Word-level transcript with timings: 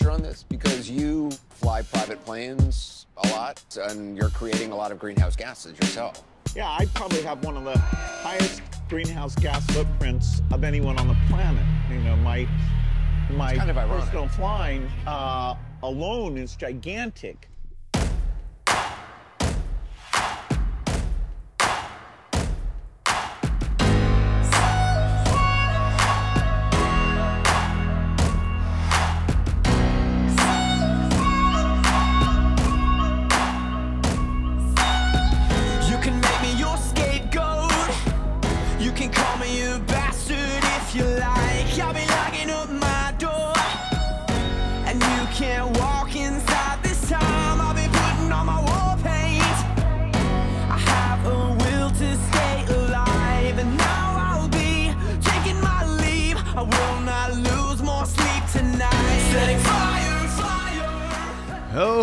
you 0.00 0.06
the 0.06 0.10
right 0.10 0.10
messenger 0.10 0.10
on 0.10 0.22
this? 0.22 0.42
Because 0.42 0.90
you 0.90 1.30
fly 1.50 1.82
private 1.82 2.24
planes 2.24 3.06
a 3.16 3.28
lot 3.28 3.62
and 3.90 4.16
you're 4.16 4.30
creating 4.30 4.72
a 4.72 4.76
lot 4.76 4.92
of 4.92 4.98
greenhouse 4.98 5.36
gases 5.36 5.78
yourself. 5.78 6.22
Yeah, 6.54 6.68
I 6.68 6.86
probably 6.94 7.22
have 7.22 7.44
one 7.44 7.56
of 7.56 7.64
the 7.64 7.78
highest 7.78 8.62
greenhouse 8.88 9.34
gas 9.36 9.64
footprints 9.72 10.42
of 10.52 10.64
anyone 10.64 10.98
on 10.98 11.08
the 11.08 11.16
planet. 11.28 11.64
You 11.90 11.98
know, 11.98 12.16
my 12.16 12.46
my 13.30 13.56
kind 13.56 13.70
of 13.70 13.76
personal 13.76 14.28
flying 14.28 14.88
uh, 15.06 15.54
alone 15.82 16.36
is 16.36 16.56
gigantic. 16.56 17.48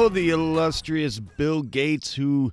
Oh, 0.03 0.09
the 0.09 0.31
illustrious 0.31 1.19
Bill 1.19 1.61
Gates 1.61 2.15
who 2.15 2.51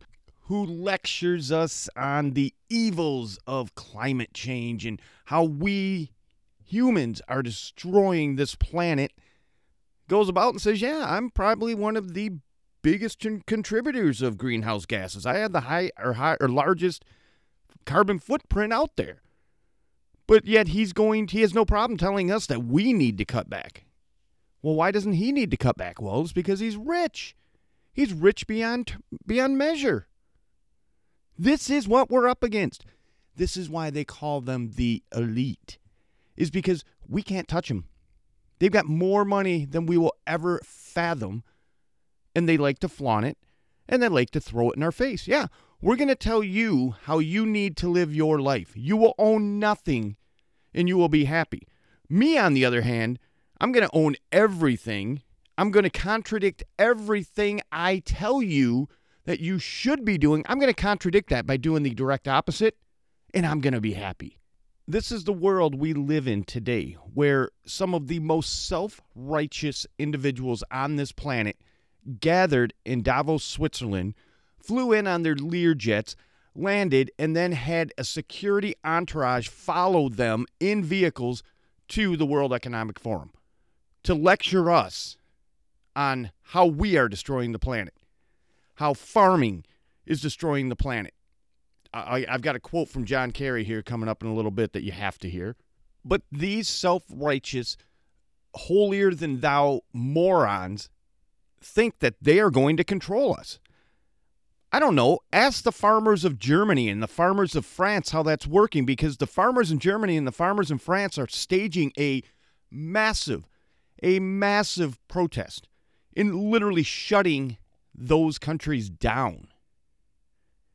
who 0.48 0.66
lectures 0.66 1.50
us 1.50 1.88
on 1.96 2.32
the 2.32 2.52
evils 2.68 3.38
of 3.46 3.74
climate 3.74 4.34
change 4.34 4.84
and 4.84 5.00
how 5.24 5.44
we 5.44 6.12
humans 6.62 7.22
are 7.26 7.42
destroying 7.42 8.36
this 8.36 8.54
planet 8.54 9.12
goes 10.08 10.28
about 10.28 10.50
and 10.50 10.60
says, 10.60 10.82
"Yeah, 10.82 11.06
I'm 11.08 11.30
probably 11.30 11.74
one 11.74 11.96
of 11.96 12.12
the 12.12 12.32
biggest 12.82 13.20
con- 13.20 13.42
contributors 13.46 14.20
of 14.20 14.36
greenhouse 14.36 14.84
gases. 14.84 15.24
I 15.24 15.38
have 15.38 15.52
the 15.52 15.60
high 15.60 15.90
or 15.98 16.12
high 16.12 16.36
or 16.42 16.48
largest 16.48 17.02
carbon 17.86 18.18
footprint 18.18 18.74
out 18.74 18.96
there." 18.96 19.22
But 20.26 20.44
yet 20.44 20.68
he's 20.68 20.92
going 20.92 21.28
he 21.28 21.40
has 21.40 21.54
no 21.54 21.64
problem 21.64 21.96
telling 21.96 22.30
us 22.30 22.44
that 22.44 22.64
we 22.64 22.92
need 22.92 23.16
to 23.16 23.24
cut 23.24 23.48
back. 23.48 23.86
Well, 24.60 24.74
why 24.74 24.90
doesn't 24.90 25.14
he 25.14 25.32
need 25.32 25.50
to 25.52 25.56
cut 25.56 25.78
back? 25.78 26.02
Well, 26.02 26.20
it's 26.20 26.34
because 26.34 26.60
he's 26.60 26.76
rich. 26.76 27.36
He's 27.98 28.12
rich 28.12 28.46
beyond 28.46 29.02
beyond 29.26 29.58
measure. 29.58 30.06
This 31.36 31.68
is 31.68 31.88
what 31.88 32.08
we're 32.08 32.28
up 32.28 32.44
against. 32.44 32.86
This 33.34 33.56
is 33.56 33.68
why 33.68 33.90
they 33.90 34.04
call 34.04 34.40
them 34.40 34.70
the 34.76 35.02
elite. 35.12 35.78
Is 36.36 36.52
because 36.52 36.84
we 37.08 37.24
can't 37.24 37.48
touch 37.48 37.66
them. 37.66 37.86
They've 38.60 38.70
got 38.70 38.86
more 38.86 39.24
money 39.24 39.64
than 39.64 39.84
we 39.84 39.98
will 39.98 40.14
ever 40.28 40.60
fathom, 40.62 41.42
and 42.36 42.48
they 42.48 42.56
like 42.56 42.78
to 42.80 42.88
flaunt 42.88 43.26
it, 43.26 43.36
and 43.88 44.00
they 44.00 44.08
like 44.08 44.30
to 44.30 44.40
throw 44.40 44.70
it 44.70 44.76
in 44.76 44.84
our 44.84 44.92
face. 44.92 45.26
Yeah, 45.26 45.48
we're 45.80 45.96
going 45.96 46.06
to 46.06 46.14
tell 46.14 46.44
you 46.44 46.94
how 47.02 47.18
you 47.18 47.44
need 47.44 47.76
to 47.78 47.88
live 47.88 48.14
your 48.14 48.38
life. 48.40 48.74
You 48.76 48.96
will 48.96 49.16
own 49.18 49.58
nothing, 49.58 50.14
and 50.72 50.86
you 50.86 50.96
will 50.96 51.08
be 51.08 51.24
happy. 51.24 51.66
Me, 52.08 52.38
on 52.38 52.54
the 52.54 52.64
other 52.64 52.82
hand, 52.82 53.18
I'm 53.60 53.72
going 53.72 53.88
to 53.88 53.96
own 53.96 54.14
everything. 54.30 55.22
I'm 55.58 55.72
going 55.72 55.82
to 55.82 55.90
contradict 55.90 56.62
everything 56.78 57.60
I 57.72 57.98
tell 57.98 58.40
you 58.40 58.88
that 59.24 59.40
you 59.40 59.58
should 59.58 60.04
be 60.04 60.16
doing. 60.16 60.44
I'm 60.46 60.60
going 60.60 60.72
to 60.72 60.82
contradict 60.82 61.30
that 61.30 61.48
by 61.48 61.56
doing 61.56 61.82
the 61.82 61.90
direct 61.90 62.28
opposite, 62.28 62.76
and 63.34 63.44
I'm 63.44 63.60
going 63.60 63.74
to 63.74 63.80
be 63.80 63.94
happy. 63.94 64.38
This 64.86 65.10
is 65.10 65.24
the 65.24 65.32
world 65.32 65.74
we 65.74 65.94
live 65.94 66.28
in 66.28 66.44
today, 66.44 66.96
where 67.12 67.50
some 67.66 67.92
of 67.92 68.06
the 68.06 68.20
most 68.20 68.68
self 68.68 69.00
righteous 69.16 69.84
individuals 69.98 70.62
on 70.70 70.94
this 70.94 71.10
planet 71.10 71.56
gathered 72.20 72.72
in 72.84 73.02
Davos, 73.02 73.42
Switzerland, 73.42 74.14
flew 74.62 74.92
in 74.92 75.08
on 75.08 75.24
their 75.24 75.34
Lear 75.34 75.74
jets, 75.74 76.14
landed, 76.54 77.10
and 77.18 77.34
then 77.34 77.50
had 77.50 77.92
a 77.98 78.04
security 78.04 78.76
entourage 78.84 79.48
follow 79.48 80.08
them 80.08 80.46
in 80.60 80.84
vehicles 80.84 81.42
to 81.88 82.16
the 82.16 82.26
World 82.26 82.52
Economic 82.52 83.00
Forum 83.00 83.32
to 84.04 84.14
lecture 84.14 84.70
us 84.70 85.17
on 85.98 86.30
how 86.42 86.64
we 86.64 86.96
are 86.96 87.08
destroying 87.08 87.50
the 87.50 87.58
planet, 87.58 87.92
how 88.76 88.94
farming 88.94 89.64
is 90.06 90.22
destroying 90.22 90.68
the 90.68 90.76
planet. 90.76 91.12
I, 91.92 92.24
I've 92.28 92.40
got 92.40 92.54
a 92.54 92.60
quote 92.60 92.88
from 92.88 93.04
John 93.04 93.32
Kerry 93.32 93.64
here 93.64 93.82
coming 93.82 94.08
up 94.08 94.22
in 94.22 94.28
a 94.28 94.34
little 94.34 94.52
bit 94.52 94.72
that 94.74 94.84
you 94.84 94.92
have 94.92 95.18
to 95.18 95.28
hear. 95.28 95.56
But 96.04 96.22
these 96.30 96.68
self 96.68 97.02
righteous, 97.10 97.76
holier 98.54 99.12
than 99.12 99.40
thou 99.40 99.80
morons 99.92 100.88
think 101.60 101.98
that 101.98 102.14
they 102.22 102.38
are 102.38 102.50
going 102.50 102.76
to 102.76 102.84
control 102.84 103.34
us. 103.34 103.58
I 104.70 104.78
don't 104.78 104.94
know. 104.94 105.18
Ask 105.32 105.64
the 105.64 105.72
farmers 105.72 106.24
of 106.24 106.38
Germany 106.38 106.88
and 106.88 107.02
the 107.02 107.08
farmers 107.08 107.56
of 107.56 107.66
France 107.66 108.10
how 108.10 108.22
that's 108.22 108.46
working 108.46 108.86
because 108.86 109.16
the 109.16 109.26
farmers 109.26 109.72
in 109.72 109.80
Germany 109.80 110.16
and 110.16 110.28
the 110.28 110.32
farmers 110.32 110.70
in 110.70 110.78
France 110.78 111.18
are 111.18 111.26
staging 111.26 111.92
a 111.98 112.22
massive, 112.70 113.48
a 114.00 114.20
massive 114.20 114.96
protest 115.08 115.68
in 116.18 116.50
literally 116.50 116.82
shutting 116.82 117.56
those 117.94 118.38
countries 118.38 118.90
down. 118.90 119.46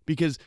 Because 0.05 0.39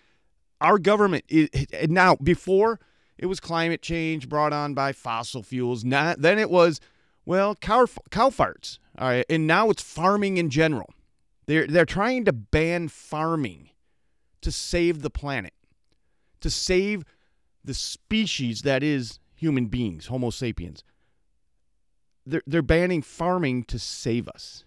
our 0.58 0.78
government 0.78 1.24
is 1.28 1.50
now 1.88 2.16
before 2.16 2.80
it 3.18 3.26
was 3.26 3.38
climate 3.38 3.82
change 3.82 4.26
brought 4.26 4.54
on 4.54 4.72
by 4.72 4.92
fossil 4.92 5.42
fuels. 5.42 5.84
Not, 5.84 6.22
then 6.22 6.38
it 6.38 6.50
was 6.50 6.80
well 7.26 7.54
cow, 7.56 7.86
cow 8.10 8.30
farts. 8.30 8.78
All 8.98 9.08
right, 9.08 9.26
and 9.28 9.46
now 9.46 9.68
it's 9.68 9.82
farming 9.82 10.38
in 10.38 10.48
general. 10.48 10.94
They're 11.44 11.66
they're 11.66 11.84
trying 11.84 12.24
to 12.24 12.32
ban 12.32 12.88
farming 12.88 13.68
to 14.40 14.50
save 14.50 15.02
the 15.02 15.10
planet, 15.10 15.52
to 16.40 16.48
save 16.48 17.04
the 17.62 17.74
species 17.74 18.62
that 18.62 18.82
is 18.82 19.18
human 19.34 19.66
beings, 19.66 20.06
Homo 20.06 20.30
sapiens. 20.30 20.82
They're 22.24 22.42
they're 22.46 22.62
banning 22.62 23.02
farming 23.02 23.64
to 23.64 23.78
save 23.78 24.26
us. 24.28 24.64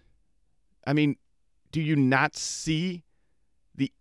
I 0.86 0.92
mean, 0.92 1.16
do 1.72 1.80
you 1.80 1.96
not 1.96 2.36
see 2.36 3.04
the 3.74 3.92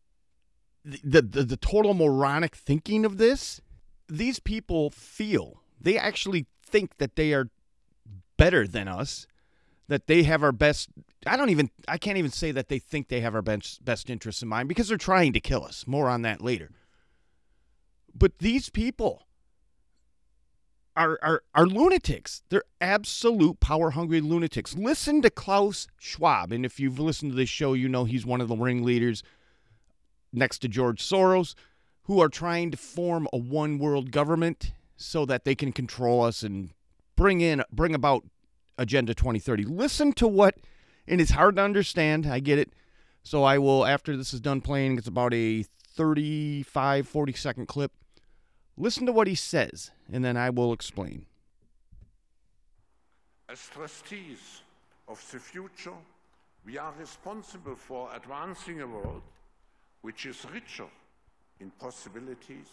the 0.83 1.21
the, 1.21 1.43
the 1.43 1.57
total 1.57 1.93
moronic 1.93 2.55
thinking 2.55 3.05
of 3.05 3.17
this? 3.17 3.61
These 4.07 4.39
people 4.39 4.89
feel 4.89 5.61
they 5.79 5.97
actually 5.97 6.47
think 6.63 6.97
that 6.97 7.15
they 7.15 7.33
are 7.33 7.49
better 8.37 8.67
than 8.67 8.87
us 8.87 9.27
that 9.89 10.07
they 10.07 10.23
have 10.23 10.43
our 10.43 10.51
best 10.51 10.89
I 11.25 11.35
don't 11.35 11.49
even 11.49 11.69
I 11.87 11.97
can't 11.97 12.17
even 12.17 12.31
say 12.31 12.51
that 12.51 12.69
they 12.69 12.79
think 12.79 13.09
they 13.09 13.19
have 13.19 13.35
our 13.35 13.41
best 13.41 13.83
best 13.83 14.09
interests 14.09 14.41
in 14.41 14.47
mind 14.47 14.69
because 14.69 14.87
they're 14.87 14.97
trying 14.97 15.33
to 15.33 15.39
kill 15.41 15.65
us. 15.65 15.85
More 15.85 16.07
on 16.09 16.21
that 16.21 16.41
later. 16.41 16.71
But 18.15 18.39
these 18.39 18.69
people 18.69 19.27
are 20.99 21.17
are 21.23 21.43
are 21.55 21.65
lunatics. 21.65 22.43
They're 22.49 22.63
absolute 22.81 23.59
power 23.59 23.91
hungry 23.91 24.21
lunatics. 24.21 24.75
Listen 24.75 25.21
to 25.21 25.29
Klaus 25.29 25.87
Schwab, 25.97 26.51
and 26.51 26.65
if 26.65 26.79
you've 26.79 26.99
listened 26.99 27.31
to 27.31 27.35
this 27.35 27.49
show, 27.49 27.73
you 27.73 27.87
know 27.89 28.03
he's 28.03 28.25
one 28.25 28.41
of 28.41 28.49
the 28.49 28.55
ringleaders 28.55 29.23
next 30.31 30.59
to 30.59 30.67
George 30.67 31.01
Soros 31.01 31.55
who 32.03 32.19
are 32.19 32.29
trying 32.29 32.71
to 32.71 32.77
form 32.77 33.27
a 33.31 33.37
one 33.37 33.79
world 33.79 34.11
government 34.11 34.73
so 34.97 35.25
that 35.25 35.45
they 35.45 35.55
can 35.55 35.71
control 35.71 36.23
us 36.23 36.43
and 36.43 36.71
bring 37.15 37.41
in 37.41 37.63
bring 37.71 37.95
about 37.95 38.25
Agenda 38.77 39.13
2030. 39.13 39.63
Listen 39.63 40.11
to 40.13 40.27
what, 40.27 40.55
and 41.07 41.21
it's 41.21 41.31
hard 41.31 41.55
to 41.55 41.61
understand. 41.61 42.27
I 42.27 42.39
get 42.39 42.59
it. 42.59 42.73
So 43.23 43.43
I 43.43 43.57
will, 43.57 43.85
after 43.85 44.17
this 44.17 44.33
is 44.33 44.41
done 44.41 44.61
playing, 44.61 44.97
it's 44.97 45.07
about 45.07 45.33
a 45.33 45.63
35, 45.63 47.07
40 47.07 47.33
second 47.33 47.67
clip. 47.67 47.91
Listen 48.77 49.05
to 49.05 49.11
what 49.11 49.27
he 49.27 49.35
says, 49.35 49.91
and 50.11 50.23
then 50.23 50.37
I 50.37 50.49
will 50.49 50.73
explain. 50.73 51.25
As 53.47 53.67
trustees 53.67 54.61
of 55.07 55.23
the 55.31 55.39
future, 55.39 55.97
we 56.65 56.77
are 56.77 56.93
responsible 56.99 57.75
for 57.75 58.09
advancing 58.15 58.81
a 58.81 58.87
world 58.87 59.23
which 60.01 60.25
is 60.25 60.45
richer 60.53 60.87
in 61.59 61.71
possibilities, 61.71 62.67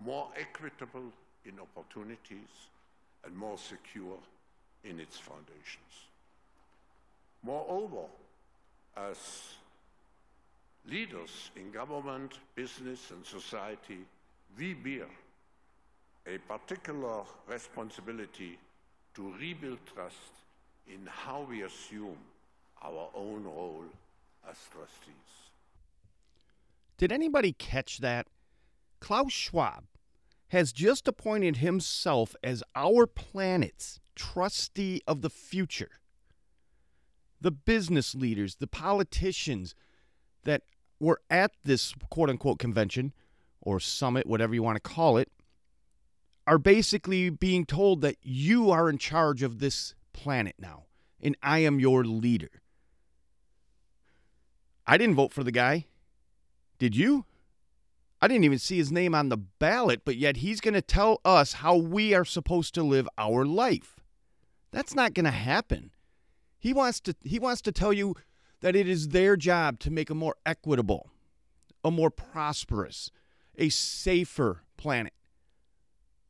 more 0.00 0.28
equitable 0.38 1.12
in 1.44 1.54
opportunities, 1.60 2.48
and 3.24 3.36
more 3.36 3.58
secure 3.58 4.18
in 4.84 4.98
its 4.98 5.18
foundations. 5.18 6.08
Moreover, 7.42 8.06
as 8.96 9.54
leaders 10.88 11.50
in 11.56 11.70
government, 11.70 12.38
business, 12.54 13.10
and 13.10 13.24
society, 13.24 13.98
we 14.58 14.74
bear 14.74 15.06
a 16.34 16.38
particular 16.38 17.22
responsibility 17.48 18.58
to 19.14 19.34
rebuild 19.40 19.78
trust 19.92 20.32
in 20.86 21.06
how 21.06 21.46
we 21.48 21.62
assume 21.62 22.16
our 22.82 23.08
own 23.14 23.44
role 23.44 23.84
as 24.48 24.56
trustees. 24.70 25.14
Did 26.98 27.12
anybody 27.12 27.52
catch 27.52 27.98
that? 27.98 28.26
Klaus 29.00 29.32
Schwab 29.32 29.84
has 30.48 30.72
just 30.72 31.08
appointed 31.08 31.56
himself 31.56 32.36
as 32.42 32.62
our 32.74 33.06
planet's 33.06 34.00
trustee 34.14 35.00
of 35.06 35.22
the 35.22 35.30
future. 35.30 35.90
The 37.40 37.50
business 37.50 38.14
leaders, 38.14 38.56
the 38.56 38.66
politicians 38.66 39.74
that 40.44 40.62
were 40.98 41.20
at 41.30 41.52
this 41.64 41.94
quote 42.10 42.28
unquote 42.28 42.58
convention 42.58 43.14
or 43.60 43.80
summit, 43.80 44.26
whatever 44.26 44.54
you 44.54 44.62
want 44.62 44.76
to 44.76 44.80
call 44.80 45.16
it, 45.16 45.30
are 46.50 46.58
basically 46.58 47.30
being 47.30 47.64
told 47.64 48.00
that 48.00 48.16
you 48.24 48.72
are 48.72 48.90
in 48.90 48.98
charge 48.98 49.40
of 49.40 49.60
this 49.60 49.94
planet 50.12 50.56
now 50.58 50.82
and 51.22 51.36
I 51.44 51.60
am 51.60 51.78
your 51.78 52.02
leader. 52.02 52.50
I 54.84 54.98
didn't 54.98 55.14
vote 55.14 55.32
for 55.32 55.44
the 55.44 55.52
guy. 55.52 55.86
Did 56.80 56.96
you? 56.96 57.24
I 58.20 58.26
didn't 58.26 58.42
even 58.42 58.58
see 58.58 58.78
his 58.78 58.90
name 58.90 59.14
on 59.14 59.28
the 59.28 59.36
ballot, 59.36 60.02
but 60.04 60.16
yet 60.16 60.38
he's 60.38 60.60
going 60.60 60.74
to 60.74 60.82
tell 60.82 61.20
us 61.24 61.52
how 61.52 61.76
we 61.76 62.14
are 62.14 62.24
supposed 62.24 62.74
to 62.74 62.82
live 62.82 63.08
our 63.16 63.44
life. 63.44 64.00
That's 64.72 64.96
not 64.96 65.14
going 65.14 65.26
to 65.26 65.30
happen. 65.30 65.92
He 66.58 66.72
wants 66.72 66.98
to 67.02 67.14
he 67.22 67.38
wants 67.38 67.62
to 67.62 67.70
tell 67.70 67.92
you 67.92 68.16
that 68.60 68.74
it 68.74 68.88
is 68.88 69.10
their 69.10 69.36
job 69.36 69.78
to 69.80 69.90
make 69.92 70.10
a 70.10 70.16
more 70.16 70.34
equitable, 70.44 71.10
a 71.84 71.92
more 71.92 72.10
prosperous, 72.10 73.12
a 73.56 73.68
safer 73.68 74.64
planet. 74.76 75.12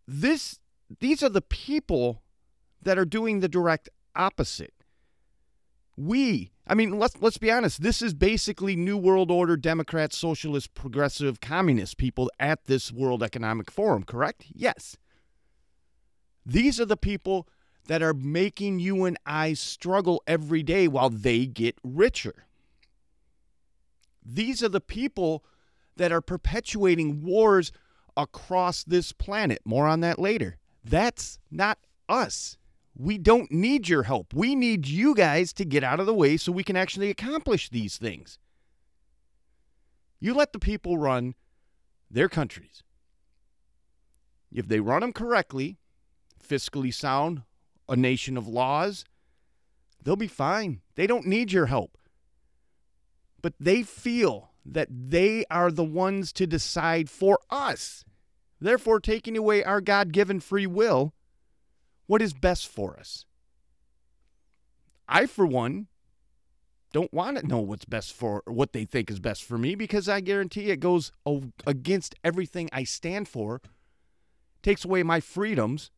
This 0.06 0.58
these 0.99 1.23
are 1.23 1.29
the 1.29 1.43
people 1.43 2.23
that 2.82 2.99
are 2.99 3.05
doing 3.05 3.41
the 3.41 3.49
direct 3.49 3.88
opposite. 4.17 4.75
We, 5.97 6.50
I 6.67 6.75
mean, 6.75 6.99
let's 6.99 7.20
let's 7.20 7.38
be 7.38 7.50
honest. 7.50 7.82
This 7.82 8.00
is 8.00 8.14
basically 8.14 8.75
New 8.75 8.97
World 8.97 9.31
Order, 9.31 9.56
Democrat, 9.56 10.12
Socialist, 10.12 10.75
Progressive, 10.75 11.41
Communist 11.41 11.99
people 11.99 12.31
at 12.41 12.64
this 12.64 12.91
World 12.91 13.23
Economic 13.23 13.70
Forum. 13.70 14.05
Correct? 14.05 14.47
Yes. 14.52 14.97
These 16.46 16.81
are 16.81 16.87
the 16.87 16.96
people 16.96 17.46
that 17.87 18.03
are 18.03 18.14
making 18.14 18.79
you 18.79 19.05
and 19.05 19.19
I 19.26 19.53
struggle 19.53 20.23
every 20.26 20.62
day 20.62 20.88
while 20.88 21.11
they 21.11 21.46
get 21.46 21.76
richer. 21.85 22.46
These 24.25 24.62
are 24.62 24.69
the 24.69 24.81
people 24.81 25.44
that 25.96 26.12
are 26.12 26.20
perpetuating 26.20 27.23
wars 27.23 27.73
across 28.17 28.85
this 28.85 29.12
planet. 29.12 29.61
More 29.65 29.87
on 29.87 30.01
that 30.01 30.19
later. 30.19 30.59
That's 30.85 31.39
not 31.51 31.79
us. 32.09 32.57
We 32.97 33.19
don't 33.19 33.51
need 33.51 33.89
your 33.89 34.03
help. 34.03 34.35
We 34.35 34.55
need 34.55 34.87
you 34.87 35.15
guys 35.15 35.53
to 35.55 35.65
get 35.65 35.85
out 35.85 36.01
of 36.01 36.07
the 36.07 36.15
way 36.15 36.37
so 36.37 36.53
we 36.53 36.65
can 36.65 36.77
actually 36.77 37.11
accomplish 37.11 37.69
these 37.71 37.97
things. 37.97 38.39
You 40.19 40.35
let 40.35 40.53
the 40.53 40.59
people 40.59 40.99
run 40.99 41.35
their 42.11 42.29
countries. 42.29 42.83
If 44.53 44.69
they 44.69 44.81
run 44.81 45.01
them 45.01 45.13
correctly, 45.13 45.79
fiscally 46.47 46.93
sound, 46.93 47.43
a 47.89 47.97
nation 47.97 48.37
of 48.37 48.49
laws, 48.49 49.05
they'll 50.03 50.17
be 50.17 50.27
fine. 50.27 50.81
They 50.97 51.06
don't 51.06 51.27
need 51.27 51.53
your 51.53 51.67
help. 51.67 51.97
But 53.41 53.55
they 53.59 53.83
feel 53.83 54.50
that 54.65 54.89
they 54.91 55.45
are 55.51 55.71
the 55.71 55.85
ones 55.85 56.33
to 56.35 56.47
decide 56.47 57.09
for 57.09 57.39
us, 57.51 58.05
therefore, 58.61 59.01
taking 59.01 59.37
away 59.37 59.65
our 59.65 59.81
God 59.81 60.12
given 60.12 60.41
free 60.41 60.67
will 60.67 61.15
what 62.07 62.23
is 62.23 62.35
best 62.35 62.69
for 62.69 62.99
us. 62.99 63.25
I, 65.09 65.27
for 65.27 65.47
one, 65.47 65.89
don't 66.93 67.12
want 67.12 67.39
to 67.39 67.47
know 67.47 67.61
what's 67.61 67.85
best 67.85 68.12
for 68.12 68.43
what 68.47 68.73
they 68.73 68.85
think 68.85 69.11
is 69.11 69.21
best 69.21 69.45
for 69.45 69.57
me 69.57 69.75
because 69.75 70.09
I 70.09 70.21
guarantee 70.21 70.71
it 70.71 70.81
goes 70.81 71.13
against 71.67 72.15
everything 72.25 72.69
I 72.73 72.85
stand 72.85 73.29
for, 73.29 73.61
takes 74.63 74.85
away 74.85 75.03
my 75.03 75.21
freedoms, 75.21 75.91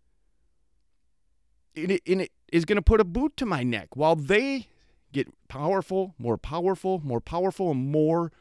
and 1.75 1.93
it, 1.93 2.03
and 2.07 2.21
it 2.23 2.33
is 2.53 2.65
going 2.65 2.77
to 2.77 2.83
put 2.83 3.01
a 3.01 3.05
boot 3.05 3.37
to 3.39 3.47
my 3.47 3.63
neck 3.63 3.97
while 3.97 4.17
they 4.17 4.69
get 5.13 5.29
powerful, 5.49 6.15
more 6.19 6.37
powerful, 6.37 7.01
more 7.03 7.21
powerful, 7.21 7.71
and 7.71 7.91
more 7.91 8.33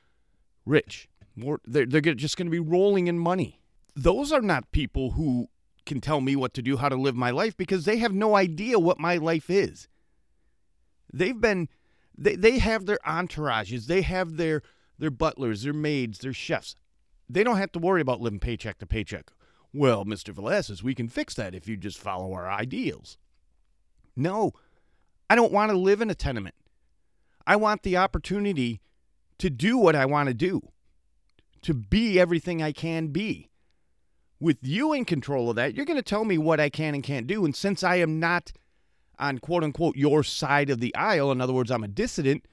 rich. 0.66 1.08
More, 1.36 1.60
they're, 1.66 1.86
they're 1.86 2.02
just 2.02 2.38
going 2.38 2.48
to 2.48 2.52
be 2.52 2.60
rolling 2.60 3.08
in 3.08 3.18
money. 3.18 3.62
Those 3.96 4.32
are 4.32 4.42
not 4.42 4.72
people 4.72 5.12
who 5.12 5.48
can 5.86 6.02
tell 6.02 6.22
me 6.22 6.36
what 6.36 6.54
to 6.54 6.62
do, 6.62 6.78
how 6.78 6.90
to 6.90 6.96
live 6.96 7.16
my 7.16 7.32
life, 7.32 7.58
because 7.58 7.86
they 7.86 7.98
have 7.98 8.14
no 8.14 8.36
idea 8.36 8.80
what 8.80 9.00
my 9.00 9.18
life 9.18 9.50
is. 9.50 9.88
They've 11.12 11.40
been, 11.40 11.70
they, 12.18 12.36
they 12.36 12.60
have 12.60 12.86
their 12.86 13.00
entourages, 13.06 13.88
they 13.88 14.02
have 14.02 14.38
their, 14.38 14.62
their 14.98 15.12
butlers, 15.12 15.64
their 15.64 15.74
maids, 15.74 16.20
their 16.20 16.34
chefs. 16.34 16.76
They 17.30 17.44
don't 17.44 17.58
have 17.58 17.72
to 17.74 17.80
worry 17.80 18.02
about 18.02 18.22
living 18.22 18.40
paycheck 18.40 18.78
to 18.80 18.86
paycheck. 18.86 19.32
Well, 19.74 20.06
Mr. 20.06 20.34
Velasquez, 20.34 20.84
we 20.84 20.94
can 20.94 21.08
fix 21.08 21.34
that 21.36 21.56
if 21.56 21.68
you 21.68 21.78
just 21.78 21.98
follow 21.98 22.34
our 22.34 22.50
ideals. 22.50 23.18
No, 24.16 24.52
I 25.30 25.36
don't 25.36 25.54
want 25.54 25.72
to 25.72 25.78
live 25.78 26.02
in 26.02 26.10
a 26.10 26.16
tenement. 26.16 26.56
I 27.48 27.56
want 27.56 27.84
the 27.84 27.98
opportunity 27.98 28.82
to 29.42 29.50
do 29.50 29.76
what 29.76 29.96
I 29.96 30.06
want 30.06 30.28
to 30.28 30.36
do, 30.36 30.62
to 31.64 31.74
be 31.74 32.20
everything 32.20 32.62
I 32.62 32.72
can 32.72 33.08
be 33.08 33.50
with 34.40 34.60
you 34.62 34.94
in 34.94 35.04
control 35.04 35.50
of 35.50 35.56
that, 35.56 35.74
you're 35.74 35.86
going 35.86 35.98
to 35.98 36.04
tell 36.04 36.26
me 36.26 36.38
what 36.38 36.60
I 36.60 36.70
can 36.70 36.94
and 36.94 37.04
can't 37.04 37.26
do. 37.26 37.44
And 37.44 37.56
since 37.56 37.84
I 37.84 37.96
am 37.96 38.20
not 38.20 38.52
on 39.18 39.40
quote 39.40 39.64
unquote 39.64 39.96
your 39.96 40.24
side 40.24 40.70
of 40.70 40.80
the 40.80 40.94
aisle, 40.96 41.32
in 41.32 41.42
other 41.42 41.54
words, 41.54 41.72
I'm 41.72 41.84
a 41.84 41.88
dissident, 41.88 42.46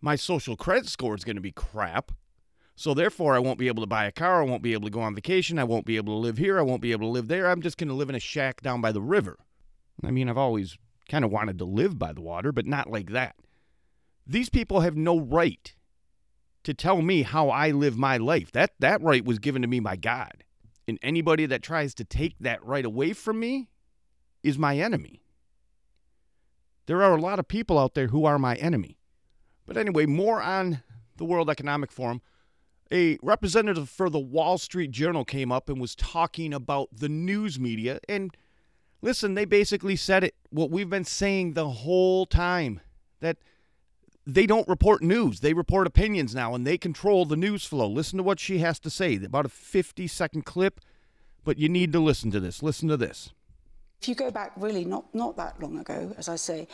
my 0.00 0.14
social 0.14 0.54
credit 0.54 0.88
score 0.88 1.16
is 1.16 1.24
going 1.24 1.34
to 1.34 1.42
be 1.42 1.50
crap. 1.50 2.12
So 2.76 2.94
therefore, 2.94 3.34
I 3.34 3.40
won't 3.40 3.58
be 3.58 3.66
able 3.66 3.82
to 3.82 3.88
buy 3.88 4.04
a 4.04 4.12
car. 4.12 4.42
I 4.42 4.46
won't 4.46 4.62
be 4.62 4.74
able 4.74 4.86
to 4.86 4.92
go 4.92 5.00
on 5.00 5.16
vacation. 5.16 5.58
I 5.58 5.64
won't 5.64 5.86
be 5.86 5.96
able 5.96 6.14
to 6.14 6.18
live 6.18 6.38
here. 6.38 6.56
I 6.56 6.62
won't 6.62 6.82
be 6.82 6.92
able 6.92 7.08
to 7.08 7.12
live 7.12 7.26
there. 7.26 7.50
I'm 7.50 7.62
just 7.62 7.78
going 7.78 7.88
to 7.88 7.94
live 7.94 8.08
in 8.08 8.14
a 8.14 8.20
shack 8.20 8.60
down 8.60 8.80
by 8.80 8.92
the 8.92 9.02
river. 9.02 9.40
I 10.04 10.12
mean, 10.12 10.28
I've 10.28 10.38
always 10.38 10.78
kind 11.08 11.24
of 11.24 11.32
wanted 11.32 11.58
to 11.58 11.64
live 11.64 11.98
by 11.98 12.12
the 12.12 12.22
water, 12.22 12.52
but 12.52 12.64
not 12.64 12.90
like 12.90 13.10
that. 13.10 13.34
These 14.24 14.50
people 14.50 14.80
have 14.80 14.96
no 14.96 15.18
right 15.18 15.74
to 16.64 16.74
tell 16.74 17.02
me 17.02 17.22
how 17.22 17.50
I 17.50 17.70
live 17.70 17.96
my 17.96 18.16
life. 18.16 18.52
That 18.52 18.72
that 18.78 19.02
right 19.02 19.24
was 19.24 19.38
given 19.38 19.62
to 19.62 19.68
me 19.68 19.80
by 19.80 19.96
God. 19.96 20.44
And 20.86 20.98
anybody 21.02 21.46
that 21.46 21.62
tries 21.62 21.94
to 21.94 22.04
take 22.04 22.36
that 22.40 22.64
right 22.64 22.84
away 22.84 23.12
from 23.12 23.40
me 23.40 23.68
is 24.42 24.58
my 24.58 24.76
enemy. 24.76 25.22
There 26.86 27.02
are 27.02 27.16
a 27.16 27.20
lot 27.20 27.38
of 27.38 27.46
people 27.46 27.78
out 27.78 27.94
there 27.94 28.08
who 28.08 28.24
are 28.24 28.38
my 28.38 28.56
enemy. 28.56 28.98
But 29.66 29.76
anyway, 29.76 30.06
more 30.06 30.42
on 30.42 30.82
the 31.16 31.24
World 31.24 31.48
Economic 31.48 31.92
Forum. 31.92 32.20
A 32.92 33.18
representative 33.22 33.88
for 33.88 34.10
the 34.10 34.18
Wall 34.18 34.58
Street 34.58 34.90
Journal 34.90 35.24
came 35.24 35.50
up 35.50 35.68
and 35.68 35.80
was 35.80 35.94
talking 35.94 36.52
about 36.52 36.88
the 36.92 37.08
news 37.08 37.58
media. 37.58 38.00
And 38.08 38.36
listen, 39.00 39.34
they 39.34 39.44
basically 39.44 39.96
said 39.96 40.24
it, 40.24 40.34
what 40.50 40.70
we've 40.70 40.90
been 40.90 41.04
saying 41.04 41.54
the 41.54 41.70
whole 41.70 42.26
time 42.26 42.80
that 43.20 43.38
they 44.26 44.46
don't 44.46 44.68
report 44.68 45.02
news. 45.02 45.40
They 45.40 45.52
report 45.52 45.86
opinions 45.86 46.34
now, 46.34 46.54
and 46.54 46.66
they 46.66 46.78
control 46.78 47.24
the 47.24 47.36
news 47.36 47.64
flow. 47.64 47.88
Listen 47.88 48.18
to 48.18 48.22
what 48.22 48.38
she 48.38 48.58
has 48.58 48.78
to 48.80 48.90
say. 48.90 49.16
About 49.16 49.46
a 49.46 49.48
50 49.48 50.06
second 50.06 50.44
clip, 50.44 50.80
but 51.44 51.58
you 51.58 51.68
need 51.68 51.92
to 51.92 52.00
listen 52.00 52.30
to 52.30 52.40
this. 52.40 52.62
Listen 52.62 52.88
to 52.88 52.96
this. 52.96 53.30
If 54.00 54.08
you 54.08 54.14
go 54.14 54.30
back 54.30 54.52
really 54.56 54.84
not, 54.84 55.04
not 55.14 55.36
that 55.36 55.60
long 55.60 55.78
ago, 55.78 56.14
as 56.18 56.28
I 56.28 56.36
say, 56.36 56.68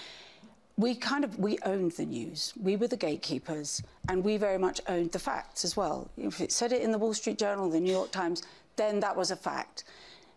we 0.76 0.94
kind 0.94 1.24
of 1.24 1.38
we 1.38 1.58
owned 1.64 1.92
the 1.92 2.06
news. 2.06 2.52
We 2.60 2.76
were 2.76 2.86
the 2.86 2.96
gatekeepers, 2.96 3.82
and 4.08 4.22
we 4.22 4.36
very 4.36 4.58
much 4.58 4.80
owned 4.86 5.12
the 5.12 5.18
facts 5.18 5.64
as 5.64 5.76
well. 5.76 6.10
If 6.16 6.40
it 6.40 6.52
said 6.52 6.72
it 6.72 6.82
in 6.82 6.92
the 6.92 6.98
Wall 6.98 7.14
Street 7.14 7.38
Journal, 7.38 7.68
the 7.68 7.80
New 7.80 7.92
York 7.92 8.12
Times, 8.12 8.42
then 8.76 9.00
that 9.00 9.16
was 9.16 9.30
a 9.30 9.36
fact. 9.36 9.84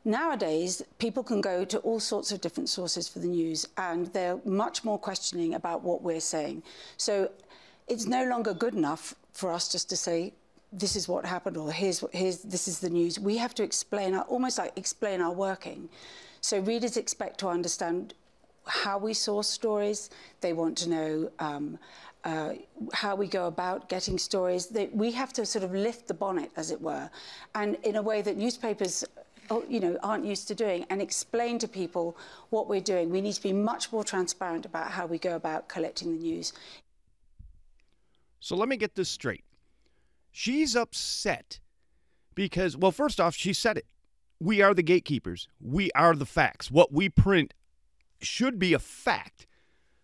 Nowadays, 0.03 0.81
people 0.97 1.23
can 1.23 1.41
go 1.41 1.63
to 1.63 1.77
all 1.79 1.99
sorts 1.99 2.31
of 2.31 2.41
different 2.41 2.69
sources 2.69 3.07
for 3.07 3.19
the 3.19 3.27
news, 3.27 3.67
and 3.77 4.07
they're 4.07 4.39
much 4.45 4.83
more 4.83 4.97
questioning 4.97 5.53
about 5.53 5.83
what 5.83 6.01
we're 6.01 6.19
saying. 6.19 6.63
So 6.97 7.29
it's 7.87 8.07
no 8.07 8.25
longer 8.25 8.53
good 8.53 8.73
enough 8.73 9.13
for 9.33 9.51
us 9.51 9.71
just 9.71 9.89
to 9.89 9.95
say, 9.95 10.33
this 10.73 10.95
is 10.95 11.07
what 11.07 11.25
happened, 11.25 11.57
or 11.57 11.71
here's, 11.71 12.03
here's 12.13 12.39
this 12.39 12.67
is 12.67 12.79
the 12.79 12.89
news. 12.89 13.19
We 13.19 13.37
have 13.37 13.53
to 13.55 13.63
explain, 13.63 14.15
our, 14.15 14.23
almost 14.23 14.57
like 14.57 14.71
explain 14.75 15.21
our 15.21 15.33
working. 15.33 15.89
So 16.39 16.59
readers 16.59 16.97
expect 16.97 17.39
to 17.41 17.49
understand 17.49 18.15
how 18.65 18.97
we 18.97 19.13
source 19.13 19.47
stories. 19.47 20.09
They 20.39 20.53
want 20.53 20.77
to 20.79 20.89
know 20.89 21.31
um, 21.39 21.77
uh, 22.23 22.53
how 22.93 23.15
we 23.15 23.27
go 23.27 23.47
about 23.47 23.89
getting 23.89 24.17
stories. 24.17 24.67
They, 24.67 24.87
we 24.87 25.11
have 25.11 25.33
to 25.33 25.45
sort 25.45 25.63
of 25.63 25.73
lift 25.73 26.07
the 26.07 26.13
bonnet, 26.13 26.51
as 26.55 26.71
it 26.71 26.81
were, 26.81 27.09
and 27.53 27.75
in 27.83 27.97
a 27.97 28.01
way 28.01 28.21
that 28.21 28.37
newspapers 28.37 29.03
Oh, 29.49 29.65
you 29.67 29.79
know, 29.79 29.97
aren't 30.01 30.25
used 30.25 30.47
to 30.47 30.55
doing 30.55 30.85
and 30.89 31.01
explain 31.01 31.59
to 31.59 31.67
people 31.67 32.15
what 32.51 32.69
we're 32.69 32.79
doing. 32.79 33.09
We 33.09 33.19
need 33.19 33.33
to 33.33 33.43
be 33.43 33.51
much 33.51 33.91
more 33.91 34.03
transparent 34.03 34.65
about 34.65 34.91
how 34.91 35.05
we 35.07 35.17
go 35.17 35.35
about 35.35 35.67
collecting 35.67 36.15
the 36.15 36.23
news. 36.23 36.53
So 38.39 38.55
let 38.55 38.69
me 38.69 38.77
get 38.77 38.95
this 38.95 39.09
straight. 39.09 39.43
She's 40.31 40.75
upset 40.75 41.59
because, 42.33 42.77
well, 42.77 42.91
first 42.91 43.19
off, 43.19 43.35
she 43.35 43.51
said 43.53 43.77
it. 43.77 43.85
We 44.39 44.61
are 44.61 44.73
the 44.73 44.83
gatekeepers. 44.83 45.49
We 45.59 45.91
are 45.91 46.15
the 46.15 46.25
facts. 46.25 46.71
What 46.71 46.93
we 46.93 47.09
print 47.09 47.53
should 48.21 48.57
be 48.57 48.73
a 48.73 48.79
fact. 48.79 49.47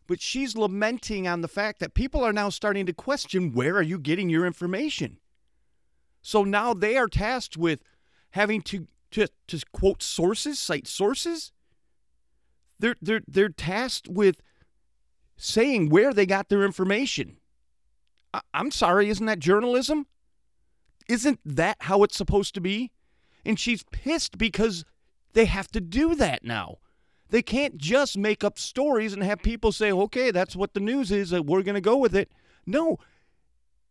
but 0.08 0.22
she's 0.22 0.56
lamenting 0.56 1.28
on 1.28 1.42
the 1.42 1.48
fact 1.48 1.80
that 1.80 1.94
people 1.94 2.24
are 2.24 2.34
now 2.34 2.50
starting 2.50 2.86
to 2.86 2.94
question 2.94 3.52
where 3.52 3.76
are 3.76 3.82
you 3.82 4.00
getting 4.00 4.30
your 4.30 4.46
information? 4.46 5.18
So 6.22 6.44
now 6.44 6.74
they 6.74 6.98
are 6.98 7.08
tasked 7.08 7.58
with 7.58 7.84
having 8.32 8.62
to 8.64 8.88
to, 9.12 9.28
to 9.48 9.60
quote 9.72 10.04
sources, 10.04 10.60
cite 10.60 10.88
sources. 10.88 11.52
They're 12.80 12.96
they're 13.02 13.22
they're 13.28 13.50
tasked 13.50 14.08
with 14.08 14.42
saying 15.36 15.90
where 15.90 16.14
they 16.14 16.26
got 16.26 16.50
their 16.50 16.64
information. 16.64 17.38
I, 18.34 18.42
I'm 18.54 18.72
sorry, 18.72 19.10
isn't 19.10 19.26
that 19.26 19.40
journalism? 19.40 20.06
Isn't 21.08 21.40
that 21.46 21.78
how 21.82 22.04
it's 22.04 22.18
supposed 22.18 22.54
to 22.56 22.62
be? 22.62 22.92
And 23.46 23.60
she's 23.60 23.84
pissed 23.92 24.38
because 24.38 24.84
they 25.34 25.46
have 25.46 25.70
to 25.70 25.82
do 25.82 26.16
that 26.16 26.44
now. 26.44 26.78
They 27.30 27.42
can't 27.42 27.78
just 27.78 28.18
make 28.18 28.44
up 28.44 28.58
stories 28.58 29.14
and 29.14 29.24
have 29.24 29.42
people 29.42 29.72
say, 29.72 29.92
okay, 29.92 30.32
that's 30.32 30.56
what 30.56 30.74
the 30.74 30.80
news 30.80 31.12
is, 31.12 31.34
uh, 31.34 31.42
we're 31.44 31.62
going 31.62 31.76
to 31.76 31.82
go 31.82 31.98
with 31.98 32.16
it. 32.16 32.32
No, 32.66 32.98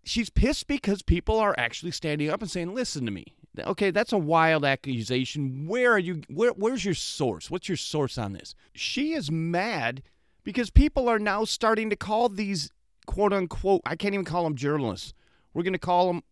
she's 0.04 0.30
pissed 0.30 0.66
because 0.66 1.02
people 1.02 1.38
are 1.38 1.54
actually 1.58 1.90
standing 1.90 2.30
up 2.30 2.40
and 2.40 2.50
saying, 2.50 2.75
listen 2.75 3.04
to 3.04 3.11
me. 3.11 3.35
Okay, 3.58 3.90
that's 3.90 4.12
a 4.12 4.18
wild 4.18 4.64
accusation. 4.64 5.66
Where 5.66 5.92
are 5.92 5.98
you? 5.98 6.22
Where, 6.28 6.50
where's 6.52 6.84
your 6.84 6.94
source? 6.94 7.50
What's 7.50 7.68
your 7.68 7.76
source 7.76 8.18
on 8.18 8.32
this? 8.32 8.54
She 8.75 9.12
is 9.12 9.30
mad 9.30 10.02
because 10.44 10.70
people 10.70 11.08
are 11.08 11.18
now 11.18 11.44
starting 11.44 11.90
to 11.90 11.96
call 11.96 12.28
these 12.28 12.70
quote 13.06 13.32
unquote, 13.32 13.80
I 13.86 13.96
can't 13.96 14.14
even 14.14 14.25
call 14.25 14.44
them 14.44 14.56
journalists. 14.56 15.14
We're 15.54 15.62
going 15.62 15.72
to 15.72 15.78
call 15.78 16.08
them 16.08 16.22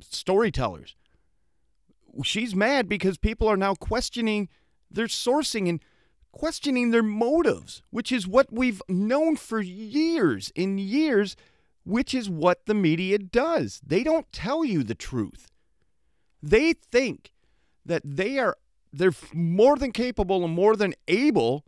storytellers. 0.00 0.96
She's 2.22 2.54
mad 2.54 2.88
because 2.88 3.18
people 3.18 3.48
are 3.48 3.56
now 3.56 3.74
questioning 3.74 4.48
their 4.90 5.06
sourcing 5.06 5.68
and 5.68 5.80
questioning 6.32 6.90
their 6.90 7.02
motives, 7.02 7.82
which 7.90 8.10
is 8.10 8.26
what 8.26 8.50
we've 8.50 8.80
known 8.88 9.36
for 9.36 9.60
years 9.60 10.50
and 10.56 10.80
years, 10.80 11.36
which 11.84 12.14
is 12.14 12.30
what 12.30 12.64
the 12.66 12.74
media 12.74 13.18
does. 13.18 13.80
They 13.86 14.02
don't 14.02 14.30
tell 14.32 14.64
you 14.64 14.82
the 14.82 14.94
truth. 14.94 15.48
They 16.42 16.72
think 16.72 17.32
that 17.84 18.02
they 18.04 18.38
are 18.38 18.56
they're 18.92 19.12
more 19.32 19.76
than 19.76 19.92
capable 19.92 20.44
and 20.44 20.54
more 20.54 20.76
than 20.76 20.94
able 21.06 21.64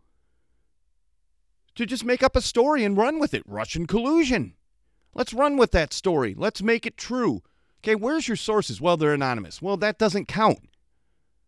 to 1.75 1.87
just 1.87 2.05
make 2.05 2.23
up 2.23 2.35
a 2.35 2.41
story 2.41 2.85
and 2.85 2.97
run 2.97 3.19
with 3.19 3.35
it. 3.35 3.43
Russian 3.47 3.87
collusion. 3.87 4.55
Let's 5.15 5.35
run 5.35 5.57
with 5.57 5.73
that 5.73 5.93
story. 5.93 6.35
Let's 6.37 6.63
make 6.63 6.87
it 6.87 6.97
true. 6.97 7.43
Okay, 7.83 7.95
where's 7.95 8.29
your 8.29 8.37
sources? 8.37 8.81
Well, 8.81 8.97
they're 8.97 9.15
anonymous. 9.15 9.63
Well, 9.63 9.77
that 9.77 9.99
doesn't 9.99 10.27
count. 10.27 10.59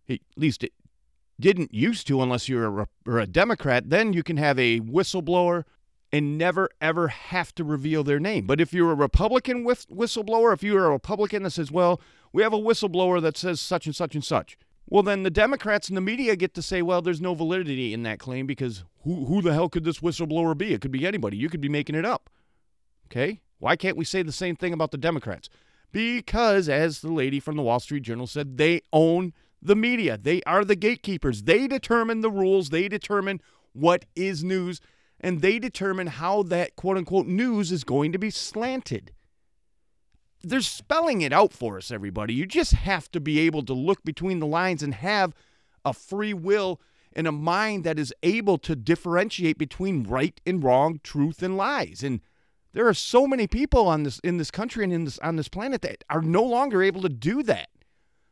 At 0.09 0.21
least 0.37 0.63
it 0.63 0.73
didn't 1.39 1.75
used 1.75 2.07
to, 2.09 2.23
unless 2.23 2.49
you're 2.49 2.87
a, 3.07 3.17
a 3.17 3.27
Democrat. 3.27 3.91
Then 3.91 4.13
you 4.13 4.23
can 4.23 4.37
have 4.37 4.59
a 4.59 4.81
whistleblower 4.81 5.65
and 6.13 6.37
never 6.37 6.69
ever 6.81 7.09
have 7.09 7.55
to 7.55 7.65
reveal 7.65 8.03
their 8.03 8.21
name. 8.21 8.47
But 8.47 8.61
if 8.61 8.73
you're 8.73 8.93
a 8.93 8.97
Republican 8.97 9.65
whistleblower, 9.65 10.53
if 10.53 10.63
you're 10.63 10.87
a 10.87 10.91
Republican 10.91 11.43
that 11.45 11.51
says, 11.51 11.71
well, 11.71 12.01
we 12.33 12.43
have 12.43 12.53
a 12.53 12.59
whistleblower 12.59 13.21
that 13.23 13.37
says 13.37 13.61
such 13.61 13.87
and 13.87 13.95
such 13.95 14.15
and 14.15 14.25
such, 14.25 14.57
well, 14.89 15.03
then 15.05 15.23
the 15.23 15.31
Democrats 15.31 15.89
and 15.89 15.97
the 15.97 16.01
media 16.01 16.35
get 16.35 16.53
to 16.55 16.63
say, 16.63 16.83
well, 16.83 17.01
there's 17.01 17.21
no 17.21 17.35
validity 17.35 17.95
in 17.95 18.03
that 18.03 18.19
claim 18.19 18.47
because 18.47 18.85
who, 19.05 19.27
who 19.27 19.41
the 19.41 19.53
hell 19.53 19.69
could 19.69 19.85
this 19.85 20.01
whistleblower 20.01 20.59
be? 20.59 20.75
It 20.75 20.81
could 20.81 20.91
be 20.91 21.07
anybody. 21.07 21.37
You 21.37 21.49
could 21.49 21.61
be 21.61 21.69
making 21.69 21.95
it 21.95 22.05
up. 22.05 22.29
Okay? 23.07 23.41
Why 23.61 23.77
can't 23.77 23.97
we 23.97 24.05
say 24.05 24.23
the 24.23 24.33
same 24.33 24.57
thing 24.57 24.73
about 24.73 24.91
the 24.91 24.99
Democrats? 24.99 25.49
Because, 25.93 26.69
as 26.69 27.01
the 27.01 27.13
lady 27.13 27.41
from 27.41 27.57
the 27.57 27.63
Wall 27.63 27.81
Street 27.81 28.03
Journal 28.03 28.27
said, 28.27 28.57
they 28.57 28.83
own 28.93 29.33
the 29.63 29.77
media. 29.77 30.17
They 30.17 30.43
are 30.43 30.65
the 30.65 30.77
gatekeepers. 30.77 31.43
They 31.43 31.69
determine 31.69 32.21
the 32.21 32.31
rules, 32.31 32.71
they 32.71 32.89
determine 32.89 33.41
what 33.73 34.07
is 34.17 34.43
news, 34.43 34.81
and 35.21 35.41
they 35.41 35.59
determine 35.59 36.07
how 36.07 36.43
that 36.45 36.77
quote 36.77 36.97
unquote 36.97 37.27
news 37.27 37.71
is 37.71 37.85
going 37.85 38.13
to 38.13 38.19
be 38.19 38.31
slanted. 38.31 39.13
They're 40.43 40.63
spelling 40.63 41.21
it 41.21 41.33
out 41.33 41.53
for 41.53 41.77
us, 41.77 41.91
everybody. 41.91 42.33
You 42.33 42.47
just 42.47 42.73
have 42.73 43.11
to 43.13 43.21
be 43.21 43.41
able 43.41 43.63
to 43.65 43.75
look 43.75 44.03
between 44.03 44.39
the 44.41 44.47
lines 44.47 44.83
and 44.83 44.95
have 44.95 45.35
a 45.85 45.93
free 45.93 46.33
will 46.33 46.81
and 47.13 47.27
a 47.27 47.33
mind 47.33 47.85
that 47.85 47.99
is 47.99 48.15
able 48.23 48.57
to 48.59 48.75
differentiate 48.75 49.59
between 49.59 50.05
right 50.05 50.41
and 50.47 50.63
wrong, 50.63 51.01
truth 51.03 51.43
and 51.43 51.57
lies. 51.57 52.03
And 52.03 52.21
there 52.73 52.87
are 52.87 52.95
so 52.95 53.27
many 53.27 53.47
people 53.47 53.87
on 53.89 54.05
this 54.05 54.19
in 54.21 54.39
this 54.39 54.51
country 54.51 54.85
and 54.85 54.93
in 54.93 55.05
this 55.05 55.19
on 55.19 55.37
this 55.37 55.49
planet 55.49 55.83
that 55.83 56.05
are 56.09 56.23
no 56.23 56.43
longer 56.43 56.83
able 56.83 57.03
to 57.03 57.09
do 57.09 57.43
that. 57.43 57.69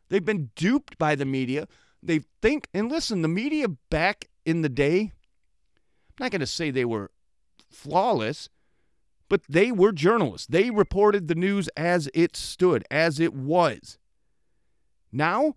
They've 0.08 0.24
been 0.24 0.50
duped 0.54 0.96
by 0.96 1.14
the 1.14 1.26
media. 1.26 1.66
They 2.02 2.20
think 2.40 2.68
and 2.72 2.90
listen, 2.90 3.22
the 3.22 3.28
media 3.28 3.68
back 3.90 4.28
in 4.46 4.62
the 4.62 4.68
day, 4.68 5.12
not 6.20 6.30
going 6.30 6.40
to 6.40 6.46
say 6.46 6.70
they 6.70 6.84
were 6.84 7.10
flawless, 7.70 8.48
but 9.28 9.42
they 9.48 9.70
were 9.70 9.92
journalists. 9.92 10.46
They 10.46 10.70
reported 10.70 11.28
the 11.28 11.34
news 11.34 11.68
as 11.76 12.08
it 12.14 12.36
stood, 12.36 12.84
as 12.90 13.20
it 13.20 13.34
was. 13.34 13.98
Now, 15.12 15.54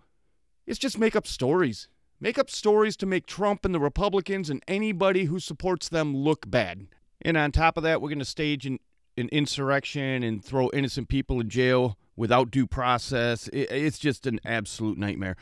it's 0.65 0.80
just 0.80 1.00
make 1.00 1.15
up 1.15 1.27
stories. 1.27 1.88
Make 2.20 2.38
up 2.38 2.50
stories 2.50 2.96
to 2.98 3.06
make 3.06 3.25
Trump 3.25 3.65
and 3.65 3.74
the 3.74 3.80
Republicans 3.80 4.50
and 4.50 4.62
anybody 4.68 5.25
who 5.25 5.39
supports 5.39 5.89
them 5.89 6.15
look 6.15 6.50
bad. 6.50 6.88
And 7.22 7.36
on 7.36 7.51
top 7.51 7.77
of 7.77 7.84
that, 7.84 8.01
we're 8.01 8.10
going 8.10 8.20
to 8.20 8.25
stage 8.25 8.65
an, 8.65 8.80
an 9.18 9.30
insurrection 9.32 10.24
and 10.24 10.44
throw 10.44 10.70
innocent 10.74 11.10
people 11.10 11.39
in 11.39 11.50
jail 11.50 11.98
without 12.15 12.51
due 12.51 12.68
process. 12.68 13.48
It, 13.48 13.72
it's 13.72 14.00
just 14.00 14.27
an 14.27 14.39
absolute 14.46 14.98
nightmare. 14.98 15.36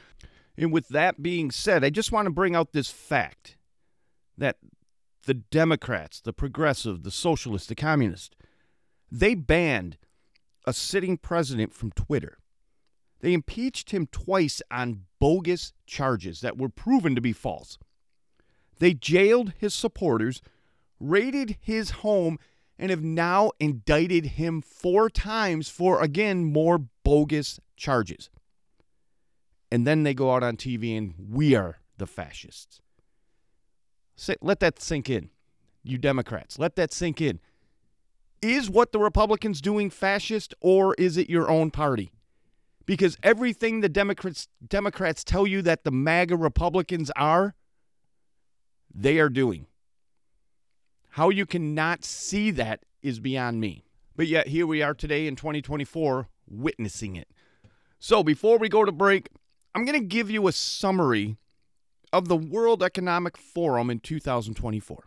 And 0.58 0.72
with 0.72 0.90
that 0.90 1.22
being 1.22 1.52
said, 1.52 1.84
I 1.84 1.90
just 1.90 2.12
want 2.12 2.26
to 2.26 2.32
bring 2.32 2.56
out 2.56 2.74
this 2.74 2.90
fact 2.90 3.58
that 4.38 4.58
the 5.26 5.34
Democrats, 5.34 6.22
the 6.22 6.34
progressive, 6.34 7.04
the 7.04 7.12
socialists, 7.12 7.68
the 7.68 7.76
communists, 7.76 8.36
they 9.12 9.36
banned 9.36 9.98
a 10.66 10.74
sitting 10.74 11.18
president 11.18 11.74
from 11.74 11.92
Twitter. 11.92 12.38
They 13.22 13.34
impeached 13.34 13.92
him 13.92 14.08
twice 14.08 14.62
on 14.72 15.06
bogus 15.20 15.74
charges 15.86 16.42
that 16.42 16.58
were 16.58 16.70
proven 16.70 17.16
to 17.16 17.22
be 17.22 17.34
false. 17.34 17.78
They 18.80 18.94
jailed 18.94 19.54
his 19.58 19.74
supporters 19.74 20.42
raided 21.00 21.58
his 21.62 21.92
home 21.92 22.38
and 22.78 22.90
have 22.90 23.04
now 23.04 23.52
indicted 23.60 24.26
him 24.26 24.62
four 24.62 25.10
times 25.10 25.70
for, 25.70 26.02
again, 26.02 26.46
more 26.46 26.86
bogus 27.04 27.60
charges. 27.76 28.30
And 29.72 29.86
then 29.86 30.04
they 30.04 30.14
go 30.14 30.34
out 30.34 30.44
on 30.44 30.58
TV 30.58 30.98
and 30.98 31.14
we 31.18 31.56
are 31.56 31.80
the 31.98 32.08
fascists. 32.08 32.82
Let 34.42 34.60
that 34.60 34.82
sink 34.82 35.10
in, 35.10 35.30
you 35.84 35.98
Democrats. 35.98 36.60
Let 36.60 36.76
that 36.76 36.94
sink 36.94 37.22
in. 37.22 37.40
Is 38.42 38.70
what 38.70 38.92
the 38.92 39.00
Republicans 39.00 39.62
doing 39.62 39.90
fascist 39.90 40.54
or 40.62 40.94
is 40.96 41.18
it 41.18 41.30
your 41.30 41.50
own 41.50 41.72
party? 41.72 42.14
Because 42.86 43.18
everything 43.22 43.82
the 43.82 43.90
Democrats 43.90 44.48
Democrats 44.66 45.24
tell 45.24 45.46
you 45.46 45.62
that 45.62 45.84
the 45.84 45.92
MAGA 45.92 46.38
Republicans 46.38 47.12
are, 47.16 47.56
they 48.94 49.20
are 49.20 49.30
doing. 49.30 49.68
How 51.12 51.30
you 51.30 51.46
cannot 51.46 52.04
see 52.06 52.52
that 52.52 52.86
is 53.02 53.20
beyond 53.20 53.60
me. 53.60 53.84
But 54.16 54.28
yet, 54.28 54.48
here 54.48 54.68
we 54.68 54.82
are 54.82 54.94
today 54.94 55.28
in 55.28 55.36
2024 55.36 56.28
witnessing 56.48 57.16
it. 57.16 57.28
So, 58.00 58.24
before 58.24 58.58
we 58.58 58.70
go 58.70 58.84
to 58.86 58.92
break, 58.92 59.30
I'm 59.74 59.86
going 59.86 60.00
to 60.00 60.06
give 60.06 60.30
you 60.30 60.48
a 60.48 60.52
summary 60.52 61.38
of 62.12 62.28
the 62.28 62.38
World 62.38 62.82
Economic 62.82 63.38
Forum 63.38 63.90
in 63.90 64.00
2024. 64.00 65.04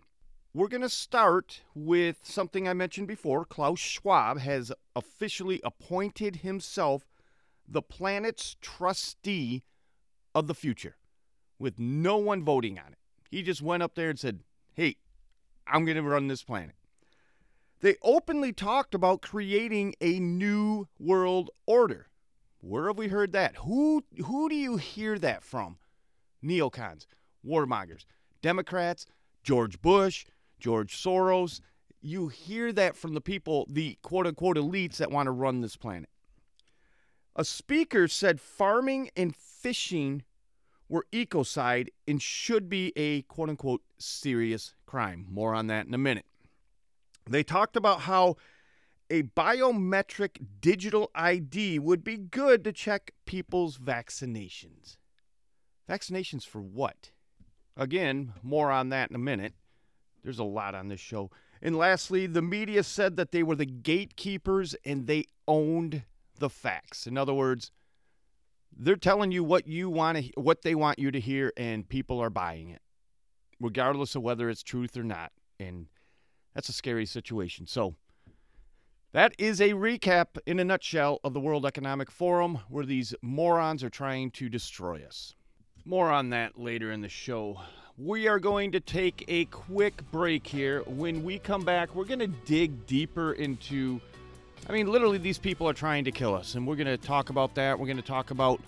We're 0.55 0.69
going 0.69 0.83
to 0.83 0.89
start 0.89 1.63
with 1.75 2.19
something 2.23 2.69
I 2.69 2.75
mentioned 2.75 3.09
before. 3.09 3.45
Klaus 3.45 3.81
Schwab 3.81 4.39
has 4.39 4.71
officially 4.95 5.61
appointed 5.65 6.37
himself 6.37 7.03
the 7.67 7.83
planet's 7.83 8.57
trustee 8.61 9.63
of 10.35 10.47
the 10.47 10.55
future 10.55 10.97
with 11.59 11.79
no 11.79 12.19
one 12.19 12.45
voting 12.45 12.79
on 12.79 12.93
it. 12.93 12.99
He 13.31 13.43
just 13.43 13.63
went 13.63 13.83
up 13.83 13.95
there 13.95 14.11
and 14.11 14.19
said, 14.19 14.41
Hey, 14.75 14.97
I'm 15.67 15.85
going 15.85 15.97
to 15.97 16.03
run 16.03 16.29
this 16.29 16.43
planet. 16.43 16.77
They 17.81 17.97
openly 18.03 18.53
talked 18.53 18.95
about 18.95 19.23
creating 19.23 19.95
a 20.01 20.21
new 20.21 20.87
world 21.01 21.51
order. 21.67 22.09
Where 22.61 22.87
have 22.87 22.99
we 22.99 23.09
heard 23.09 23.33
that? 23.33 23.57
Who 23.57 24.05
who 24.25 24.49
do 24.49 24.55
you 24.55 24.77
hear 24.77 25.19
that 25.19 25.43
from? 25.43 25.79
Neocons, 26.45 27.07
warmongers, 27.47 28.05
Democrats, 28.41 29.07
George 29.43 29.81
Bush, 29.81 30.25
George 30.61 30.97
Soros. 30.97 31.61
You 32.01 32.29
hear 32.29 32.73
that 32.73 32.97
from 32.97 33.15
the 33.15 33.21
people, 33.21 33.67
the 33.71 33.99
quote 34.03 34.27
unquote 34.27 34.57
elites 34.57 34.97
that 34.97 35.11
want 35.11 35.27
to 35.27 35.33
run 35.33 35.61
this 35.61 35.77
planet. 35.77 36.09
A 37.37 37.45
speaker 37.45 38.09
said 38.09 38.41
farming 38.41 39.11
and 39.17 39.35
fishing 39.35 40.23
were 40.89 41.07
ecocide 41.13 41.89
and 42.07 42.21
should 42.21 42.69
be 42.69 42.93
a 42.97 43.23
quote 43.23 43.49
unquote 43.49 43.83
serious 43.99 44.75
crime. 44.85 45.27
More 45.31 45.55
on 45.55 45.69
that 45.69 45.87
in 45.87 45.95
a 45.95 45.99
minute. 45.99 46.27
They 47.29 47.43
talked 47.43 47.77
about 47.77 48.03
how 48.03 48.37
a 49.09 49.23
biometric 49.23 50.45
digital 50.61 51.11
ID 51.15 51.79
would 51.79 52.03
be 52.03 52.17
good 52.17 52.65
to 52.65 52.73
check 52.73 53.13
people's 53.27 53.79
vaccinations. 53.79 54.97
Vaccinations 55.93 56.47
for 56.47 56.63
what? 56.63 57.11
Again, 57.77 58.33
more 58.43 58.71
on 58.71 58.89
that 58.89 59.11
in 59.11 59.17
a 59.17 59.19
minute. 59.19 59.53
There's 60.23 60.39
a 60.39 60.45
lot 60.45 60.75
on 60.75 60.89
this 60.89 61.01
show. 61.01 61.31
And 61.61 61.77
lastly, 61.77 62.27
the 62.27 62.41
media 62.41 62.83
said 62.83 63.17
that 63.17 63.31
they 63.31 63.43
were 63.43 63.57
the 63.57 63.67
gatekeepers 63.67 64.75
and 64.87 65.07
they 65.07 65.27
owned 65.47 66.05
the 66.39 66.49
facts. 66.49 67.07
In 67.07 67.19
other 67.19 67.35
words, 67.35 67.71
they're 68.75 68.97
telling 68.97 69.33
you 69.33 69.45
what 69.45 69.67
you 69.67 69.91
want 69.91 70.17
to 70.17 70.41
what 70.41 70.63
they 70.63 70.75
want 70.75 70.99
you 70.99 71.11
to 71.11 71.21
hear 71.21 71.53
and 71.59 71.87
people 71.87 72.19
are 72.21 72.31
buying 72.31 72.71
it 72.71 72.81
regardless 73.61 74.15
of 74.15 74.23
whether 74.23 74.49
it's 74.49 74.63
truth 74.63 74.97
or 74.97 75.05
not. 75.05 75.31
And 75.61 75.89
that's 76.55 76.71
a 76.71 76.73
scary 76.73 77.05
situation. 77.05 77.67
So 77.67 77.97
that 79.13 79.35
is 79.39 79.61
a 79.61 79.71
recap 79.71 80.39
in 80.47 80.59
a 80.59 80.65
nutshell 80.65 81.21
of 81.23 81.35
the 81.35 81.41
World 81.41 81.67
Economic 81.67 82.11
Forum 82.11 82.61
where 82.69 82.87
these 82.87 83.15
morons 83.21 83.85
are 83.85 83.91
trying 83.91 84.31
to 84.33 84.49
destroy 84.49 85.05
us. 85.07 85.35
More 85.85 86.11
on 86.11 86.31
that 86.31 86.61
later 86.61 86.93
in 86.93 87.01
the 87.01 87.09
show. 87.09 87.61
We 87.99 88.29
are 88.29 88.39
going 88.39 88.73
to 88.73 88.81
take 88.81 89.25
a 89.27 89.47
quick 89.47 90.01
break 90.13 90.47
here. 90.47 90.83
When 90.83 91.25
we 91.25 91.41
come 91.41 91.65
back, 91.65 91.95
we're 91.95 92.05
going 92.05 92.21
to 92.21 92.29
dig 92.29 92.87
deeper 92.87 93.33
into. 93.33 94.01
I 94.69 94.73
mean, 94.73 94.87
literally, 94.87 95.19
these 95.19 95.39
people 95.39 95.69
are 95.69 95.75
trying 95.75 96.05
to 96.05 96.13
kill 96.13 96.35
us, 96.35 96.55
and 96.55 96.67
we're 96.67 96.77
going 96.77 96.87
to 96.87 96.97
talk 96.97 97.31
about 97.31 97.57
that. 97.57 97.77
We're 97.79 97.87
going 97.87 97.97
to 97.97 98.03
talk 98.03 98.31
about 98.31 98.61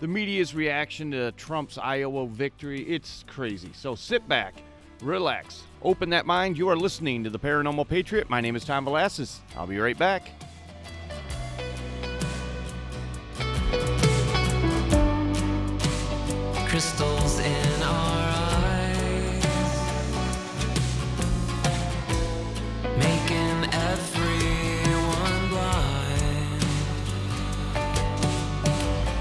the 0.00 0.08
media's 0.08 0.56
reaction 0.56 1.12
to 1.12 1.30
Trump's 1.32 1.78
Iowa 1.78 2.26
victory. 2.26 2.82
It's 2.82 3.24
crazy. 3.28 3.70
So 3.72 3.94
sit 3.94 4.28
back, 4.28 4.54
relax, 5.00 5.62
open 5.82 6.10
that 6.10 6.26
mind. 6.26 6.58
You 6.58 6.68
are 6.68 6.76
listening 6.76 7.22
to 7.24 7.30
the 7.30 7.38
Paranormal 7.38 7.88
Patriot. 7.88 8.28
My 8.28 8.40
name 8.40 8.56
is 8.56 8.64
Tom 8.64 8.84
Velasquez. 8.84 9.40
I'll 9.56 9.68
be 9.68 9.78
right 9.78 9.96
back. 9.96 10.30
Crystals 16.76 17.38
in 17.38 17.82
our 17.82 18.34
eyes, 18.36 19.46
making 22.98 23.64
everyone 23.72 25.48
blind. 25.48 26.66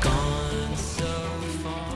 Gone 0.01 0.75
so 0.75 1.07
far. 1.63 1.95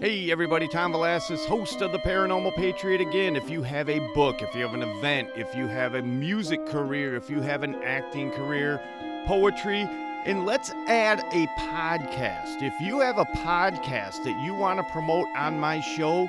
Hey, 0.00 0.30
everybody, 0.30 0.68
Tom 0.68 0.92
Velasquez, 0.92 1.46
host 1.46 1.80
of 1.80 1.92
the 1.92 1.98
Paranormal 2.00 2.54
Patriot. 2.56 3.00
Again, 3.00 3.36
if 3.36 3.48
you 3.48 3.62
have 3.62 3.88
a 3.88 4.00
book, 4.12 4.42
if 4.42 4.54
you 4.54 4.60
have 4.66 4.74
an 4.74 4.82
event, 4.82 5.30
if 5.34 5.54
you 5.54 5.66
have 5.66 5.94
a 5.94 6.02
music 6.02 6.66
career, 6.66 7.16
if 7.16 7.30
you 7.30 7.40
have 7.40 7.62
an 7.62 7.76
acting 7.76 8.30
career, 8.32 8.82
poetry, 9.24 9.88
and 10.28 10.44
let's 10.44 10.70
add 10.88 11.20
a 11.32 11.46
podcast. 11.58 12.62
If 12.62 12.78
you 12.82 13.00
have 13.00 13.16
a 13.16 13.24
podcast 13.24 14.24
that 14.24 14.38
you 14.44 14.52
want 14.52 14.78
to 14.78 14.92
promote 14.92 15.26
on 15.34 15.58
my 15.58 15.80
show, 15.80 16.28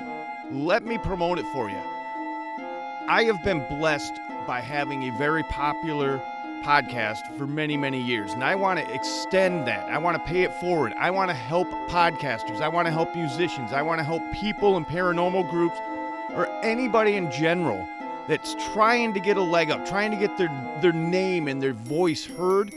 let 0.50 0.86
me 0.86 0.96
promote 0.96 1.38
it 1.38 1.44
for 1.52 1.68
you. 1.68 1.76
I 3.06 3.24
have 3.24 3.44
been 3.44 3.62
blessed 3.68 4.18
by 4.46 4.60
having 4.60 5.02
a 5.02 5.18
very 5.18 5.42
popular 5.42 6.16
podcast 6.64 7.36
for 7.36 7.46
many, 7.46 7.76
many 7.76 8.00
years, 8.00 8.32
and 8.32 8.42
I 8.42 8.54
want 8.54 8.78
to 8.78 8.90
extend 8.94 9.68
that. 9.68 9.90
I 9.90 9.98
want 9.98 10.16
to 10.16 10.24
pay 10.24 10.44
it 10.44 10.54
forward. 10.60 10.94
I 10.98 11.10
want 11.10 11.28
to 11.28 11.34
help 11.34 11.68
podcasters. 11.90 12.62
I 12.62 12.68
want 12.68 12.86
to 12.86 12.92
help 12.92 13.14
musicians. 13.14 13.74
I 13.74 13.82
want 13.82 13.98
to 13.98 14.04
help 14.04 14.22
people 14.32 14.78
in 14.78 14.86
paranormal 14.86 15.50
groups 15.50 15.76
or 16.30 16.48
anybody 16.64 17.16
in 17.16 17.30
general 17.30 17.86
that's 18.28 18.54
trying 18.72 19.12
to 19.12 19.20
get 19.20 19.36
a 19.36 19.42
leg 19.42 19.70
up, 19.70 19.84
trying 19.86 20.10
to 20.10 20.16
get 20.16 20.38
their, 20.38 20.48
their 20.80 20.94
name 20.94 21.48
and 21.48 21.62
their 21.62 21.74
voice 21.74 22.24
heard. 22.24 22.72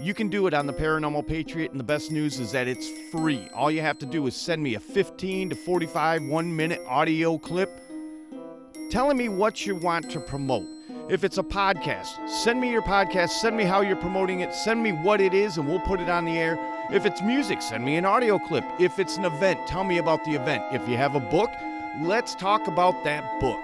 You 0.00 0.14
can 0.14 0.28
do 0.28 0.46
it 0.46 0.54
on 0.54 0.66
the 0.66 0.72
Paranormal 0.72 1.26
Patriot, 1.26 1.72
and 1.72 1.78
the 1.78 1.84
best 1.84 2.10
news 2.10 2.40
is 2.40 2.52
that 2.52 2.66
it's 2.66 2.88
free. 3.12 3.46
All 3.54 3.70
you 3.70 3.82
have 3.82 3.98
to 3.98 4.06
do 4.06 4.26
is 4.26 4.34
send 4.34 4.62
me 4.62 4.74
a 4.74 4.80
15 4.80 5.50
to 5.50 5.56
45 5.56 6.24
one 6.24 6.56
minute 6.56 6.80
audio 6.88 7.36
clip 7.36 7.68
telling 8.90 9.18
me 9.18 9.28
what 9.28 9.66
you 9.66 9.76
want 9.76 10.10
to 10.10 10.18
promote. 10.18 10.66
If 11.10 11.22
it's 11.22 11.36
a 11.36 11.42
podcast, 11.42 12.30
send 12.30 12.62
me 12.62 12.70
your 12.70 12.80
podcast, 12.80 13.28
send 13.28 13.58
me 13.58 13.64
how 13.64 13.82
you're 13.82 13.94
promoting 13.94 14.40
it, 14.40 14.54
send 14.54 14.82
me 14.82 14.92
what 14.92 15.20
it 15.20 15.34
is, 15.34 15.58
and 15.58 15.68
we'll 15.68 15.80
put 15.80 16.00
it 16.00 16.08
on 16.08 16.24
the 16.24 16.38
air. 16.38 16.58
If 16.90 17.04
it's 17.04 17.20
music, 17.20 17.60
send 17.60 17.84
me 17.84 17.96
an 17.96 18.06
audio 18.06 18.38
clip. 18.38 18.64
If 18.78 18.98
it's 18.98 19.18
an 19.18 19.26
event, 19.26 19.60
tell 19.66 19.84
me 19.84 19.98
about 19.98 20.24
the 20.24 20.30
event. 20.30 20.64
If 20.72 20.88
you 20.88 20.96
have 20.96 21.14
a 21.14 21.20
book, 21.20 21.50
let's 22.00 22.34
talk 22.34 22.68
about 22.68 23.04
that 23.04 23.38
book. 23.38 23.60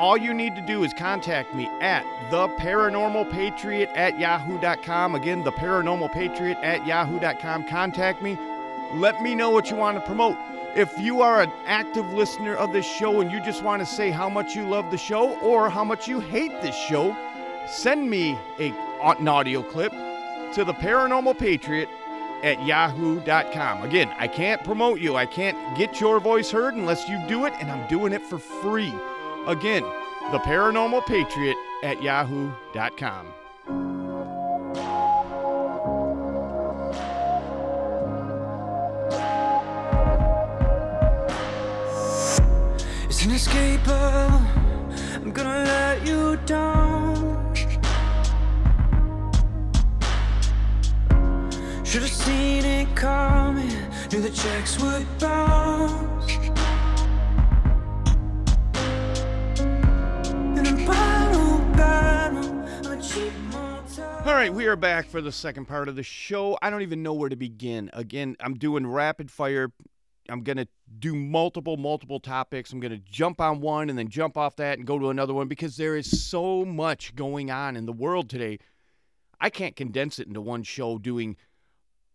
All 0.00 0.16
you 0.16 0.32
need 0.32 0.54
to 0.54 0.62
do 0.62 0.82
is 0.82 0.94
contact 0.94 1.54
me 1.54 1.66
at 1.82 2.06
the 2.30 2.48
paranormal 2.56 3.30
patriot 3.30 3.90
at 3.94 4.18
yahoo.com. 4.18 5.14
Again, 5.14 5.44
the 5.44 5.52
paranormal 5.52 6.10
patriot 6.10 6.56
at 6.62 6.86
yahoo.com. 6.86 7.68
Contact 7.68 8.22
me. 8.22 8.38
Let 8.94 9.20
me 9.20 9.34
know 9.34 9.50
what 9.50 9.68
you 9.68 9.76
want 9.76 9.98
to 9.98 10.06
promote. 10.06 10.38
If 10.74 10.90
you 10.98 11.20
are 11.20 11.42
an 11.42 11.52
active 11.66 12.10
listener 12.14 12.54
of 12.54 12.72
this 12.72 12.90
show 12.90 13.20
and 13.20 13.30
you 13.30 13.44
just 13.44 13.62
want 13.62 13.80
to 13.82 13.86
say 13.86 14.08
how 14.08 14.30
much 14.30 14.56
you 14.56 14.66
love 14.66 14.90
the 14.90 14.96
show 14.96 15.38
or 15.40 15.68
how 15.68 15.84
much 15.84 16.08
you 16.08 16.18
hate 16.18 16.62
this 16.62 16.74
show, 16.74 17.14
send 17.68 18.08
me 18.08 18.38
a, 18.58 18.72
an 19.02 19.28
audio 19.28 19.62
clip 19.62 19.92
to 20.54 20.64
the 20.64 20.72
paranormal 20.72 21.38
patriot 21.38 21.90
at 22.42 22.64
yahoo.com. 22.64 23.82
Again, 23.82 24.10
I 24.16 24.28
can't 24.28 24.64
promote 24.64 24.98
you. 24.98 25.16
I 25.16 25.26
can't 25.26 25.76
get 25.76 26.00
your 26.00 26.20
voice 26.20 26.50
heard 26.50 26.72
unless 26.72 27.06
you 27.06 27.22
do 27.28 27.44
it, 27.44 27.52
and 27.60 27.70
I'm 27.70 27.86
doing 27.86 28.14
it 28.14 28.22
for 28.22 28.38
free. 28.38 28.94
Again, 29.50 29.82
the 30.30 30.38
paranormal 30.38 31.04
patriot 31.06 31.56
at 31.82 32.00
yahoo.com. 32.00 33.26
It's 43.06 43.24
inescapable. 43.24 43.92
I'm 45.16 45.32
gonna 45.32 45.64
let 45.64 46.06
you 46.06 46.36
down. 46.46 47.52
Should 51.84 52.02
have 52.02 52.12
seen 52.12 52.64
it 52.64 52.94
coming. 52.94 53.66
Knew 54.12 54.20
the 54.20 54.30
checks 54.30 54.80
would 54.80 55.04
bounce. 55.18 56.49
Right, 64.40 64.54
we 64.54 64.66
are 64.66 64.76
back 64.76 65.04
for 65.04 65.20
the 65.20 65.30
second 65.30 65.66
part 65.66 65.86
of 65.86 65.96
the 65.96 66.02
show. 66.02 66.56
I 66.62 66.70
don't 66.70 66.80
even 66.80 67.02
know 67.02 67.12
where 67.12 67.28
to 67.28 67.36
begin. 67.36 67.90
Again, 67.92 68.36
I'm 68.40 68.54
doing 68.54 68.86
rapid 68.86 69.30
fire. 69.30 69.70
I'm 70.30 70.42
going 70.42 70.56
to 70.56 70.66
do 70.98 71.14
multiple, 71.14 71.76
multiple 71.76 72.20
topics. 72.20 72.72
I'm 72.72 72.80
going 72.80 72.92
to 72.92 73.10
jump 73.10 73.38
on 73.38 73.60
one 73.60 73.90
and 73.90 73.98
then 73.98 74.08
jump 74.08 74.38
off 74.38 74.56
that 74.56 74.78
and 74.78 74.86
go 74.86 74.98
to 74.98 75.10
another 75.10 75.34
one 75.34 75.46
because 75.46 75.76
there 75.76 75.94
is 75.94 76.26
so 76.26 76.64
much 76.64 77.14
going 77.14 77.50
on 77.50 77.76
in 77.76 77.84
the 77.84 77.92
world 77.92 78.30
today. 78.30 78.58
I 79.42 79.50
can't 79.50 79.76
condense 79.76 80.18
it 80.18 80.26
into 80.26 80.40
one 80.40 80.62
show 80.62 80.96
doing 80.96 81.36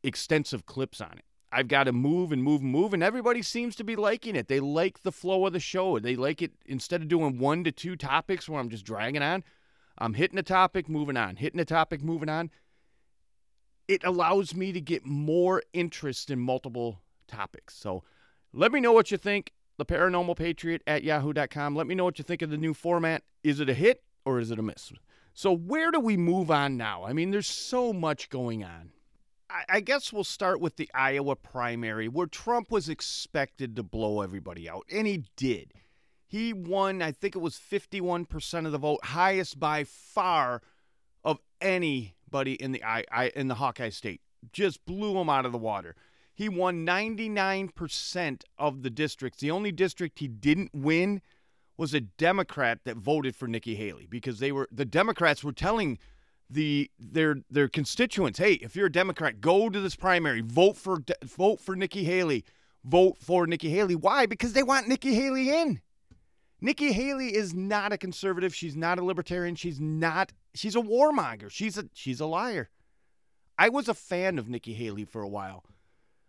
extensive 0.01 0.65
clips 0.65 1.01
on 1.01 1.11
it. 1.19 1.25
I've 1.51 1.67
got 1.67 1.83
to 1.83 1.91
move 1.91 2.31
and 2.31 2.41
move 2.41 2.61
and 2.61 2.71
move, 2.71 2.95
and 2.95 3.03
everybody 3.03 3.43
seems 3.43 3.75
to 3.75 3.83
be 3.83 3.95
liking 3.95 4.35
it. 4.35 4.47
They 4.47 4.59
like 4.59 5.03
the 5.03 5.11
flow 5.11 5.45
of 5.45 5.53
the 5.53 5.59
show. 5.59 5.99
They 5.99 6.15
like 6.15 6.41
it 6.41 6.53
instead 6.65 7.03
of 7.03 7.07
doing 7.07 7.37
one 7.37 7.63
to 7.65 7.71
two 7.71 7.95
topics 7.95 8.49
where 8.49 8.59
I'm 8.59 8.69
just 8.69 8.83
dragging 8.83 9.21
on. 9.21 9.43
I'm 9.97 10.13
hitting 10.13 10.37
a 10.37 10.43
topic, 10.43 10.89
moving 10.89 11.17
on, 11.17 11.37
hitting 11.37 11.59
a 11.59 11.65
topic, 11.65 12.03
moving 12.03 12.29
on. 12.29 12.51
It 13.87 14.03
allows 14.03 14.55
me 14.55 14.71
to 14.71 14.81
get 14.81 15.05
more 15.05 15.61
interest 15.73 16.29
in 16.31 16.39
multiple 16.39 17.01
topics. 17.27 17.75
So 17.75 18.03
let 18.53 18.71
me 18.71 18.79
know 18.79 18.93
what 18.93 19.11
you 19.11 19.17
think. 19.17 19.51
The 19.77 19.85
Paranormal 19.85 20.37
Patriot 20.37 20.81
at 20.87 21.03
yahoo.com. 21.03 21.75
Let 21.75 21.85
me 21.85 21.95
know 21.95 22.05
what 22.05 22.17
you 22.17 22.23
think 22.23 22.41
of 22.41 22.49
the 22.49 22.57
new 22.57 22.73
format. 22.73 23.23
Is 23.43 23.59
it 23.59 23.69
a 23.69 23.73
hit 23.73 24.03
or 24.23 24.39
is 24.39 24.49
it 24.49 24.59
a 24.59 24.61
miss? 24.61 24.93
So, 25.33 25.53
where 25.53 25.91
do 25.91 25.99
we 25.99 26.15
move 26.15 26.49
on 26.49 26.77
now? 26.77 27.03
I 27.03 27.11
mean, 27.11 27.31
there's 27.31 27.47
so 27.47 27.91
much 27.91 28.29
going 28.29 28.63
on. 28.63 28.91
I, 29.49 29.65
I 29.67 29.79
guess 29.81 30.13
we'll 30.13 30.23
start 30.23 30.61
with 30.61 30.77
the 30.77 30.89
Iowa 30.93 31.35
primary 31.35 32.07
where 32.07 32.25
Trump 32.25 32.71
was 32.71 32.87
expected 32.87 33.75
to 33.75 33.83
blow 33.83 34.21
everybody 34.21 34.69
out, 34.69 34.85
and 34.89 35.05
he 35.05 35.25
did. 35.35 35.73
He 36.27 36.53
won, 36.53 37.01
I 37.01 37.11
think 37.11 37.35
it 37.35 37.39
was 37.39 37.55
51% 37.55 38.65
of 38.65 38.71
the 38.71 38.77
vote, 38.77 39.05
highest 39.05 39.59
by 39.59 39.83
far 39.83 40.61
of 41.23 41.39
anybody 41.61 42.53
in 42.53 42.71
the 42.71 42.83
I, 42.83 43.03
I 43.11 43.27
in 43.35 43.47
the 43.47 43.55
Hawkeye 43.55 43.89
State. 43.89 44.21
Just 44.51 44.85
blew 44.85 45.17
him 45.17 45.29
out 45.29 45.45
of 45.45 45.51
the 45.51 45.57
water. 45.57 45.95
He 46.33 46.49
won 46.49 46.85
99% 46.85 48.43
of 48.57 48.83
the 48.83 48.89
districts. 48.89 49.39
The 49.39 49.51
only 49.51 49.71
district 49.71 50.19
he 50.19 50.27
didn't 50.27 50.71
win 50.73 51.21
was 51.77 51.93
a 51.93 52.01
Democrat 52.01 52.79
that 52.85 52.97
voted 52.97 53.35
for 53.35 53.47
Nikki 53.47 53.75
Haley 53.75 54.07
because 54.09 54.39
they 54.39 54.51
were 54.51 54.67
the 54.71 54.85
Democrats 54.85 55.43
were 55.43 55.53
telling 55.53 55.97
the 56.49 56.91
their 56.99 57.37
their 57.49 57.67
constituents, 57.67 58.39
"Hey, 58.39 58.53
if 58.53 58.75
you're 58.75 58.87
a 58.87 58.91
Democrat, 58.91 59.41
go 59.41 59.69
to 59.69 59.79
this 59.79 59.95
primary, 59.95 60.41
vote 60.41 60.77
for 60.77 60.99
vote 61.23 61.59
for 61.59 61.75
Nikki 61.75 62.03
Haley, 62.03 62.45
vote 62.83 63.17
for 63.17 63.47
Nikki 63.47 63.69
Haley." 63.69 63.95
Why? 63.95 64.25
Because 64.25 64.53
they 64.53 64.63
want 64.63 64.87
Nikki 64.87 65.15
Haley 65.15 65.49
in. 65.49 65.81
Nikki 66.61 66.93
Haley 66.93 67.35
is 67.35 67.53
not 67.53 67.93
a 67.93 67.97
conservative. 67.97 68.55
She's 68.55 68.75
not 68.75 68.99
a 68.99 69.03
libertarian. 69.03 69.55
She's 69.55 69.79
not. 69.79 70.31
She's 70.53 70.75
a 70.75 70.81
warmonger. 70.81 71.49
She's 71.49 71.77
a 71.77 71.85
she's 71.93 72.19
a 72.19 72.25
liar. 72.25 72.69
I 73.57 73.69
was 73.69 73.87
a 73.87 73.93
fan 73.93 74.37
of 74.37 74.49
Nikki 74.49 74.73
Haley 74.73 75.05
for 75.05 75.21
a 75.21 75.27
while 75.27 75.63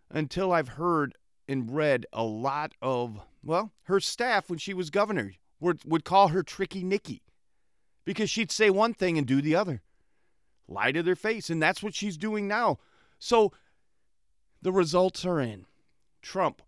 until 0.09 0.51
I've 0.51 0.69
heard 0.69 1.13
and 1.47 1.73
read 1.73 2.05
a 2.13 2.23
lot 2.23 2.73
of 2.81 3.21
well, 3.47 3.71
her 3.83 4.01
staff 4.01 4.49
when 4.49 4.59
she 4.59 4.73
was 4.73 4.89
governor 4.89 5.33
would, 5.59 5.79
would 5.85 6.03
call 6.03 6.29
her 6.29 6.43
Tricky 6.43 6.83
Nikki 6.83 7.21
because 8.03 8.29
she'd 8.29 8.51
say 8.51 8.69
one 8.69 8.93
thing 8.93 9.17
and 9.17 9.25
do 9.25 9.41
the 9.41 9.55
other, 9.55 9.81
lie 10.67 10.91
to 10.91 11.01
their 11.01 11.15
face. 11.15 11.49
And 11.49 11.63
that's 11.63 11.81
what 11.81 11.95
she's 11.95 12.17
doing 12.17 12.47
now. 12.47 12.77
So 13.19 13.53
the 14.61 14.71
results 14.71 15.25
are 15.25 15.39
in. 15.39 15.65
Trump, 16.21 16.61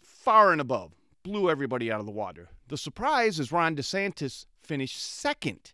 far 0.00 0.52
and 0.52 0.60
above, 0.60 0.94
blew 1.24 1.50
everybody 1.50 1.90
out 1.90 2.00
of 2.00 2.06
the 2.06 2.12
water. 2.12 2.48
The 2.68 2.76
surprise 2.76 3.40
is 3.40 3.50
Ron 3.50 3.74
DeSantis 3.74 4.44
finished 4.62 5.02
second. 5.02 5.72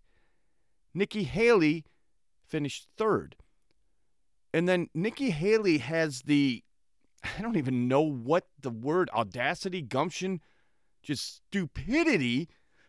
Nikki 0.94 1.24
Haley 1.24 1.84
finished 2.46 2.86
third. 2.96 3.34
And 4.52 4.68
then 4.68 4.88
Nikki 4.94 5.30
Haley 5.30 5.78
has 5.78 6.22
the, 6.22 6.62
I 7.24 7.42
don't 7.42 7.56
even 7.56 7.88
know 7.88 8.02
what 8.02 8.46
the 8.60 8.70
word, 8.70 9.10
audacity, 9.12 9.82
gumption, 9.82 10.40
just 11.02 11.42
stupidity 11.48 12.48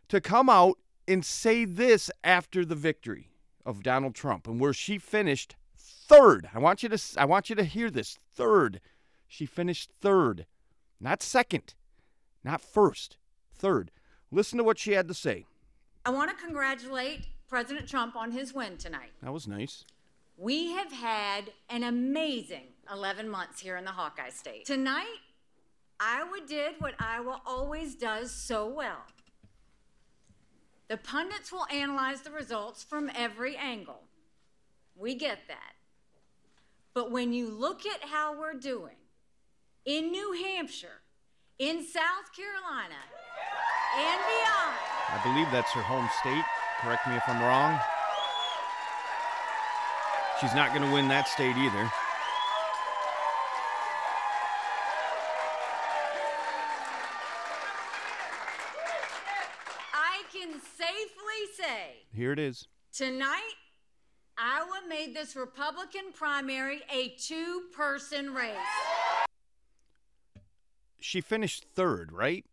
to 0.10 0.22
come 0.22 0.50
out 0.50 0.78
and 1.08 1.26
say 1.26 1.65
this 1.65 2.12
after 2.24 2.63
the 2.63 2.76
victory 2.76 3.32
of 3.65 3.82
Donald 3.82 4.13
Trump 4.13 4.48
and 4.48 4.60
where 4.60 4.74
she 4.74 5.00
finished 5.00 5.56
third. 5.76 6.48
I 6.54 6.60
want 6.60 6.84
you 6.84 6.89
to 6.89 7.02
I 7.18 7.26
want 7.26 7.50
you 7.50 7.56
to 7.56 7.63
hear 7.63 7.89
this. 7.89 8.20
Third. 8.32 8.80
She 9.28 9.48
finished 9.48 9.89
third. 9.89 10.46
Not 11.00 11.24
second. 11.24 11.74
Not 12.44 12.62
first. 12.62 13.18
Third. 13.58 13.91
Listen 14.32 14.58
to 14.58 14.63
what 14.63 14.78
she 14.78 14.91
had 14.94 15.08
to 15.08 15.13
say. 15.13 15.46
I 16.06 16.10
want 16.10 16.30
to 16.30 16.36
congratulate 16.44 17.26
President 17.48 17.88
Trump 17.88 18.15
on 18.15 18.32
his 18.32 18.54
win 18.54 18.78
tonight. 18.78 19.12
That 19.22 19.34
was 19.34 19.48
nice. 19.48 19.86
We 20.38 20.72
have 20.72 20.91
had 20.91 21.52
an 21.70 21.84
amazing 21.84 22.68
11 22.91 23.30
months 23.30 23.62
here 23.62 23.78
in 23.78 23.86
the 23.86 23.91
Hawkeye 23.91 24.30
State. 24.30 24.65
Tonight, 24.65 25.20
Iowa 26.00 26.39
did 26.46 26.76
what 26.80 26.96
Iowa 27.00 27.41
always 27.46 27.96
does 27.96 28.32
so 28.32 28.68
well. 28.68 29.06
The 30.88 30.98
pundits 30.98 31.52
will 31.52 31.65
analyze 31.72 32.22
the 32.22 32.32
results 32.32 32.84
from 32.84 33.10
every 33.15 33.56
angle. 33.56 34.02
We 34.96 35.15
get 35.15 35.39
that. 35.48 35.74
But 36.94 37.12
when 37.12 37.34
you 37.34 37.50
look 37.50 37.86
at 37.86 38.10
how 38.10 38.39
we're 38.39 38.54
doing 38.54 38.96
in 39.86 40.12
New 40.12 40.34
Hampshire, 40.34 41.02
in 41.58 41.84
South 41.84 42.32
Carolina, 42.36 42.96
and 43.98 44.19
beyond, 44.28 44.76
I 45.12 45.19
believe 45.24 45.50
that's 45.52 45.71
her 45.71 45.82
home 45.82 46.10
state. 46.19 46.43
Correct 46.82 47.08
me 47.08 47.15
if 47.15 47.24
I'm 47.28 47.41
wrong. 47.41 47.80
She's 50.41 50.54
not 50.54 50.69
going 50.76 50.82
to 50.88 50.91
win 50.93 51.08
that 51.08 51.28
state 51.28 51.56
either. 51.56 51.89
I 59.93 60.24
can 60.32 60.60
safely 60.60 61.41
say 61.58 62.04
Here 62.13 62.32
it 62.32 62.39
is. 62.39 62.67
tonight, 62.93 63.54
Iowa 64.38 64.82
made 64.88 65.15
this 65.15 65.36
Republican 65.36 66.12
primary 66.13 66.82
a 66.91 67.10
two 67.17 67.63
person 67.76 68.34
race. 68.34 68.56
She 71.00 71.21
finished 71.21 71.65
third, 71.76 72.12
right? 72.12 72.45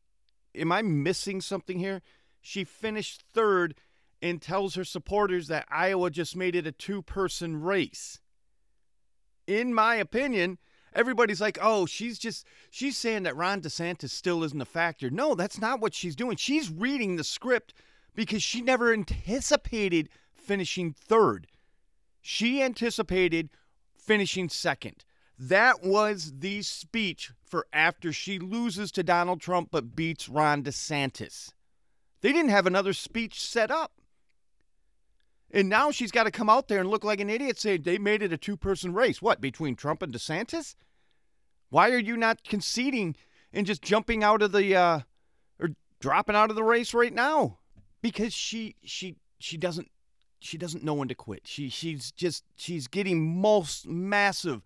Am 0.54 0.72
I 0.72 0.82
missing 0.82 1.40
something 1.40 1.78
here? 1.78 2.02
She 2.40 2.64
finished 2.64 3.22
third 3.32 3.74
and 4.20 4.40
tells 4.40 4.74
her 4.74 4.84
supporters 4.84 5.48
that 5.48 5.66
Iowa 5.70 6.10
just 6.10 6.36
made 6.36 6.54
it 6.54 6.66
a 6.66 6.72
two 6.72 7.02
person 7.02 7.60
race. 7.60 8.20
In 9.46 9.74
my 9.74 9.96
opinion, 9.96 10.58
everybody's 10.94 11.40
like, 11.40 11.58
oh, 11.60 11.86
she's 11.86 12.18
just, 12.18 12.46
she's 12.70 12.96
saying 12.96 13.24
that 13.24 13.36
Ron 13.36 13.60
DeSantis 13.60 14.10
still 14.10 14.44
isn't 14.44 14.60
a 14.60 14.66
factor. 14.66 15.10
No, 15.10 15.34
that's 15.34 15.60
not 15.60 15.80
what 15.80 15.94
she's 15.94 16.16
doing. 16.16 16.36
She's 16.36 16.70
reading 16.70 17.16
the 17.16 17.24
script 17.24 17.74
because 18.14 18.42
she 18.42 18.60
never 18.60 18.92
anticipated 18.92 20.08
finishing 20.32 20.92
third. 20.92 21.48
She 22.20 22.62
anticipated 22.62 23.50
finishing 23.94 24.48
second. 24.48 25.04
That 25.48 25.82
was 25.82 26.34
the 26.38 26.62
speech 26.62 27.32
for 27.44 27.66
after 27.72 28.12
she 28.12 28.38
loses 28.38 28.92
to 28.92 29.02
Donald 29.02 29.40
Trump 29.40 29.70
but 29.72 29.96
beats 29.96 30.28
Ron 30.28 30.62
DeSantis. 30.62 31.52
They 32.20 32.32
didn't 32.32 32.52
have 32.52 32.64
another 32.64 32.92
speech 32.92 33.40
set 33.40 33.68
up. 33.68 33.90
And 35.50 35.68
now 35.68 35.90
she's 35.90 36.12
got 36.12 36.24
to 36.24 36.30
come 36.30 36.48
out 36.48 36.68
there 36.68 36.78
and 36.78 36.88
look 36.88 37.02
like 37.02 37.18
an 37.18 37.28
idiot 37.28 37.58
saying 37.58 37.82
they 37.82 37.98
made 37.98 38.22
it 38.22 38.32
a 38.32 38.36
two 38.36 38.56
person 38.56 38.94
race. 38.94 39.20
What, 39.20 39.40
between 39.40 39.74
Trump 39.74 40.00
and 40.00 40.14
DeSantis? 40.14 40.76
Why 41.70 41.90
are 41.90 41.98
you 41.98 42.16
not 42.16 42.44
conceding 42.44 43.16
and 43.52 43.66
just 43.66 43.82
jumping 43.82 44.22
out 44.22 44.42
of 44.42 44.52
the 44.52 44.76
uh 44.76 45.00
or 45.58 45.70
dropping 45.98 46.36
out 46.36 46.50
of 46.50 46.56
the 46.56 46.62
race 46.62 46.94
right 46.94 47.12
now? 47.12 47.58
Because 48.00 48.32
she 48.32 48.76
she 48.84 49.16
she 49.40 49.56
doesn't 49.56 49.90
she 50.38 50.56
doesn't 50.56 50.84
know 50.84 50.94
when 50.94 51.08
to 51.08 51.16
quit. 51.16 51.48
She 51.48 51.68
she's 51.68 52.12
just 52.12 52.44
she's 52.54 52.86
getting 52.86 53.40
most 53.40 53.88
massive 53.88 54.62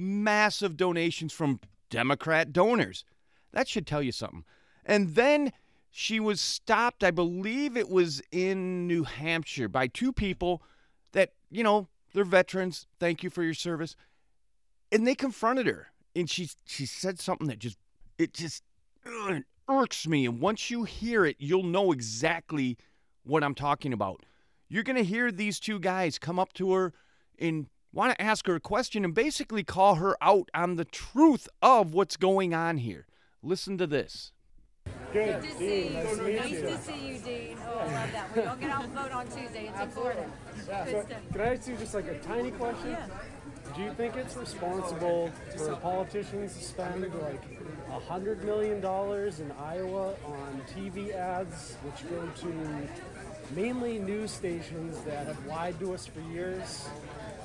massive 0.00 0.76
donations 0.76 1.32
from 1.32 1.60
Democrat 1.90 2.52
donors. 2.52 3.04
That 3.52 3.68
should 3.68 3.86
tell 3.86 4.02
you 4.02 4.12
something. 4.12 4.44
And 4.84 5.14
then 5.14 5.52
she 5.90 6.20
was 6.20 6.40
stopped, 6.40 7.04
I 7.04 7.10
believe 7.10 7.76
it 7.76 7.88
was 7.88 8.22
in 8.30 8.86
New 8.86 9.04
Hampshire, 9.04 9.68
by 9.68 9.88
two 9.88 10.12
people 10.12 10.62
that, 11.12 11.32
you 11.50 11.62
know, 11.62 11.88
they're 12.14 12.24
veterans. 12.24 12.86
Thank 12.98 13.22
you 13.22 13.30
for 13.30 13.42
your 13.42 13.54
service. 13.54 13.96
And 14.92 15.06
they 15.06 15.14
confronted 15.14 15.66
her. 15.66 15.88
And 16.16 16.28
she 16.28 16.48
she 16.64 16.86
said 16.86 17.20
something 17.20 17.46
that 17.46 17.60
just 17.60 17.78
it 18.18 18.34
just 18.34 18.64
it 19.04 19.44
irks 19.68 20.08
me. 20.08 20.26
And 20.26 20.40
once 20.40 20.70
you 20.70 20.82
hear 20.82 21.24
it, 21.24 21.36
you'll 21.38 21.62
know 21.62 21.92
exactly 21.92 22.76
what 23.22 23.44
I'm 23.44 23.54
talking 23.54 23.92
about. 23.92 24.24
You're 24.68 24.82
gonna 24.82 25.02
hear 25.02 25.30
these 25.30 25.60
two 25.60 25.78
guys 25.78 26.18
come 26.18 26.40
up 26.40 26.52
to 26.54 26.72
her 26.72 26.92
and 27.38 27.68
want 27.92 28.12
to 28.12 28.22
ask 28.22 28.46
her 28.46 28.54
a 28.54 28.60
question 28.60 29.04
and 29.04 29.14
basically 29.14 29.64
call 29.64 29.96
her 29.96 30.16
out 30.22 30.48
on 30.54 30.76
the 30.76 30.84
truth 30.84 31.48
of 31.62 31.92
what's 31.92 32.16
going 32.16 32.54
on 32.54 32.78
here. 32.78 33.06
Listen 33.42 33.78
to 33.78 33.86
this. 33.86 34.32
Good 35.12 35.42
to 35.42 35.58
see 35.58 35.88
you. 35.88 35.90
Nice 35.90 36.16
to 36.16 36.22
meet 36.22 36.50
you. 36.50 36.62
Nice 36.62 36.86
to 36.86 36.92
see 36.92 37.08
you, 37.08 37.18
Dean. 37.18 37.56
Oh, 37.66 37.78
I 37.78 37.84
love 37.84 38.12
that. 38.12 38.36
We 38.36 38.42
all 38.42 38.56
get 38.56 38.70
out 38.70 38.84
and 38.84 38.92
vote 38.92 39.12
on 39.12 39.26
Tuesday. 39.26 39.68
It's 39.68 39.80
important. 39.96 40.32
Yeah, 40.68 40.84
so 40.86 41.06
can 41.32 41.40
I 41.40 41.54
ask 41.54 41.68
you 41.68 41.76
just 41.76 41.94
like 41.94 42.06
a 42.06 42.18
tiny 42.20 42.50
question? 42.52 42.96
Do 43.74 43.82
you 43.82 43.92
think 43.92 44.16
it's 44.16 44.36
responsible 44.36 45.30
for 45.56 45.76
politicians 45.76 46.56
to 46.56 46.62
spend 46.62 47.02
like 47.02 47.42
a 47.88 48.00
hundred 48.00 48.44
million 48.44 48.80
dollars 48.80 49.40
in 49.40 49.50
Iowa 49.52 50.14
on 50.24 50.62
TV 50.74 51.14
ads, 51.14 51.76
which 51.82 52.08
go 52.10 52.26
to 52.26 52.88
mainly 53.54 53.98
news 53.98 54.30
stations 54.30 55.00
that 55.02 55.26
have 55.26 55.46
lied 55.46 55.78
to 55.80 55.94
us 55.94 56.06
for 56.06 56.20
years? 56.32 56.88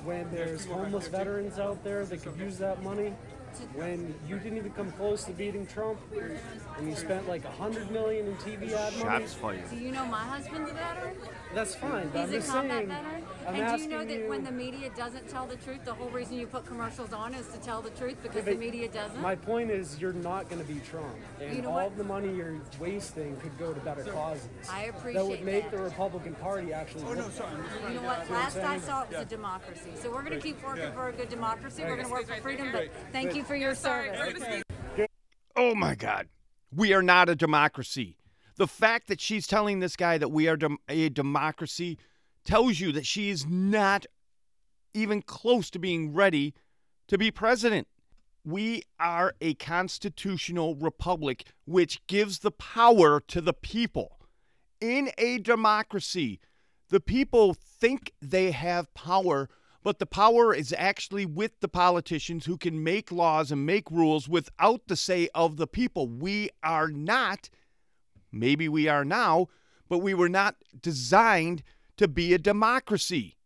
When 0.06 0.30
there's 0.30 0.66
homeless 0.66 1.08
veterans 1.08 1.58
out 1.58 1.84
there 1.84 2.06
that 2.06 2.22
could 2.22 2.38
use 2.38 2.60
that 2.60 2.84
money, 2.84 3.12
when 3.76 4.14
you 4.28 4.38
didn't 4.40 4.58
even 4.58 4.72
come 4.72 4.92
close 4.94 5.24
to 5.26 5.32
beating 5.32 5.66
Trump, 5.68 6.00
and 6.78 6.90
you 6.90 6.96
spent 6.96 7.28
like 7.28 7.46
a 7.46 7.52
hundred 7.52 7.90
million 7.92 8.28
in 8.28 8.36
TV 8.38 8.72
ad 8.74 8.94
money. 8.98 9.04
Shots 9.22 9.34
fired. 9.34 9.70
Do 9.70 9.78
you 9.78 9.92
know 9.92 10.06
my 10.06 10.24
husband's 10.24 10.72
a 10.72 10.74
veteran? 10.74 11.16
That's 11.54 11.76
fine. 11.76 12.10
But 12.10 12.20
I'm 12.22 12.26
He's 12.28 12.36
a 12.36 12.40
just 12.40 12.52
combat 12.52 12.78
saying. 12.78 12.88
veteran. 12.90 13.24
I'm 13.48 13.48
and 13.48 13.56
do 13.56 13.60
you 13.84 13.90
know 13.90 13.98
asking 14.02 14.08
that 14.22 14.30
when 14.30 14.44
the 14.44 14.52
media 14.52 14.90
doesn't 14.96 15.30
tell 15.30 15.46
the 15.48 15.56
truth, 15.58 15.86
the 15.86 15.94
whole 15.94 16.10
reason 16.10 16.38
you 16.38 16.48
put 16.48 16.66
commercials 16.66 17.14
on 17.14 17.34
is 17.34 17.48
to 17.48 17.58
tell 17.60 17.82
the 17.82 17.92
truth 17.92 18.18
because 18.22 18.44
the 18.44 18.52
but 18.52 18.60
media 18.60 18.88
doesn't? 18.90 19.22
My 19.22 19.36
point 19.36 19.72
is, 19.72 20.00
you're 20.00 20.14
not 20.14 20.50
going 20.50 20.62
to 20.66 20.68
be 20.68 20.80
Trump, 20.82 21.08
and 21.42 21.56
You 21.56 21.62
know 21.62 21.70
all 21.70 21.76
what? 21.76 21.88
of 21.88 21.98
the 21.98 22.04
money 22.04 22.34
you're 22.36 22.56
wasting 22.80 23.38
could 23.38 23.58
go 23.58 23.74
to 23.74 23.80
better 23.82 24.04
causes. 24.04 24.48
I 24.70 24.86
That 24.88 24.90
appreciate 24.98 25.24
would 25.28 25.44
make 25.44 25.64
that. 25.70 25.78
the 25.78 25.84
Republican 25.84 26.36
Party 26.36 26.74
actually. 26.74 27.04
Oh 27.06 27.14
no, 27.14 27.30
sorry. 27.30 27.56
You 27.88 27.96
know 27.96 28.02
what? 28.04 28.30
Last 28.30 28.58
I 28.58 28.80
saw, 28.80 29.04
it 29.04 29.10
was 29.12 29.20
a 29.22 29.26
democracy. 29.26 29.92
So 29.96 30.12
we're 30.12 30.24
going 30.24 30.34
to 30.34 30.40
keep 30.40 30.62
working 30.64 30.92
for 30.92 31.10
a 31.10 31.14
good 31.14 31.30
democracy. 31.30 31.84
We're 31.84 31.96
going 31.96 32.06
to 32.08 32.12
work 32.12 32.28
for 32.28 32.42
freedom. 32.42 32.70
But 32.72 32.90
thank 33.12 33.36
you 33.36 33.44
for 33.46 33.56
your 33.56 33.76
service. 33.76 34.64
Oh 35.56 35.76
my 35.76 35.96
God. 35.96 36.28
We 36.76 36.94
are 36.94 37.04
not 37.04 37.30
a 37.30 37.36
democracy. 37.36 38.18
The 38.58 38.68
fact 38.68 39.08
that 39.08 39.22
she's 39.22 39.48
telling 39.48 39.80
this 39.80 39.96
guy 39.96 40.18
that 40.18 40.32
we 40.32 40.48
are 40.48 40.58
dem- 40.58 40.80
a 40.90 41.10
democracy 41.10 41.98
tells 42.44 42.80
you 42.80 42.92
that 42.94 43.06
she 43.06 43.30
is 43.30 43.46
not 43.46 44.06
even 44.94 45.22
close 45.22 45.70
to 45.72 45.80
being 45.80 46.14
ready 46.14 46.54
to 47.08 47.18
be 47.18 47.32
president. 47.32 47.88
We 48.44 48.84
are 49.00 49.36
a 49.42 49.56
constitutional 49.56 50.76
republic 50.76 51.46
which 51.66 52.06
gives 52.08 52.40
the 52.40 52.52
power 52.52 53.20
to 53.28 53.42
the 53.42 53.54
people. 53.54 54.20
In 54.80 55.12
a 55.18 55.40
democracy, 55.40 56.40
the 56.90 57.00
people 57.00 57.54
think 57.54 58.14
they 58.22 58.52
have 58.52 58.94
power, 58.94 59.50
but 59.86 60.00
the 60.00 60.06
power 60.08 60.52
is 60.52 60.74
actually 60.76 61.28
with 61.28 61.60
the 61.60 61.68
politicians 61.68 62.48
who 62.48 62.58
can 62.58 62.84
make 62.84 63.12
laws 63.12 63.52
and 63.52 63.68
make 63.68 63.92
rules 63.92 64.28
without 64.28 64.82
the 64.88 64.96
say 64.96 65.30
of 65.36 65.58
the 65.58 65.68
people. 65.68 66.10
We 66.10 66.50
are 66.64 66.88
not, 66.88 67.52
maybe 68.32 68.68
we 68.68 68.88
are 68.88 69.06
now, 69.06 69.46
but 69.88 70.00
we 70.00 70.16
were 70.16 70.28
not 70.28 70.56
designed 70.82 71.62
to 71.98 72.08
be 72.08 72.34
a 72.34 72.40
democracy. 72.40 73.38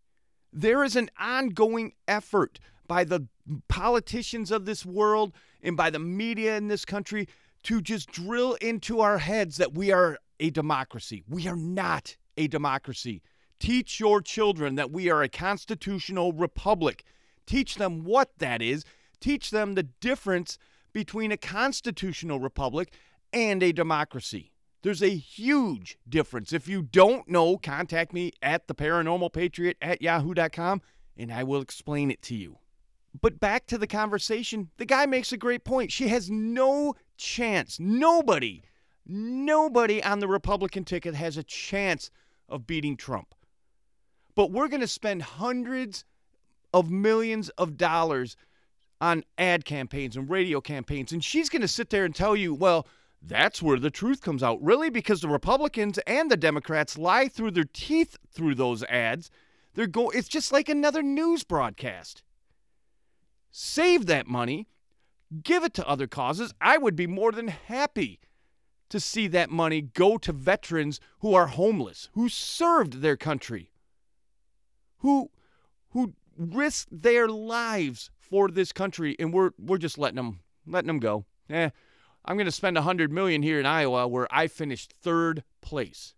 There 0.54 0.82
is 0.82 0.96
an 0.96 1.10
ongoing 1.20 1.92
effort 2.08 2.62
by 2.88 3.04
the 3.04 3.28
politicians 3.68 4.50
of 4.50 4.64
this 4.64 4.86
world 4.86 5.34
and 5.62 5.76
by 5.76 5.90
the 5.90 6.00
media 6.00 6.56
in 6.56 6.70
this 6.70 6.86
country 6.86 7.28
to 7.64 7.82
just 7.82 8.14
drill 8.14 8.54
into 8.62 9.02
our 9.02 9.18
heads 9.18 9.58
that 9.58 9.74
we 9.74 9.92
are 9.92 10.18
a 10.40 10.52
democracy. 10.52 11.22
We 11.28 11.50
are 11.50 11.58
not 11.58 12.16
a 12.38 12.48
democracy. 12.48 13.24
Teach 13.60 14.00
your 14.00 14.22
children 14.22 14.76
that 14.76 14.92
we 14.92 15.10
are 15.10 15.22
a 15.22 15.30
constitutional 15.30 16.32
republic. 16.32 17.04
Teach 17.46 17.76
them 17.76 18.04
what 18.04 18.32
that 18.38 18.62
is. 18.62 18.86
Teach 19.20 19.52
them 19.52 19.76
the 19.76 19.84
difference 19.84 20.58
between 20.94 21.32
a 21.32 21.38
constitutional 21.38 22.40
republic 22.40 22.94
and 23.34 23.62
a 23.62 23.72
democracy. 23.72 24.52
There's 24.82 25.04
a 25.04 25.10
huge 25.10 25.98
difference. 26.08 26.54
If 26.54 26.68
you 26.68 26.82
don't 26.82 27.28
know, 27.28 27.58
contact 27.58 28.14
me 28.14 28.32
at 28.42 28.68
the 28.68 28.76
paranormal 28.76 29.34
patriot 29.34 29.78
at 29.82 30.02
yahoo.com 30.02 30.82
and 31.18 31.34
I 31.34 31.44
will 31.44 31.62
explain 31.62 32.12
it 32.12 32.22
to 32.24 32.36
you. 32.36 32.60
But 33.22 33.40
back 33.40 33.66
to 33.68 33.78
the 33.78 33.88
conversation, 33.88 34.70
the 34.78 34.86
guy 34.86 35.06
makes 35.06 35.34
a 35.34 35.38
great 35.38 35.66
point. 35.66 35.92
She 35.92 36.08
has 36.08 36.30
no 36.30 36.94
chance. 37.18 37.80
Nobody, 37.80 38.64
nobody 39.06 40.02
on 40.02 40.20
the 40.20 40.28
Republican 40.28 40.86
ticket 40.86 41.16
has 41.16 41.36
a 41.36 41.44
chance 41.44 42.10
of 42.48 42.66
beating 42.66 42.96
Trump. 42.96 43.36
But 44.40 44.52
we're 44.52 44.70
going 44.70 44.80
to 44.80 44.88
spend 44.88 45.22
hundreds 45.22 46.06
of 46.74 46.90
millions 46.90 47.50
of 47.58 47.76
dollars 47.76 48.38
on 49.02 49.26
ad 49.38 49.66
campaigns 49.66 50.16
and 50.16 50.30
radio 50.30 50.62
campaigns. 50.62 51.12
And 51.12 51.22
she's 51.22 51.50
going 51.50 51.62
to 51.62 51.68
sit 51.68 51.90
there 51.90 52.06
and 52.06 52.16
tell 52.16 52.38
you, 52.38 52.54
well, 52.54 52.88
that's 53.22 53.62
where 53.62 53.78
the 53.78 53.92
truth 53.92 54.22
comes 54.22 54.42
out. 54.42 54.64
Really? 54.64 54.90
Because 54.90 55.20
the 55.20 55.28
Republicans 55.28 55.98
and 56.08 56.32
the 56.32 56.38
Democrats 56.38 56.98
lie 56.98 57.28
through 57.28 57.52
their 57.52 57.68
teeth 57.74 58.16
through 58.32 58.56
those 58.56 58.82
ads. 58.84 59.30
They're 59.74 59.88
go 59.88 60.10
it's 60.10 60.30
just 60.30 60.54
like 60.54 60.70
another 60.70 61.04
news 61.04 61.44
broadcast. 61.44 62.24
Save 63.52 64.06
that 64.06 64.26
money, 64.26 64.70
give 65.44 65.66
it 65.66 65.74
to 65.74 65.86
other 65.86 66.08
causes. 66.08 66.54
I 66.62 66.78
would 66.78 66.96
be 66.96 67.08
more 67.08 67.34
than 67.34 67.50
happy 67.50 68.22
to 68.88 69.02
see 69.02 69.28
that 69.28 69.50
money 69.50 69.82
go 69.82 70.18
to 70.20 70.32
veterans 70.32 71.02
who 71.20 71.34
are 71.34 71.48
homeless, 71.48 72.08
who 72.14 72.30
served 72.30 73.02
their 73.02 73.18
country, 73.18 73.70
who 75.00 75.30
who 75.92 76.14
risked 76.38 77.02
their 77.02 77.28
lives 77.28 78.12
for 78.20 78.50
this 78.50 78.72
country, 78.72 79.16
and 79.20 79.34
we're 79.34 79.52
we're 79.60 79.78
just 79.78 79.98
letting 79.98 80.16
them 80.16 80.40
letting 80.66 80.88
them 80.88 81.00
go. 81.00 81.26
Eh, 81.50 81.70
I'm 82.26 82.38
going 82.38 82.46
to 82.46 82.52
spend 82.52 82.78
a 82.78 82.84
hundred 82.84 83.12
million 83.12 83.42
here 83.42 83.60
in 83.60 83.66
Iowa, 83.66 84.08
where 84.08 84.28
I 84.32 84.48
finished 84.48 84.94
third 85.02 85.44
place. 85.62 86.14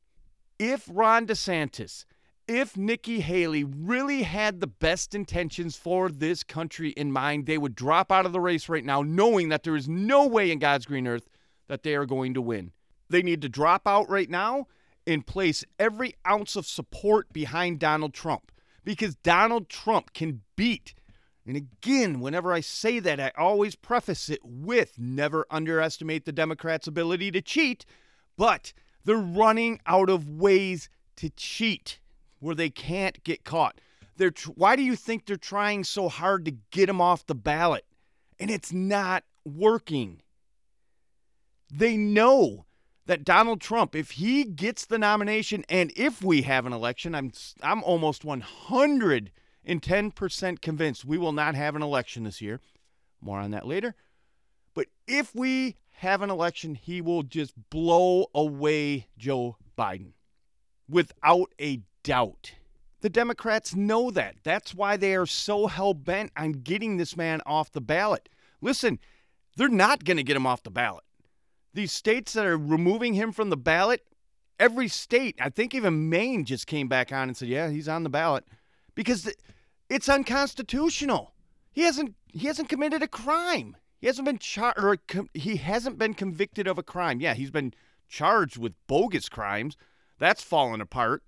If 0.60 0.88
Ron 0.91 1.26
DeSantis, 1.26 2.06
if 2.48 2.76
Nikki 2.76 3.22
Haley 3.22 3.63
really 3.63 4.24
had 4.24 4.60
the 4.60 4.67
best 4.67 5.15
intentions 5.15 5.76
for 5.76 6.10
this 6.10 6.44
country 6.44 6.89
in 6.91 7.12
mind, 7.12 7.46
they 7.46 7.58
would 7.58 7.76
drop 7.76 8.12
out 8.12 8.26
of 8.26 8.34
the 8.34 8.39
race 8.39 8.67
right 8.67 8.84
now, 8.84 9.02
knowing 9.02 9.50
that 9.50 9.63
there 9.63 9.76
is 9.76 9.88
no 9.88 10.28
way 10.28 10.52
in 10.52 10.60
God's 10.60 10.86
green 10.86 11.08
earth 11.08 11.30
that 11.67 11.84
they 11.84 11.96
are 11.96 12.06
going 12.06 12.34
to 12.34 12.41
win. 12.41 12.72
They 13.10 13.22
need 13.22 13.41
to 13.41 13.50
drop 13.50 13.88
out 13.88 14.10
right 14.10 14.30
now 14.30 14.67
and 15.08 15.26
place 15.26 15.63
every 15.80 16.13
ounce 16.28 16.56
of 16.56 16.67
support 16.67 17.32
behind 17.34 17.80
Donald 17.80 18.13
Trump 18.13 18.52
because 18.84 19.15
Donald 19.15 19.70
Trump 19.70 20.13
can 20.13 20.41
beat 20.56 20.94
and 21.46 21.58
again, 21.58 22.20
whenever 22.20 22.54
I 22.54 22.60
say 22.60 23.00
that, 23.00 23.20
I 23.20 23.32
always 23.38 23.76
preface 23.76 24.30
it 24.30 24.41
with 24.44 25.00
never 25.00 25.46
underestimate 25.50 26.26
the 26.26 26.32
Democrats' 26.32 26.88
ability 26.88 27.32
to 27.32 27.41
cheat, 27.41 27.86
but 28.38 28.74
they're 29.04 29.17
running 29.17 29.80
out 29.88 30.10
of 30.10 30.30
ways 30.30 30.89
to 31.15 31.30
cheat 31.32 32.00
where 32.39 32.56
they 32.56 32.70
can't 32.70 33.24
get 33.24 33.44
caught. 33.44 33.82
They're 34.17 34.32
tr- 34.32 34.52
why 34.52 34.76
do 34.76 34.84
you 34.84 34.96
think 34.96 35.26
they're 35.26 35.36
trying 35.36 35.84
so 35.84 36.10
hard 36.10 36.46
to 36.46 36.52
get 36.70 36.89
him 36.89 37.02
off 37.02 37.26
the 37.26 37.36
ballot? 37.36 37.86
And 38.39 38.52
it's 38.52 38.72
not 38.72 39.24
working. 39.44 40.22
They 41.72 41.98
know 41.98 42.65
that 43.12 43.26
Donald 43.26 43.60
Trump, 43.60 43.93
if 43.93 44.12
he 44.12 44.45
gets 44.45 44.86
the 44.86 44.97
nomination 44.97 45.65
and 45.67 45.91
if 45.97 46.24
we 46.24 46.43
have 46.43 46.65
an 46.65 46.71
election, 46.71 47.13
I'm 47.13 47.34
I'm 47.62 47.84
almost 47.84 48.24
100 48.24 49.32
and 49.65 49.82
10% 49.82 50.62
convinced 50.62 51.04
we 51.04 51.17
will 51.17 51.34
not 51.34 51.54
have 51.56 51.76
an 51.76 51.82
election 51.82 52.24
this 52.24 52.39
year. 52.39 52.62
More 53.19 53.39
on 53.39 53.52
that 53.52 53.67
later. 53.67 53.95
But 54.74 54.88
if 55.08 55.36
we 55.36 55.76
have 55.95 56.21
an 56.21 56.30
election, 56.30 56.74
he 56.74 57.02
will 57.02 57.24
just 57.24 57.54
blow 57.69 58.28
away 58.34 59.10
Joe 59.17 59.58
Biden 59.78 60.13
without 60.88 61.52
a 61.60 61.82
doubt. 62.04 62.54
The 63.02 63.10
Democrats 63.10 63.76
know 63.76 64.10
that. 64.12 64.38
That's 64.43 64.74
why 64.74 64.95
they 64.95 65.15
are 65.15 65.26
so 65.26 65.67
hell 65.67 65.93
bent 65.93 66.32
on 66.38 66.54
getting 66.54 66.95
this 66.95 67.17
man 67.17 67.41
off 67.45 67.74
the 67.74 67.82
ballot. 67.82 68.30
Listen, 68.62 69.00
they're 69.58 69.67
not 69.67 70.06
going 70.06 70.15
to 70.15 70.24
get 70.24 70.38
him 70.38 70.47
off 70.47 70.63
the 70.63 70.71
ballot. 70.71 71.04
These 71.73 71.91
states 71.91 72.34
that 72.34 72.45
are 72.45 72.57
removing 72.57 73.13
him 73.13 73.31
from 73.31 73.49
the 73.49 73.57
ballot, 73.57 74.03
every 74.60 74.88
state, 74.88 75.36
I 75.39 75.49
think 75.49 75.73
even 75.73 76.10
Maine 76.10 76.45
just 76.45 76.67
came 76.67 76.88
back 76.88 77.12
on 77.12 77.29
and 77.29 77.38
said, 77.38 77.47
yeah, 77.47 77.69
he's 77.69 77.88
on 77.88 78.03
the 78.03 78.10
ballot 78.10 78.45
because 78.95 79.34
it's 79.89 80.10
unconstitutional. 80.10 81.34
He 81.71 81.84
hasn't 81.84 82.15
he 82.27 82.47
hasn't 82.47 82.69
committed 82.69 83.01
a 83.01 83.07
crime. 83.07 83.75
He 83.99 84.07
hasn't 84.07 84.25
been 84.25 84.39
charged 84.39 84.79
or 84.79 84.97
com- 85.07 85.29
he 85.34 85.57
hasn't 85.57 85.97
been 85.97 86.13
convicted 86.13 86.67
of 86.67 86.77
a 86.77 86.84
crime. 86.84 87.21
Yeah, 87.21 87.34
he's 87.34 87.51
been 87.51 87.73
charged 88.10 88.57
with 88.57 88.73
bogus 88.88 89.29
crimes. 89.29 89.77
That's 90.19 90.43
fallen 90.43 90.81
apart. 90.81 91.23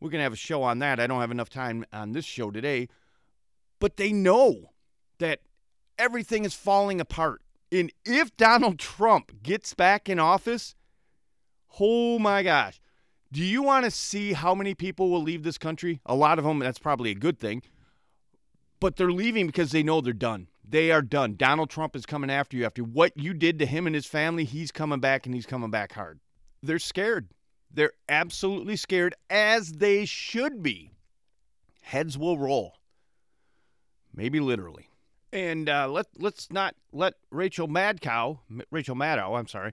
We're 0.00 0.10
going 0.10 0.20
to 0.20 0.24
have 0.24 0.32
a 0.32 0.36
show 0.36 0.62
on 0.62 0.78
that. 0.80 1.00
I 1.00 1.06
don't 1.06 1.20
have 1.20 1.30
enough 1.30 1.48
time 1.48 1.84
on 1.92 2.12
this 2.12 2.24
show 2.24 2.50
today. 2.50 2.88
But 3.78 3.96
they 3.96 4.12
know 4.12 4.72
that 5.18 5.40
everything 5.98 6.44
is 6.44 6.54
falling 6.54 7.00
apart. 7.00 7.42
And 7.80 7.92
if 8.06 8.34
Donald 8.36 8.78
Trump 8.78 9.42
gets 9.42 9.74
back 9.74 10.08
in 10.08 10.18
office, 10.18 10.74
oh 11.78 12.18
my 12.18 12.42
gosh, 12.42 12.80
do 13.30 13.44
you 13.44 13.62
want 13.62 13.84
to 13.84 13.90
see 13.90 14.32
how 14.32 14.54
many 14.54 14.74
people 14.74 15.10
will 15.10 15.22
leave 15.22 15.42
this 15.42 15.58
country? 15.58 16.00
A 16.06 16.14
lot 16.14 16.38
of 16.38 16.44
them, 16.44 16.58
that's 16.58 16.78
probably 16.78 17.10
a 17.10 17.14
good 17.14 17.38
thing. 17.38 17.62
But 18.80 18.96
they're 18.96 19.12
leaving 19.12 19.46
because 19.46 19.72
they 19.72 19.82
know 19.82 20.00
they're 20.00 20.14
done. 20.14 20.48
They 20.66 20.90
are 20.90 21.02
done. 21.02 21.34
Donald 21.36 21.68
Trump 21.68 21.94
is 21.94 22.06
coming 22.06 22.30
after 22.30 22.56
you. 22.56 22.64
After 22.64 22.82
what 22.82 23.12
you 23.16 23.34
did 23.34 23.58
to 23.58 23.66
him 23.66 23.86
and 23.86 23.94
his 23.94 24.06
family, 24.06 24.44
he's 24.44 24.72
coming 24.72 25.00
back 25.00 25.26
and 25.26 25.34
he's 25.34 25.46
coming 25.46 25.70
back 25.70 25.92
hard. 25.92 26.20
They're 26.62 26.78
scared. 26.78 27.28
They're 27.70 27.92
absolutely 28.08 28.76
scared, 28.76 29.14
as 29.28 29.72
they 29.72 30.06
should 30.06 30.62
be. 30.62 30.92
Heads 31.82 32.16
will 32.16 32.38
roll. 32.38 32.74
Maybe 34.14 34.40
literally. 34.40 34.88
And 35.32 35.68
uh, 35.68 35.88
let 35.88 36.06
let's 36.18 36.50
not 36.50 36.74
let 36.92 37.14
Rachel 37.30 37.68
Madcow, 37.68 38.38
Rachel 38.70 38.96
Maddow, 38.96 39.38
I'm 39.38 39.48
sorry, 39.48 39.72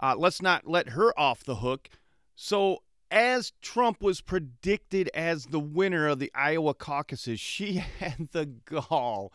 uh, 0.00 0.14
let's 0.16 0.42
not 0.42 0.66
let 0.66 0.90
her 0.90 1.18
off 1.18 1.44
the 1.44 1.56
hook. 1.56 1.88
So 2.34 2.82
as 3.10 3.52
Trump 3.62 4.02
was 4.02 4.20
predicted 4.20 5.08
as 5.14 5.46
the 5.46 5.60
winner 5.60 6.08
of 6.08 6.18
the 6.18 6.32
Iowa 6.34 6.74
caucuses, 6.74 7.38
she 7.40 7.74
had 8.00 8.28
the 8.32 8.46
gall, 8.46 9.32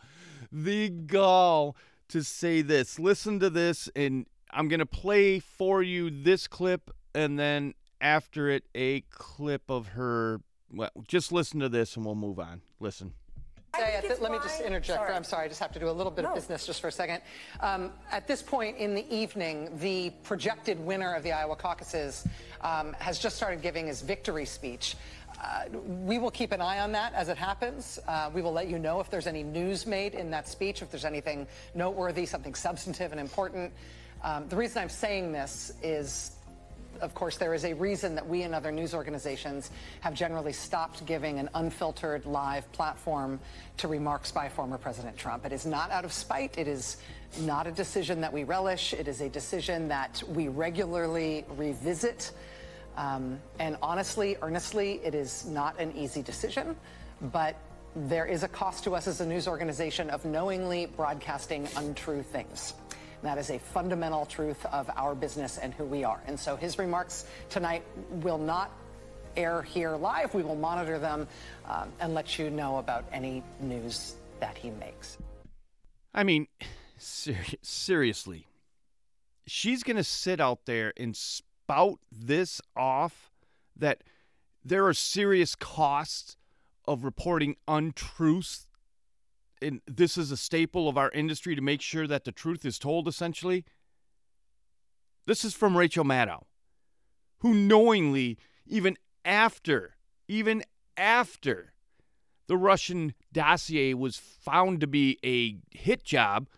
the 0.52 0.90
gall 0.90 1.76
to 2.08 2.22
say 2.22 2.62
this. 2.62 2.98
Listen 2.98 3.40
to 3.40 3.50
this, 3.50 3.88
and 3.96 4.26
I'm 4.50 4.68
going 4.68 4.80
to 4.80 4.86
play 4.86 5.38
for 5.38 5.82
you 5.82 6.10
this 6.10 6.46
clip, 6.46 6.90
and 7.14 7.38
then 7.38 7.74
after 8.00 8.48
it, 8.48 8.64
a 8.74 9.02
clip 9.10 9.62
of 9.68 9.88
her. 9.88 10.40
Well, 10.72 10.90
just 11.08 11.32
listen 11.32 11.58
to 11.60 11.68
this, 11.68 11.96
and 11.96 12.04
we'll 12.04 12.14
move 12.14 12.38
on. 12.38 12.62
Listen. 12.78 13.14
Say 13.76 13.94
at 13.94 14.08
the, 14.08 14.20
let 14.20 14.32
me 14.32 14.38
just 14.42 14.60
interject. 14.60 14.98
Sorry. 14.98 15.14
I'm 15.14 15.24
sorry, 15.24 15.44
I 15.44 15.48
just 15.48 15.60
have 15.60 15.72
to 15.72 15.78
do 15.78 15.88
a 15.88 15.92
little 15.92 16.10
bit 16.10 16.22
no. 16.22 16.30
of 16.30 16.34
business 16.34 16.66
just 16.66 16.80
for 16.80 16.88
a 16.88 16.92
second. 16.92 17.22
Um, 17.60 17.92
at 18.10 18.26
this 18.26 18.42
point 18.42 18.76
in 18.78 18.94
the 18.94 19.14
evening, 19.14 19.70
the 19.78 20.10
projected 20.24 20.80
winner 20.80 21.14
of 21.14 21.22
the 21.22 21.32
Iowa 21.32 21.54
caucuses 21.54 22.26
um, 22.62 22.94
has 22.98 23.18
just 23.18 23.36
started 23.36 23.62
giving 23.62 23.86
his 23.86 24.02
victory 24.02 24.44
speech. 24.44 24.96
Uh, 25.42 25.64
we 26.04 26.18
will 26.18 26.30
keep 26.30 26.52
an 26.52 26.60
eye 26.60 26.80
on 26.80 26.92
that 26.92 27.14
as 27.14 27.28
it 27.28 27.38
happens. 27.38 27.98
Uh, 28.08 28.30
we 28.34 28.42
will 28.42 28.52
let 28.52 28.68
you 28.68 28.78
know 28.78 29.00
if 29.00 29.08
there's 29.08 29.28
any 29.28 29.42
news 29.42 29.86
made 29.86 30.14
in 30.14 30.30
that 30.30 30.48
speech, 30.48 30.82
if 30.82 30.90
there's 30.90 31.04
anything 31.04 31.46
noteworthy, 31.74 32.26
something 32.26 32.54
substantive 32.54 33.12
and 33.12 33.20
important. 33.20 33.72
Um, 34.22 34.48
the 34.48 34.56
reason 34.56 34.82
I'm 34.82 34.90
saying 34.90 35.32
this 35.32 35.72
is 35.82 36.32
of 37.00 37.14
course, 37.14 37.36
there 37.36 37.54
is 37.54 37.64
a 37.64 37.74
reason 37.74 38.14
that 38.14 38.26
we 38.26 38.42
and 38.42 38.54
other 38.54 38.70
news 38.70 38.94
organizations 38.94 39.70
have 40.00 40.14
generally 40.14 40.52
stopped 40.52 41.04
giving 41.06 41.38
an 41.38 41.48
unfiltered 41.54 42.26
live 42.26 42.70
platform 42.72 43.40
to 43.78 43.88
remarks 43.88 44.32
by 44.32 44.48
former 44.48 44.78
President 44.78 45.16
Trump. 45.16 45.44
It 45.44 45.52
is 45.52 45.66
not 45.66 45.90
out 45.90 46.04
of 46.04 46.12
spite. 46.12 46.58
It 46.58 46.68
is 46.68 46.98
not 47.40 47.66
a 47.66 47.72
decision 47.72 48.20
that 48.20 48.32
we 48.32 48.44
relish. 48.44 48.92
It 48.92 49.08
is 49.08 49.20
a 49.20 49.28
decision 49.28 49.88
that 49.88 50.22
we 50.28 50.48
regularly 50.48 51.44
revisit. 51.56 52.32
Um, 52.96 53.40
and 53.58 53.76
honestly, 53.82 54.36
earnestly, 54.42 55.00
it 55.04 55.14
is 55.14 55.46
not 55.46 55.78
an 55.80 55.92
easy 55.96 56.22
decision, 56.22 56.76
but 57.32 57.56
there 57.96 58.26
is 58.26 58.42
a 58.42 58.48
cost 58.48 58.84
to 58.84 58.94
us 58.94 59.06
as 59.06 59.20
a 59.20 59.26
news 59.26 59.48
organization 59.48 60.10
of 60.10 60.24
knowingly 60.24 60.86
broadcasting 60.86 61.68
untrue 61.76 62.22
things. 62.22 62.74
That 63.22 63.38
is 63.38 63.50
a 63.50 63.58
fundamental 63.58 64.24
truth 64.26 64.64
of 64.66 64.90
our 64.96 65.14
business 65.14 65.58
and 65.58 65.74
who 65.74 65.84
we 65.84 66.04
are. 66.04 66.20
And 66.26 66.38
so 66.38 66.56
his 66.56 66.78
remarks 66.78 67.26
tonight 67.50 67.82
will 68.22 68.38
not 68.38 68.70
air 69.36 69.62
here 69.62 69.96
live. 69.96 70.34
We 70.34 70.42
will 70.42 70.56
monitor 70.56 70.98
them 70.98 71.28
um, 71.66 71.90
and 72.00 72.14
let 72.14 72.38
you 72.38 72.50
know 72.50 72.78
about 72.78 73.04
any 73.12 73.42
news 73.60 74.14
that 74.40 74.56
he 74.56 74.70
makes. 74.70 75.18
I 76.14 76.24
mean, 76.24 76.48
ser- 76.98 77.36
seriously, 77.62 78.46
she's 79.46 79.82
going 79.82 79.96
to 79.96 80.04
sit 80.04 80.40
out 80.40 80.64
there 80.64 80.92
and 80.96 81.16
spout 81.16 82.00
this 82.10 82.60
off 82.76 83.30
that 83.76 84.02
there 84.64 84.86
are 84.86 84.94
serious 84.94 85.54
costs 85.54 86.36
of 86.86 87.04
reporting 87.04 87.56
untruths 87.68 88.66
and 89.62 89.80
this 89.86 90.16
is 90.16 90.30
a 90.30 90.36
staple 90.36 90.88
of 90.88 90.96
our 90.96 91.10
industry 91.10 91.54
to 91.54 91.62
make 91.62 91.80
sure 91.80 92.06
that 92.06 92.24
the 92.24 92.32
truth 92.32 92.64
is 92.64 92.78
told 92.78 93.06
essentially 93.06 93.64
this 95.26 95.44
is 95.44 95.54
from 95.54 95.76
Rachel 95.76 96.04
Maddow 96.04 96.42
who 97.38 97.54
knowingly 97.54 98.38
even 98.66 98.96
after 99.24 99.96
even 100.28 100.62
after 100.96 101.72
the 102.46 102.56
Russian 102.56 103.14
dossier 103.32 103.94
was 103.94 104.16
found 104.16 104.80
to 104.80 104.86
be 104.86 105.18
a 105.24 105.58
hit 105.76 106.04
job 106.04 106.48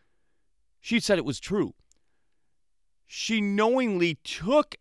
she 0.80 1.00
said 1.00 1.18
it 1.18 1.24
was 1.24 1.40
true 1.40 1.74
she 3.06 3.40
knowingly 3.40 4.14
took 4.24 4.76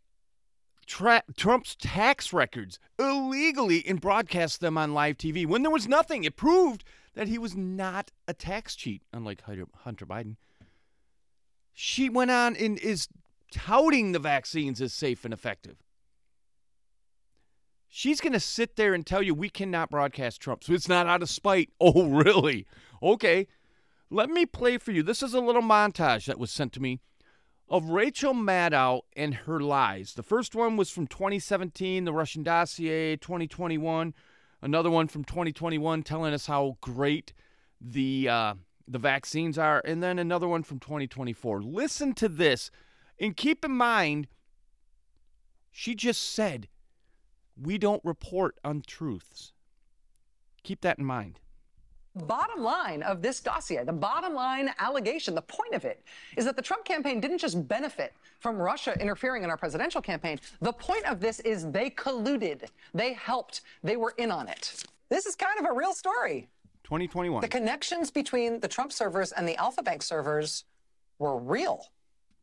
tra- 0.91 1.23
Trump's 1.35 1.75
tax 1.75 2.33
records 2.33 2.79
illegally 2.99 3.83
and 3.87 3.99
broadcast 3.99 4.59
them 4.59 4.77
on 4.77 4.93
live 4.93 5.17
TV 5.17 5.45
when 5.45 5.63
there 5.63 5.71
was 5.71 5.87
nothing. 5.87 6.23
It 6.23 6.35
proved 6.35 6.83
that 7.13 7.27
he 7.27 7.37
was 7.37 7.55
not 7.55 8.11
a 8.27 8.33
tax 8.33 8.75
cheat, 8.75 9.01
unlike 9.11 9.41
Hunter 9.41 10.05
Biden. 10.05 10.35
She 11.73 12.09
went 12.09 12.31
on 12.31 12.55
and 12.55 12.77
is 12.79 13.07
touting 13.51 14.11
the 14.11 14.19
vaccines 14.19 14.81
as 14.81 14.93
safe 14.93 15.25
and 15.25 15.33
effective. 15.33 15.77
She's 17.89 18.21
going 18.21 18.33
to 18.33 18.39
sit 18.39 18.77
there 18.77 18.93
and 18.93 19.05
tell 19.05 19.21
you 19.21 19.33
we 19.33 19.49
cannot 19.49 19.89
broadcast 19.89 20.39
Trump. 20.39 20.63
So 20.63 20.73
it's 20.73 20.87
not 20.87 21.07
out 21.07 21.21
of 21.21 21.29
spite. 21.29 21.69
Oh, 21.81 22.07
really? 22.07 22.65
Okay. 23.03 23.47
Let 24.09 24.29
me 24.29 24.45
play 24.45 24.77
for 24.77 24.91
you. 24.91 25.03
This 25.03 25.21
is 25.21 25.33
a 25.33 25.41
little 25.41 25.61
montage 25.61 26.25
that 26.25 26.39
was 26.39 26.51
sent 26.51 26.71
to 26.73 26.81
me 26.81 26.99
of 27.71 27.89
Rachel 27.89 28.33
Maddow 28.33 29.01
and 29.15 29.33
her 29.33 29.59
lies. 29.59 30.13
The 30.13 30.23
first 30.23 30.53
one 30.53 30.75
was 30.75 30.89
from 30.89 31.07
2017, 31.07 32.03
the 32.03 32.13
Russian 32.13 32.43
dossier, 32.43 33.15
2021. 33.15 34.13
Another 34.61 34.91
one 34.91 35.07
from 35.07 35.23
2021 35.23 36.03
telling 36.03 36.33
us 36.33 36.45
how 36.45 36.77
great 36.81 37.33
the 37.79 38.29
uh, 38.29 38.53
the 38.87 38.99
vaccines 38.99 39.57
are, 39.57 39.81
and 39.85 40.03
then 40.03 40.19
another 40.19 40.47
one 40.47 40.63
from 40.63 40.79
2024. 40.79 41.63
Listen 41.63 42.13
to 42.13 42.29
this, 42.29 42.69
and 43.19 43.35
keep 43.35 43.65
in 43.65 43.71
mind, 43.71 44.27
she 45.71 45.95
just 45.95 46.21
said 46.21 46.67
we 47.59 47.77
don't 47.77 48.03
report 48.03 48.57
untruths. 48.63 49.53
Keep 50.63 50.81
that 50.81 50.99
in 50.99 51.05
mind. 51.05 51.39
Bottom 52.15 52.61
line 52.61 53.03
of 53.03 53.21
this 53.21 53.39
dossier, 53.39 53.85
the 53.85 53.93
bottom 53.93 54.33
line 54.33 54.69
allegation, 54.79 55.33
the 55.33 55.41
point 55.41 55.73
of 55.73 55.85
it 55.85 56.03
is 56.35 56.43
that 56.43 56.57
the 56.57 56.61
Trump 56.61 56.83
campaign 56.83 57.21
didn't 57.21 57.37
just 57.37 57.65
benefit 57.69 58.13
from 58.39 58.57
Russia 58.57 58.99
interfering 58.99 59.43
in 59.43 59.49
our 59.49 59.55
presidential 59.55 60.01
campaign. 60.01 60.37
The 60.59 60.73
point 60.73 61.05
of 61.05 61.21
this 61.21 61.39
is 61.41 61.71
they 61.71 61.89
colluded, 61.89 62.67
they 62.93 63.13
helped, 63.13 63.61
they 63.81 63.95
were 63.95 64.13
in 64.17 64.29
on 64.29 64.49
it. 64.49 64.83
This 65.07 65.25
is 65.25 65.35
kind 65.35 65.57
of 65.57 65.65
a 65.65 65.73
real 65.73 65.93
story. 65.93 66.49
2021. 66.83 67.39
The 67.39 67.47
connections 67.47 68.11
between 68.11 68.59
the 68.59 68.67
Trump 68.67 68.91
servers 68.91 69.31
and 69.31 69.47
the 69.47 69.55
Alfa 69.55 69.81
Bank 69.81 70.03
servers 70.03 70.65
were 71.17 71.37
real. 71.37 71.85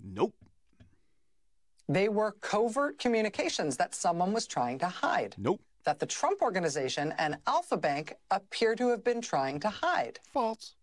Nope. 0.02 0.34
They 1.90 2.08
were 2.08 2.32
covert 2.40 2.98
communications 2.98 3.76
that 3.76 3.94
someone 3.94 4.32
was 4.32 4.46
trying 4.46 4.78
to 4.78 4.88
hide. 4.88 5.34
Nope 5.36 5.60
that 5.88 5.98
the 5.98 6.04
Trump 6.04 6.42
organization 6.42 7.14
and 7.16 7.38
Alfa 7.46 7.78
Bank 7.78 8.12
appear 8.30 8.74
to 8.74 8.90
have 8.90 9.02
been 9.02 9.22
trying 9.22 9.58
to 9.60 9.70
hide. 9.70 10.18
False. 10.34 10.74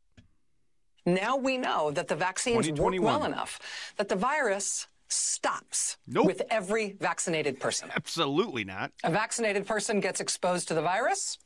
Now 1.05 1.37
we 1.37 1.59
know 1.59 1.91
that 1.91 2.07
the 2.07 2.15
vaccines 2.15 2.67
work 2.71 2.99
well 2.99 3.23
enough 3.23 3.59
that 3.97 4.09
the 4.09 4.15
virus 4.15 4.87
stops 5.07 5.97
nope. 6.07 6.25
with 6.25 6.41
every 6.49 6.95
vaccinated 6.99 7.59
person. 7.59 7.91
Absolutely 7.95 8.63
not. 8.63 8.93
A 9.03 9.11
vaccinated 9.11 9.67
person 9.67 9.99
gets 9.99 10.19
exposed 10.19 10.67
to 10.69 10.73
the 10.73 10.81
virus. 10.81 11.37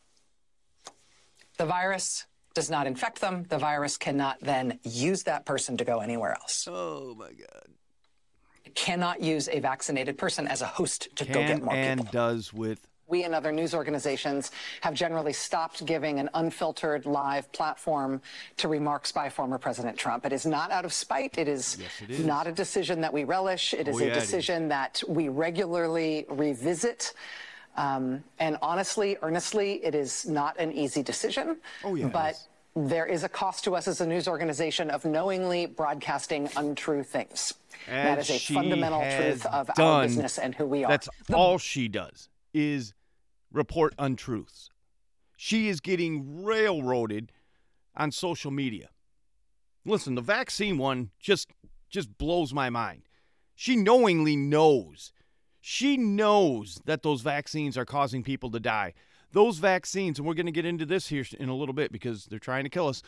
The 1.58 1.66
virus 1.66 2.28
does 2.54 2.70
not 2.70 2.88
infect 2.88 3.20
them. 3.20 3.44
The 3.50 3.58
virus 3.58 3.98
cannot 3.98 4.38
then 4.40 4.80
use 4.84 5.24
that 5.24 5.46
person 5.46 5.76
to 5.76 5.84
go 5.84 6.00
anywhere 6.00 6.32
else. 6.32 6.66
Oh 6.72 7.14
my 7.20 7.34
God. 7.34 7.68
It 8.64 8.76
cannot 8.76 9.20
use 9.20 9.50
a 9.50 9.60
vaccinated 9.60 10.18
person 10.18 10.48
as 10.48 10.62
a 10.62 10.68
host 10.68 11.10
to 11.16 11.26
Can 11.26 11.34
go 11.34 11.42
get 11.42 11.64
more 11.64 11.74
and 11.74 12.00
people. 12.02 12.12
does 12.14 12.54
with 12.54 12.89
we 13.10 13.24
and 13.24 13.34
other 13.34 13.52
news 13.52 13.74
organizations 13.74 14.52
have 14.82 14.94
generally 14.94 15.34
stopped 15.34 15.86
giving 15.86 16.20
an 16.20 16.30
unfiltered 16.34 17.06
live 17.06 17.52
platform 17.52 18.22
to 18.58 18.68
remarks 18.68 19.12
by 19.12 19.30
former 19.30 19.58
President 19.58 19.98
Trump. 19.98 20.26
It 20.26 20.34
is 20.34 20.46
not 20.46 20.72
out 20.72 20.86
of 20.86 20.94
spite. 20.94 21.38
It 21.38 21.48
is, 21.48 21.78
yes, 21.80 21.90
it 22.02 22.10
is. 22.12 22.26
not 22.26 22.48
a 22.48 22.52
decision 22.52 23.02
that 23.02 23.12
we 23.12 23.24
relish. 23.24 23.74
It 23.74 23.88
is 23.88 24.00
oh, 24.00 24.06
a 24.06 24.14
decision 24.14 24.70
that 24.70 25.02
we 25.08 25.30
regularly 25.30 26.26
revisit. 26.30 27.14
Um, 27.76 28.24
and 28.40 28.58
honestly, 28.62 29.18
earnestly, 29.22 29.84
it 29.84 29.96
is 29.96 30.28
not 30.28 30.60
an 30.60 30.72
easy 30.72 31.02
decision. 31.02 31.58
Oh, 31.84 31.96
yeah, 31.96 32.08
but 32.08 32.36
there 32.76 33.06
is 33.06 33.24
a 33.24 33.30
cost 33.30 33.64
to 33.64 33.76
us 33.76 33.88
as 33.88 34.02
a 34.02 34.08
news 34.08 34.28
organization 34.28 34.90
of 34.90 35.06
knowingly 35.06 35.66
broadcasting 35.66 36.50
untrue 36.56 37.04
things. 37.04 37.54
As 37.88 38.04
that 38.04 38.20
is 38.20 38.30
a 38.30 38.54
fundamental 38.54 39.02
truth 39.02 39.46
of 39.46 39.68
done, 39.76 39.86
our 39.86 40.04
business 40.04 40.38
and 40.38 40.54
who 40.54 40.66
we 40.66 40.84
are. 40.84 40.92
That's 40.92 41.10
the, 41.28 41.36
all 41.36 41.58
she 41.58 41.88
does 41.88 42.30
is 42.54 42.94
report 43.52 43.94
untruths. 43.98 44.70
She 45.38 45.70
is 45.70 45.80
getting 45.80 46.44
railroaded 46.44 47.32
on 47.96 48.12
social 48.12 48.52
media. 48.52 48.90
Listen, 49.86 50.16
the 50.16 50.22
vaccine 50.22 50.78
one 50.78 51.12
just 51.20 51.52
just 51.90 52.18
blows 52.18 52.54
my 52.54 52.70
mind. 52.70 53.04
She 53.56 53.76
knowingly 53.76 54.36
knows. 54.36 55.12
She 55.60 55.98
knows 55.98 56.80
that 56.86 57.04
those 57.04 57.22
vaccines 57.22 57.78
are 57.78 57.86
causing 57.86 58.24
people 58.24 58.52
to 58.52 58.60
die. 58.60 58.94
Those 59.32 59.58
vaccines, 59.58 60.18
and 60.18 60.28
we're 60.28 60.34
going 60.34 60.46
to 60.46 60.52
get 60.52 60.66
into 60.66 60.86
this 60.86 61.08
here 61.08 61.26
in 61.40 61.50
a 61.50 61.56
little 61.56 61.74
bit 61.74 61.92
because 61.92 62.26
they're 62.26 62.40
trying 62.40 62.64
to 62.64 62.70
kill 62.70 62.88
us. 62.88 63.02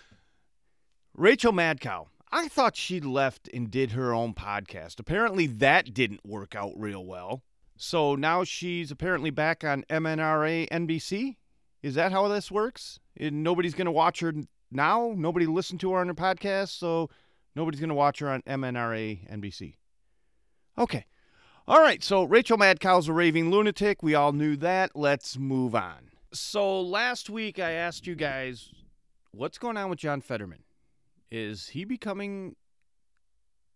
Rachel 1.16 1.54
Madcow, 1.54 2.08
I 2.32 2.48
thought 2.48 2.76
she 2.76 3.00
left 3.00 3.50
and 3.54 3.70
did 3.70 3.92
her 3.92 4.14
own 4.14 4.34
podcast. 4.34 5.00
Apparently, 5.00 5.48
that 5.48 5.94
didn't 5.94 6.26
work 6.26 6.56
out 6.56 6.74
real 6.76 7.06
well. 7.06 7.44
So 7.84 8.14
now 8.14 8.44
she's 8.44 8.92
apparently 8.92 9.32
back 9.32 9.64
on 9.64 9.86
MNRA 9.90 10.70
NBC. 10.70 11.38
Is 11.82 11.96
that 11.96 12.12
how 12.12 12.28
this 12.28 12.52
works? 12.52 13.00
And 13.18 13.42
nobody's 13.42 13.74
going 13.74 13.86
to 13.86 13.92
watch 13.92 14.20
her 14.20 14.32
now? 14.70 15.16
Nobody 15.18 15.48
listened 15.48 15.80
to 15.80 15.94
her 15.94 16.00
on 16.00 16.08
her 16.08 16.14
podcast, 16.14 16.78
so 16.78 17.10
nobody's 17.56 17.80
going 17.80 17.90
to 17.90 17.96
watch 17.96 18.20
her 18.20 18.30
on 18.30 18.44
MNRA 18.44 19.28
NBC. 19.28 19.78
Okay. 20.78 21.08
All 21.68 21.82
right, 21.82 22.04
so 22.04 22.24
Rachel 22.24 22.56
Madcow's 22.56 23.08
a 23.08 23.14
raving 23.14 23.50
lunatic. 23.50 24.04
We 24.04 24.14
all 24.14 24.32
knew 24.32 24.56
that. 24.58 24.92
Let's 24.96 25.40
move 25.40 25.74
on. 25.74 26.12
So 26.32 26.80
last 26.80 27.32
week 27.32 27.58
I 27.58 27.72
asked 27.72 28.06
you 28.06 28.14
guys 28.14 28.70
what's 29.32 29.58
going 29.58 29.78
on 29.78 29.90
with 29.90 29.98
John 29.98 30.22
Fetterman? 30.22 30.66
Is 31.32 31.70
he 31.70 31.86
becoming 31.86 32.56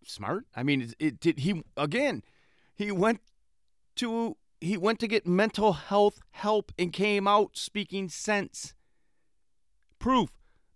smart? 0.05 0.45
I 0.55 0.61
mean, 0.61 0.82
it, 0.82 0.93
it 0.99 1.19
did 1.19 1.39
he 1.39 1.63
again? 1.75 2.21
He 2.75 2.91
went 2.91 3.21
to 3.97 4.37
he 4.61 4.77
went 4.77 4.99
to 4.99 5.07
get 5.07 5.27
mental 5.27 5.73
health 5.73 6.21
help 6.31 6.71
and 6.79 6.91
came 6.91 7.27
out 7.27 7.57
speaking 7.57 8.09
sense. 8.09 8.73
Proof 9.99 10.29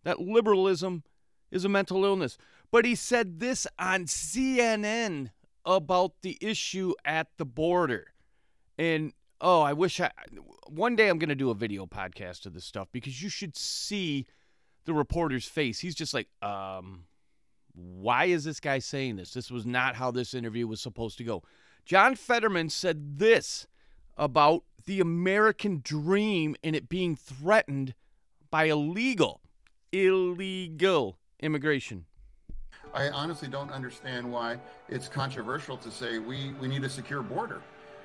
that 0.03 0.19
liberalism 0.19 1.03
is 1.51 1.65
a 1.65 1.69
mental 1.69 2.05
illness. 2.05 2.37
But 2.71 2.85
he 2.85 2.95
said 2.95 3.39
this 3.39 3.65
on 3.77 4.05
CNN 4.05 5.31
about 5.65 6.21
the 6.21 6.37
issue 6.41 6.93
at 7.03 7.27
the 7.37 7.45
border. 7.45 8.07
And 8.77 9.13
oh, 9.41 9.61
I 9.61 9.73
wish 9.73 9.99
I 9.99 10.11
one 10.67 10.95
day 10.95 11.09
I'm 11.09 11.17
going 11.17 11.29
to 11.29 11.35
do 11.35 11.49
a 11.49 11.55
video 11.55 11.85
podcast 11.85 12.45
of 12.45 12.53
this 12.53 12.65
stuff 12.65 12.87
because 12.91 13.21
you 13.21 13.29
should 13.29 13.57
see 13.57 14.27
the 14.85 14.93
reporter's 14.93 15.45
face. 15.45 15.79
He's 15.79 15.95
just 15.95 16.13
like, 16.13 16.27
um, 16.41 17.05
why 17.73 18.25
is 18.25 18.43
this 18.43 18.59
guy 18.59 18.79
saying 18.79 19.15
this? 19.15 19.33
This 19.33 19.49
was 19.49 19.65
not 19.65 19.95
how 19.95 20.11
this 20.11 20.33
interview 20.33 20.67
was 20.67 20.81
supposed 20.81 21.17
to 21.17 21.23
go. 21.23 21.43
John 21.89 22.13
Fetterman 22.13 22.69
said 22.69 23.17
this 23.17 23.65
about 24.15 24.63
the 24.85 24.99
American 24.99 25.81
dream 25.83 26.55
and 26.63 26.75
it 26.75 26.87
being 26.87 27.15
threatened 27.15 27.95
by 28.51 28.65
illegal, 28.65 29.41
illegal 29.91 31.17
immigration. 31.39 32.05
I 32.93 33.09
honestly 33.09 33.47
don't 33.47 33.71
understand 33.71 34.31
why 34.31 34.59
it's 34.87 35.07
controversial 35.07 35.77
to 35.77 35.89
say 35.89 36.19
we, 36.19 36.53
we 36.61 36.67
need 36.67 36.83
a 36.83 36.89
secure 36.89 37.23
border. 37.23 37.59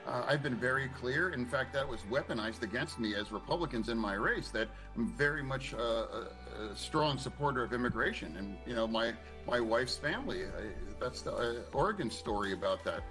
Uh, 0.07 0.25
I've 0.27 0.43
been 0.43 0.57
very 0.57 0.89
clear. 0.89 1.35
In 1.35 1.45
fact, 1.45 1.75
that 1.75 1.87
was 1.87 2.01
weaponized 2.11 2.63
against 2.63 2.99
me 2.99 3.15
as 3.15 3.33
Republicans 3.33 3.91
in 3.91 3.99
my 3.99 4.15
race. 4.15 4.49
That 4.49 4.69
I'm 4.97 5.09
very 5.13 5.43
much 5.43 5.75
uh, 5.75 5.79
a, 5.79 6.27
a, 6.71 6.77
strong 6.77 7.17
supporter 7.17 7.63
of 7.63 7.73
immigration, 7.73 8.37
and 8.37 8.57
you 8.67 8.75
know 8.75 8.87
my 8.87 9.15
my 9.47 9.61
wife's 9.61 9.97
family. 9.97 10.45
I, 10.45 10.73
that's 11.01 11.23
the 11.23 11.33
uh, 11.33 11.55
Oregon 11.73 12.11
story 12.11 12.53
about 12.53 12.85
that. 12.85 13.03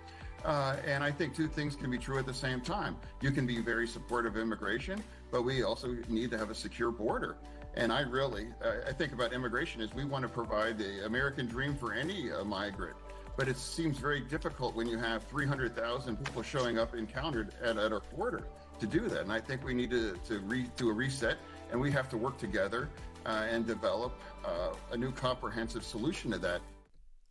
Uh, 0.43 0.75
and 0.85 1.03
I 1.03 1.11
think 1.11 1.35
two 1.35 1.47
things 1.47 1.75
can 1.75 1.89
be 1.89 1.97
true 1.97 2.19
at 2.19 2.25
the 2.25 2.33
same 2.33 2.59
time. 2.61 2.97
You 3.21 3.31
can 3.31 3.45
be 3.45 3.61
very 3.61 3.87
supportive 3.87 4.35
of 4.35 4.41
immigration, 4.41 5.01
but 5.31 5.43
we 5.43 5.63
also 5.63 5.95
need 6.07 6.31
to 6.31 6.37
have 6.37 6.49
a 6.49 6.55
secure 6.55 6.91
border. 6.91 7.37
And 7.75 7.91
I 7.91 8.01
really, 8.01 8.47
uh, 8.63 8.87
I 8.87 8.93
think 8.93 9.13
about 9.13 9.33
immigration 9.33 9.81
as 9.81 9.93
we 9.93 10.05
want 10.05 10.23
to 10.23 10.29
provide 10.29 10.77
the 10.77 11.05
American 11.05 11.47
dream 11.47 11.75
for 11.75 11.93
any 11.93 12.31
uh, 12.31 12.43
migrant. 12.43 12.95
but 13.35 13.47
it 13.47 13.57
seems 13.57 13.97
very 13.97 14.19
difficult 14.19 14.75
when 14.75 14.87
you 14.87 14.97
have 14.97 15.23
300,000 15.23 16.23
people 16.23 16.43
showing 16.43 16.77
up 16.77 16.93
encountered 16.93 17.51
at, 17.63 17.77
at 17.77 17.91
our 17.91 18.03
border 18.15 18.43
to 18.79 18.85
do 18.85 19.09
that. 19.09 19.21
And 19.21 19.31
I 19.31 19.39
think 19.39 19.63
we 19.63 19.73
need 19.73 19.89
to, 19.89 20.15
to 20.27 20.39
re, 20.41 20.67
do 20.77 20.89
a 20.89 20.93
reset 20.93 21.37
and 21.71 21.81
we 21.81 21.91
have 21.91 22.09
to 22.09 22.17
work 22.17 22.37
together 22.37 22.89
uh, 23.25 23.47
and 23.49 23.65
develop 23.65 24.13
uh, 24.45 24.75
a 24.91 24.97
new 24.97 25.11
comprehensive 25.11 25.83
solution 25.83 26.29
to 26.31 26.37
that. 26.39 26.61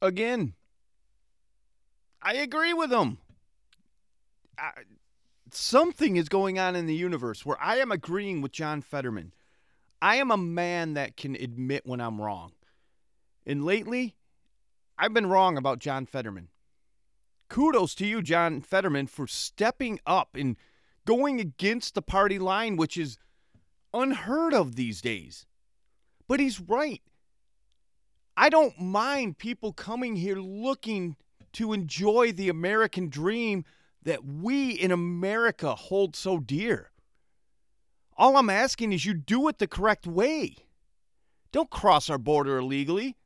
Again, 0.00 0.54
I 2.22 2.34
agree 2.34 2.72
with 2.72 2.92
him. 2.92 3.18
I, 4.58 4.70
something 5.50 6.16
is 6.16 6.28
going 6.28 6.58
on 6.58 6.76
in 6.76 6.86
the 6.86 6.94
universe 6.94 7.44
where 7.44 7.60
I 7.60 7.76
am 7.78 7.90
agreeing 7.90 8.40
with 8.40 8.52
John 8.52 8.80
Fetterman. 8.80 9.32
I 10.00 10.16
am 10.16 10.30
a 10.30 10.36
man 10.36 10.94
that 10.94 11.16
can 11.16 11.34
admit 11.34 11.82
when 11.84 12.00
I'm 12.00 12.20
wrong. 12.20 12.52
And 13.46 13.64
lately, 13.64 14.14
I've 14.98 15.14
been 15.14 15.26
wrong 15.26 15.56
about 15.56 15.78
John 15.78 16.06
Fetterman. 16.06 16.48
Kudos 17.48 17.94
to 17.96 18.06
you, 18.06 18.22
John 18.22 18.60
Fetterman, 18.60 19.08
for 19.08 19.26
stepping 19.26 20.00
up 20.06 20.36
and 20.36 20.56
going 21.04 21.40
against 21.40 21.94
the 21.94 22.02
party 22.02 22.38
line, 22.38 22.76
which 22.76 22.96
is 22.96 23.18
unheard 23.92 24.54
of 24.54 24.76
these 24.76 25.00
days. 25.00 25.46
But 26.28 26.40
he's 26.40 26.60
right. 26.60 27.02
I 28.36 28.48
don't 28.48 28.80
mind 28.80 29.38
people 29.38 29.72
coming 29.72 30.16
here 30.16 30.36
looking 30.36 31.16
to 31.54 31.72
enjoy 31.72 32.32
the 32.32 32.48
American 32.48 33.08
dream 33.08 33.64
that 34.02 34.24
we 34.24 34.70
in 34.70 34.90
America 34.90 35.74
hold 35.74 36.16
so 36.16 36.38
dear. 36.38 36.90
All 38.16 38.36
I'm 38.36 38.50
asking 38.50 38.92
is 38.92 39.04
you 39.04 39.14
do 39.14 39.48
it 39.48 39.58
the 39.58 39.66
correct 39.66 40.06
way. 40.06 40.56
Don't 41.52 41.70
cross 41.70 42.10
our 42.10 42.18
border 42.18 42.58
illegally. 42.58 43.16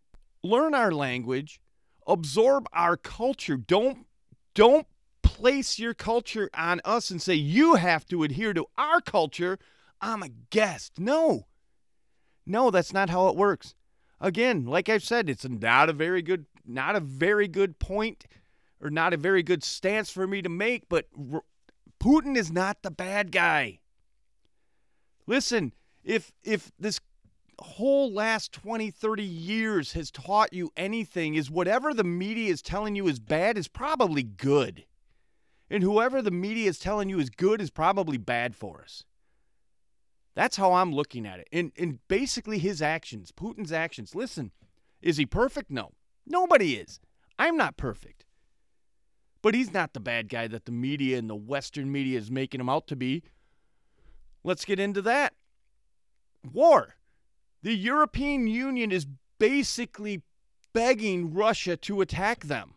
Learn 0.43 0.75
our 0.75 0.93
language, 0.93 1.61
absorb 2.07 2.69
our 2.73 2.97
culture. 2.97 3.57
Don't 3.57 4.07
don't 4.55 4.87
place 5.23 5.79
your 5.79 5.93
culture 5.93 6.49
on 6.55 6.81
us 6.85 7.11
and 7.11 7.21
say 7.21 7.35
you 7.35 7.75
have 7.75 8.07
to 8.07 8.23
adhere 8.23 8.55
to 8.55 8.65
our 8.79 9.01
culture. 9.01 9.59
I'm 10.01 10.23
a 10.23 10.29
guest. 10.51 10.99
No. 10.99 11.47
No, 12.47 12.71
that's 12.71 12.93
not 12.93 13.11
how 13.11 13.29
it 13.29 13.37
works. 13.37 13.75
Again, 14.21 14.65
like 14.65 14.89
I've 14.89 15.03
said, 15.03 15.29
it's 15.29 15.47
not 15.47 15.91
a 15.91 15.93
very 15.93 16.23
good 16.23 16.47
not 16.67 16.97
a 16.97 17.01
very 17.01 17.49
good 17.49 17.79
point 17.79 18.27
or 18.81 18.91
not 18.91 19.13
a 19.13 19.17
very 19.17 19.43
good 19.43 19.65
stance 19.65 20.11
for 20.11 20.27
me 20.27 20.43
to 20.43 20.49
make, 20.49 20.89
but 20.89 21.07
R- 21.33 21.45
Putin 22.01 22.37
is 22.37 22.53
not 22.53 22.83
the 22.83 22.91
bad 22.91 23.33
guy. 23.33 23.81
Listen, 25.27 25.73
if 26.05 26.33
if 26.45 26.71
this 26.79 27.01
whole 27.59 28.13
last 28.13 28.53
20, 28.53 28.91
30 28.91 29.23
years 29.23 29.93
has 29.95 30.11
taught 30.11 30.53
you 30.53 30.71
anything 30.77 31.35
is 31.35 31.51
whatever 31.51 31.95
the 31.95 32.05
media 32.05 32.53
is 32.53 32.61
telling 32.61 32.95
you 32.95 33.09
is 33.09 33.19
bad 33.19 33.57
is 33.57 33.67
probably 33.67 34.23
good. 34.23 34.85
And 35.71 35.83
whoever 35.83 36.23
the 36.23 36.31
media 36.31 36.69
is 36.69 36.79
telling 36.79 37.09
you 37.09 37.19
is 37.19 37.31
good 37.31 37.61
is 37.61 37.71
probably 37.71 38.19
bad 38.19 38.55
for 38.55 38.83
us. 38.83 39.05
That's 40.35 40.57
how 40.57 40.75
I'm 40.75 40.93
looking 40.93 41.27
at 41.27 41.41
it. 41.41 41.49
And 41.51 41.73
and 41.77 41.99
basically 42.09 42.59
his 42.59 42.83
actions, 42.83 43.33
Putin's 43.33 43.73
actions. 43.73 44.15
Listen, 44.15 44.53
is 45.01 45.17
he 45.17 45.27
perfect? 45.27 45.71
No. 45.71 45.93
Nobody 46.27 46.75
is. 46.75 47.01
I'm 47.39 47.57
not 47.57 47.77
perfect. 47.77 48.25
But 49.43 49.55
he's 49.55 49.73
not 49.73 49.93
the 49.93 50.01
bad 50.01 50.29
guy 50.29 50.49
that 50.49 50.65
the 50.65 50.73
media 50.73 51.19
and 51.19 51.31
the 51.31 51.37
Western 51.37 51.93
media 51.93 52.19
is 52.19 52.31
making 52.31 52.61
him 52.61 52.69
out 52.69 52.87
to 52.89 52.97
be. 52.97 53.23
Let's 54.43 54.65
get 54.65 54.81
into 54.81 55.03
that. 55.03 55.35
War. 56.53 56.97
The 57.63 57.75
European 57.77 58.47
Union 58.47 58.91
is 58.91 59.07
basically 59.39 60.23
begging 60.73 61.33
Russia 61.33 61.77
to 61.77 62.01
attack 62.01 62.45
them. 62.45 62.75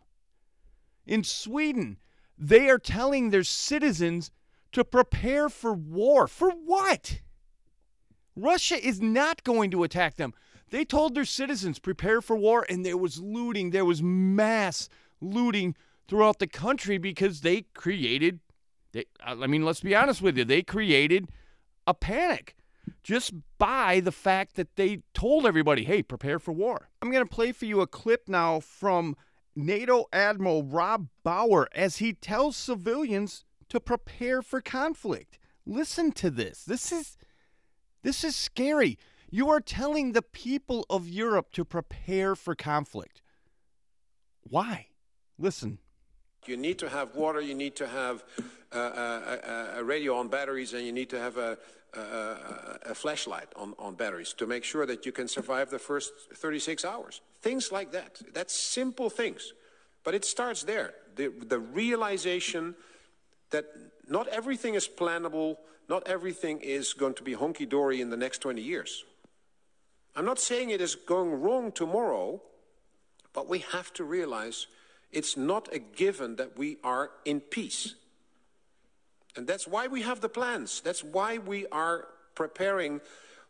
In 1.06 1.24
Sweden, 1.24 1.98
they 2.38 2.68
are 2.68 2.78
telling 2.78 3.30
their 3.30 3.44
citizens 3.44 4.30
to 4.72 4.84
prepare 4.84 5.48
for 5.48 5.72
war. 5.72 6.26
For 6.26 6.50
what? 6.50 7.20
Russia 8.36 8.84
is 8.84 9.00
not 9.00 9.44
going 9.44 9.70
to 9.72 9.82
attack 9.82 10.16
them. 10.16 10.34
They 10.70 10.84
told 10.84 11.14
their 11.14 11.24
citizens 11.24 11.78
prepare 11.78 12.20
for 12.20 12.36
war, 12.36 12.64
and 12.68 12.84
there 12.84 12.96
was 12.96 13.20
looting, 13.20 13.70
there 13.70 13.84
was 13.84 14.02
mass 14.02 14.88
looting 15.20 15.74
throughout 16.08 16.38
the 16.38 16.46
country 16.46 16.98
because 16.98 17.40
they 17.40 17.62
created. 17.74 18.40
They, 18.92 19.04
I 19.24 19.46
mean, 19.46 19.64
let's 19.64 19.80
be 19.80 19.94
honest 19.94 20.22
with 20.22 20.36
you, 20.36 20.44
they 20.44 20.62
created 20.62 21.28
a 21.86 21.94
panic 21.94 22.56
just 23.02 23.32
by 23.58 24.00
the 24.00 24.12
fact 24.12 24.56
that 24.56 24.76
they 24.76 25.02
told 25.14 25.46
everybody, 25.46 25.84
hey, 25.84 26.02
prepare 26.02 26.38
for 26.38 26.52
war. 26.52 26.88
I'm 27.00 27.10
going 27.10 27.24
to 27.24 27.34
play 27.34 27.52
for 27.52 27.66
you 27.66 27.80
a 27.80 27.86
clip 27.86 28.28
now 28.28 28.60
from 28.60 29.16
NATO 29.54 30.06
Admiral 30.12 30.64
Rob 30.64 31.08
Bauer 31.22 31.68
as 31.74 31.96
he 31.96 32.12
tells 32.12 32.56
civilians 32.56 33.44
to 33.68 33.80
prepare 33.80 34.42
for 34.42 34.60
conflict. 34.60 35.38
Listen 35.66 36.12
to 36.12 36.30
this. 36.30 36.64
This 36.64 36.90
is 36.90 37.16
this 38.02 38.24
is 38.24 38.34
scary. 38.34 38.98
You 39.30 39.48
are 39.50 39.60
telling 39.60 40.12
the 40.12 40.22
people 40.22 40.84
of 40.90 41.08
Europe 41.08 41.52
to 41.52 41.64
prepare 41.64 42.34
for 42.34 42.54
conflict. 42.56 43.22
Why? 44.42 44.88
Listen. 45.38 45.78
You 46.46 46.56
need 46.56 46.78
to 46.80 46.88
have 46.88 47.14
water, 47.14 47.40
you 47.40 47.54
need 47.54 47.76
to 47.76 47.86
have 47.86 48.24
uh, 48.74 48.78
a, 48.78 49.78
a, 49.78 49.84
radio 49.84 50.16
on 50.16 50.28
batteries, 50.28 50.72
and 50.72 50.84
you 50.84 50.92
need 50.92 51.10
to 51.10 51.20
have 51.20 51.36
a, 51.36 51.58
a, 51.94 52.00
a 52.86 52.94
flashlight 52.94 53.48
on, 53.56 53.74
on 53.78 53.94
batteries 53.94 54.32
to 54.34 54.46
make 54.46 54.64
sure 54.64 54.86
that 54.86 55.06
you 55.06 55.12
can 55.12 55.28
survive 55.28 55.70
the 55.70 55.78
first 55.78 56.12
36 56.34 56.84
hours. 56.84 57.20
Things 57.40 57.70
like 57.70 57.92
that. 57.92 58.20
That's 58.32 58.58
simple 58.58 59.10
things. 59.10 59.52
But 60.02 60.14
it 60.14 60.24
starts 60.24 60.62
there. 60.64 60.94
The, 61.16 61.28
the 61.28 61.58
realization 61.58 62.74
that 63.50 63.66
not 64.08 64.26
everything 64.28 64.74
is 64.74 64.88
plannable, 64.88 65.56
not 65.88 66.08
everything 66.08 66.60
is 66.60 66.94
going 66.94 67.14
to 67.14 67.22
be 67.22 67.34
honky 67.34 67.68
dory 67.68 68.00
in 68.00 68.10
the 68.10 68.16
next 68.16 68.38
20 68.38 68.62
years. 68.62 69.04
I'm 70.16 70.24
not 70.24 70.38
saying 70.38 70.70
it 70.70 70.80
is 70.80 70.94
going 70.94 71.40
wrong 71.40 71.72
tomorrow, 71.72 72.42
but 73.32 73.48
we 73.48 73.60
have 73.72 73.92
to 73.94 74.04
realize 74.04 74.66
it's 75.12 75.36
not 75.36 75.68
a 75.72 75.78
given 75.78 76.36
that 76.36 76.58
we 76.58 76.78
are 76.82 77.10
in 77.24 77.40
peace. 77.40 77.94
And 79.36 79.46
that's 79.46 79.66
why 79.66 79.86
we 79.86 80.02
have 80.02 80.20
the 80.20 80.28
plans. 80.28 80.80
That's 80.80 81.04
why 81.04 81.38
we 81.38 81.66
are 81.68 82.08
preparing 82.34 83.00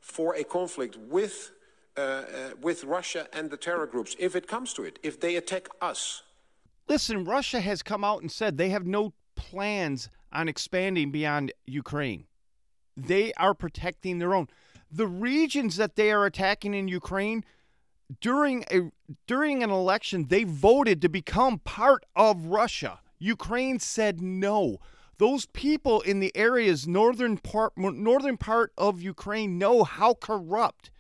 for 0.01 0.35
a 0.35 0.45
conflict 0.45 0.97
with, 0.97 1.51
uh, 1.97 2.01
uh, 2.01 2.25
with 2.61 2.85
Russia 2.85 3.27
and 3.33 3.51
the 3.51 3.57
terror 3.57 3.87
groups, 3.87 4.17
if 4.19 4.37
it 4.37 4.47
comes 4.47 4.73
to 4.75 4.85
it, 4.85 4.99
if 5.03 5.21
they 5.21 5.37
attack 5.37 5.69
us. 5.81 6.23
Listen, 6.89 7.25
Russia 7.25 7.61
has 7.61 7.83
come 7.83 8.05
out 8.05 8.21
and 8.21 8.31
said 8.31 8.59
they 8.59 8.71
have 8.71 8.87
no 8.87 9.13
plans 9.37 10.09
on 10.33 10.49
expanding 10.49 11.11
beyond 11.11 11.53
Ukraine. 11.67 12.25
They 12.97 13.33
are 13.35 13.55
protecting 13.55 14.19
their 14.19 14.35
own. 14.35 14.49
The 14.91 15.07
regions 15.07 15.77
that 15.77 15.97
they 15.97 16.11
are 16.11 16.27
attacking 16.27 16.75
in 16.75 16.89
Ukraine 16.89 17.45
during 18.21 18.65
a 18.71 18.91
during 19.27 19.63
an 19.63 19.71
election, 19.71 20.27
they 20.29 20.45
voted 20.45 21.01
to 21.03 21.09
become 21.09 21.59
part 21.59 22.05
of 22.17 22.47
Russia. 22.47 23.01
Ukraine 23.19 23.79
said 23.79 24.21
no. 24.21 24.79
Those 25.19 25.47
people 25.47 26.01
in 26.01 26.21
the 26.21 26.35
areas 26.35 26.89
northern 26.89 27.37
part 27.37 27.77
northern 27.77 28.37
part 28.37 28.73
of 28.77 29.03
Ukraine 29.03 29.59
know 29.59 29.85
how 29.85 30.15
corrupt 30.15 30.91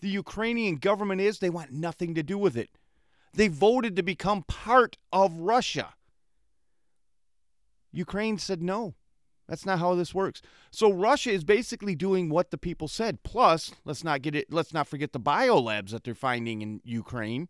the 0.00 0.08
Ukrainian 0.08 0.76
government 0.76 1.20
is. 1.20 1.38
They 1.38 1.50
want 1.50 1.72
nothing 1.72 2.14
to 2.14 2.22
do 2.22 2.36
with 2.36 2.56
it. 2.56 2.70
They 3.34 3.48
voted 3.48 3.96
to 3.96 4.02
become 4.02 4.42
part 4.42 4.98
of 5.12 5.34
Russia. 5.34 5.94
Ukraine 7.92 8.38
said 8.38 8.62
no. 8.62 8.94
That's 9.52 9.66
not 9.66 9.80
how 9.80 9.94
this 9.94 10.14
works. 10.14 10.40
So 10.70 10.90
Russia 10.90 11.30
is 11.30 11.44
basically 11.44 11.94
doing 11.94 12.30
what 12.30 12.50
the 12.50 12.56
people 12.56 12.88
said. 12.88 13.22
Plus, 13.22 13.70
let's 13.84 14.02
not 14.02 14.22
get 14.22 14.34
it 14.34 14.50
let's 14.50 14.72
not 14.72 14.88
forget 14.88 15.12
the 15.12 15.20
biolabs 15.20 15.90
that 15.90 16.04
they're 16.04 16.14
finding 16.14 16.62
in 16.62 16.80
Ukraine. 16.84 17.48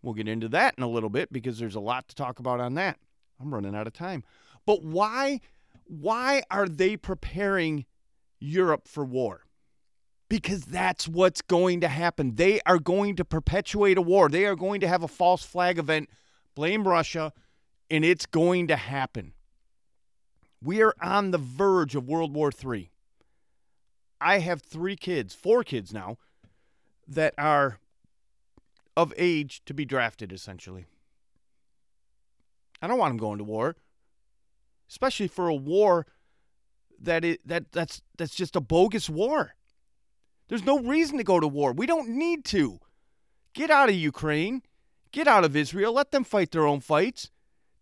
We'll 0.00 0.14
get 0.14 0.26
into 0.26 0.48
that 0.48 0.74
in 0.78 0.82
a 0.82 0.88
little 0.88 1.10
bit 1.10 1.30
because 1.30 1.58
there's 1.58 1.74
a 1.74 1.80
lot 1.80 2.08
to 2.08 2.14
talk 2.14 2.38
about 2.38 2.60
on 2.60 2.76
that. 2.76 2.96
I'm 3.38 3.52
running 3.52 3.76
out 3.76 3.86
of 3.86 3.92
time. 3.92 4.24
But 4.64 4.84
why 4.84 5.42
why 5.84 6.44
are 6.50 6.66
they 6.66 6.96
preparing 6.96 7.84
Europe 8.40 8.88
for 8.88 9.04
war? 9.04 9.42
Because 10.30 10.62
that's 10.62 11.06
what's 11.06 11.42
going 11.42 11.82
to 11.82 11.88
happen. 11.88 12.36
They 12.36 12.62
are 12.64 12.78
going 12.78 13.16
to 13.16 13.24
perpetuate 13.26 13.98
a 13.98 14.02
war. 14.02 14.30
They 14.30 14.46
are 14.46 14.56
going 14.56 14.80
to 14.80 14.88
have 14.88 15.02
a 15.02 15.08
false 15.08 15.44
flag 15.44 15.78
event, 15.78 16.08
blame 16.54 16.88
Russia, 16.88 17.34
and 17.90 18.02
it's 18.02 18.24
going 18.24 18.68
to 18.68 18.76
happen. 18.76 19.34
We 20.66 20.82
are 20.82 20.96
on 21.00 21.30
the 21.30 21.38
verge 21.38 21.94
of 21.94 22.08
World 22.08 22.34
War 22.34 22.50
III. 22.50 22.90
I 24.20 24.40
have 24.40 24.62
three 24.62 24.96
kids, 24.96 25.32
four 25.32 25.62
kids 25.62 25.92
now, 25.92 26.18
that 27.06 27.34
are 27.38 27.78
of 28.96 29.14
age 29.16 29.62
to 29.66 29.72
be 29.72 29.84
drafted, 29.84 30.32
essentially. 30.32 30.86
I 32.82 32.88
don't 32.88 32.98
want 32.98 33.10
them 33.10 33.18
going 33.18 33.38
to 33.38 33.44
war, 33.44 33.76
especially 34.90 35.28
for 35.28 35.46
a 35.46 35.54
war 35.54 36.04
that 37.00 37.24
it, 37.24 37.46
that 37.46 37.70
that's 37.70 38.02
that's 38.18 38.34
just 38.34 38.56
a 38.56 38.60
bogus 38.60 39.08
war. 39.08 39.54
There's 40.48 40.64
no 40.64 40.80
reason 40.80 41.16
to 41.18 41.24
go 41.24 41.38
to 41.38 41.46
war. 41.46 41.74
We 41.74 41.86
don't 41.86 42.08
need 42.08 42.44
to. 42.46 42.80
Get 43.54 43.70
out 43.70 43.88
of 43.88 43.94
Ukraine. 43.94 44.62
Get 45.12 45.28
out 45.28 45.44
of 45.44 45.54
Israel. 45.54 45.92
Let 45.92 46.10
them 46.10 46.24
fight 46.24 46.50
their 46.50 46.66
own 46.66 46.80
fights. 46.80 47.30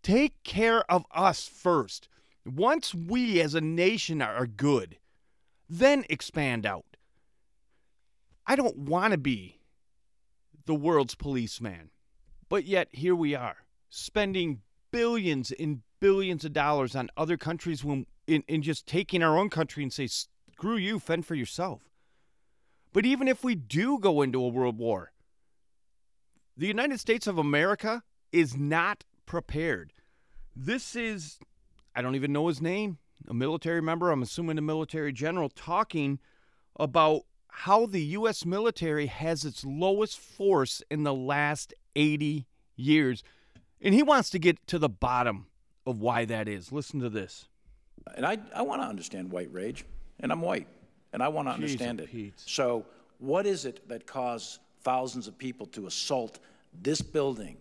Take 0.03 0.43
care 0.43 0.83
of 0.91 1.03
us 1.11 1.47
first. 1.47 2.09
Once 2.45 2.93
we 2.93 3.41
as 3.41 3.55
a 3.55 3.61
nation 3.61 4.21
are 4.21 4.45
good, 4.45 4.97
then 5.67 6.05
expand 6.09 6.65
out. 6.65 6.97
I 8.45 8.55
don't 8.55 8.77
want 8.77 9.11
to 9.11 9.17
be 9.17 9.59
the 10.65 10.75
world's 10.75 11.15
policeman, 11.15 11.89
but 12.49 12.65
yet 12.65 12.89
here 12.91 13.15
we 13.15 13.33
are, 13.33 13.57
spending 13.89 14.61
billions 14.91 15.51
and 15.51 15.81
billions 15.99 16.45
of 16.45 16.53
dollars 16.53 16.95
on 16.95 17.09
other 17.17 17.37
countries 17.37 17.83
when 17.83 18.05
in, 18.27 18.43
in 18.47 18.61
just 18.61 18.87
taking 18.87 19.23
our 19.23 19.37
own 19.37 19.49
country 19.49 19.83
and 19.83 19.91
say, 19.91 20.07
screw 20.07 20.77
you, 20.77 20.99
fend 20.99 21.25
for 21.25 21.35
yourself. 21.35 21.81
But 22.93 23.05
even 23.05 23.27
if 23.27 23.43
we 23.43 23.55
do 23.55 23.99
go 23.99 24.21
into 24.21 24.43
a 24.43 24.47
world 24.47 24.77
war, 24.77 25.11
the 26.55 26.67
United 26.67 26.99
States 26.99 27.27
of 27.27 27.37
America 27.37 28.03
is 28.31 28.55
not 28.55 29.03
prepared. 29.25 29.91
This 30.55 30.95
is, 30.95 31.37
I 31.95 32.01
don't 32.01 32.15
even 32.15 32.33
know 32.33 32.47
his 32.47 32.61
name, 32.61 32.97
a 33.27 33.33
military 33.33 33.81
member, 33.81 34.11
I'm 34.11 34.21
assuming 34.21 34.57
a 34.57 34.61
military 34.61 35.13
general, 35.13 35.49
talking 35.49 36.19
about 36.77 37.21
how 37.47 37.85
the 37.85 38.01
U.S. 38.01 38.45
military 38.45 39.05
has 39.05 39.45
its 39.45 39.63
lowest 39.63 40.19
force 40.19 40.83
in 40.91 41.03
the 41.03 41.13
last 41.13 41.73
80 41.95 42.45
years. 42.75 43.23
And 43.81 43.93
he 43.93 44.03
wants 44.03 44.29
to 44.31 44.39
get 44.39 44.65
to 44.67 44.77
the 44.77 44.89
bottom 44.89 45.47
of 45.85 46.01
why 46.01 46.25
that 46.25 46.49
is. 46.49 46.71
Listen 46.71 46.99
to 46.99 47.09
this. 47.09 47.47
And 48.15 48.25
I, 48.25 48.37
I 48.53 48.61
want 48.61 48.81
to 48.81 48.87
understand 48.87 49.31
white 49.31 49.51
rage, 49.53 49.85
and 50.19 50.31
I'm 50.31 50.41
white, 50.41 50.67
and 51.13 51.23
I 51.23 51.29
want 51.29 51.47
to 51.47 51.53
understand 51.53 52.01
it. 52.01 52.11
Pete. 52.11 52.33
So, 52.37 52.85
what 53.19 53.45
is 53.45 53.65
it 53.65 53.87
that 53.87 54.05
caused 54.05 54.59
thousands 54.81 55.27
of 55.27 55.37
people 55.37 55.65
to 55.67 55.87
assault 55.87 56.39
this 56.81 57.01
building 57.01 57.57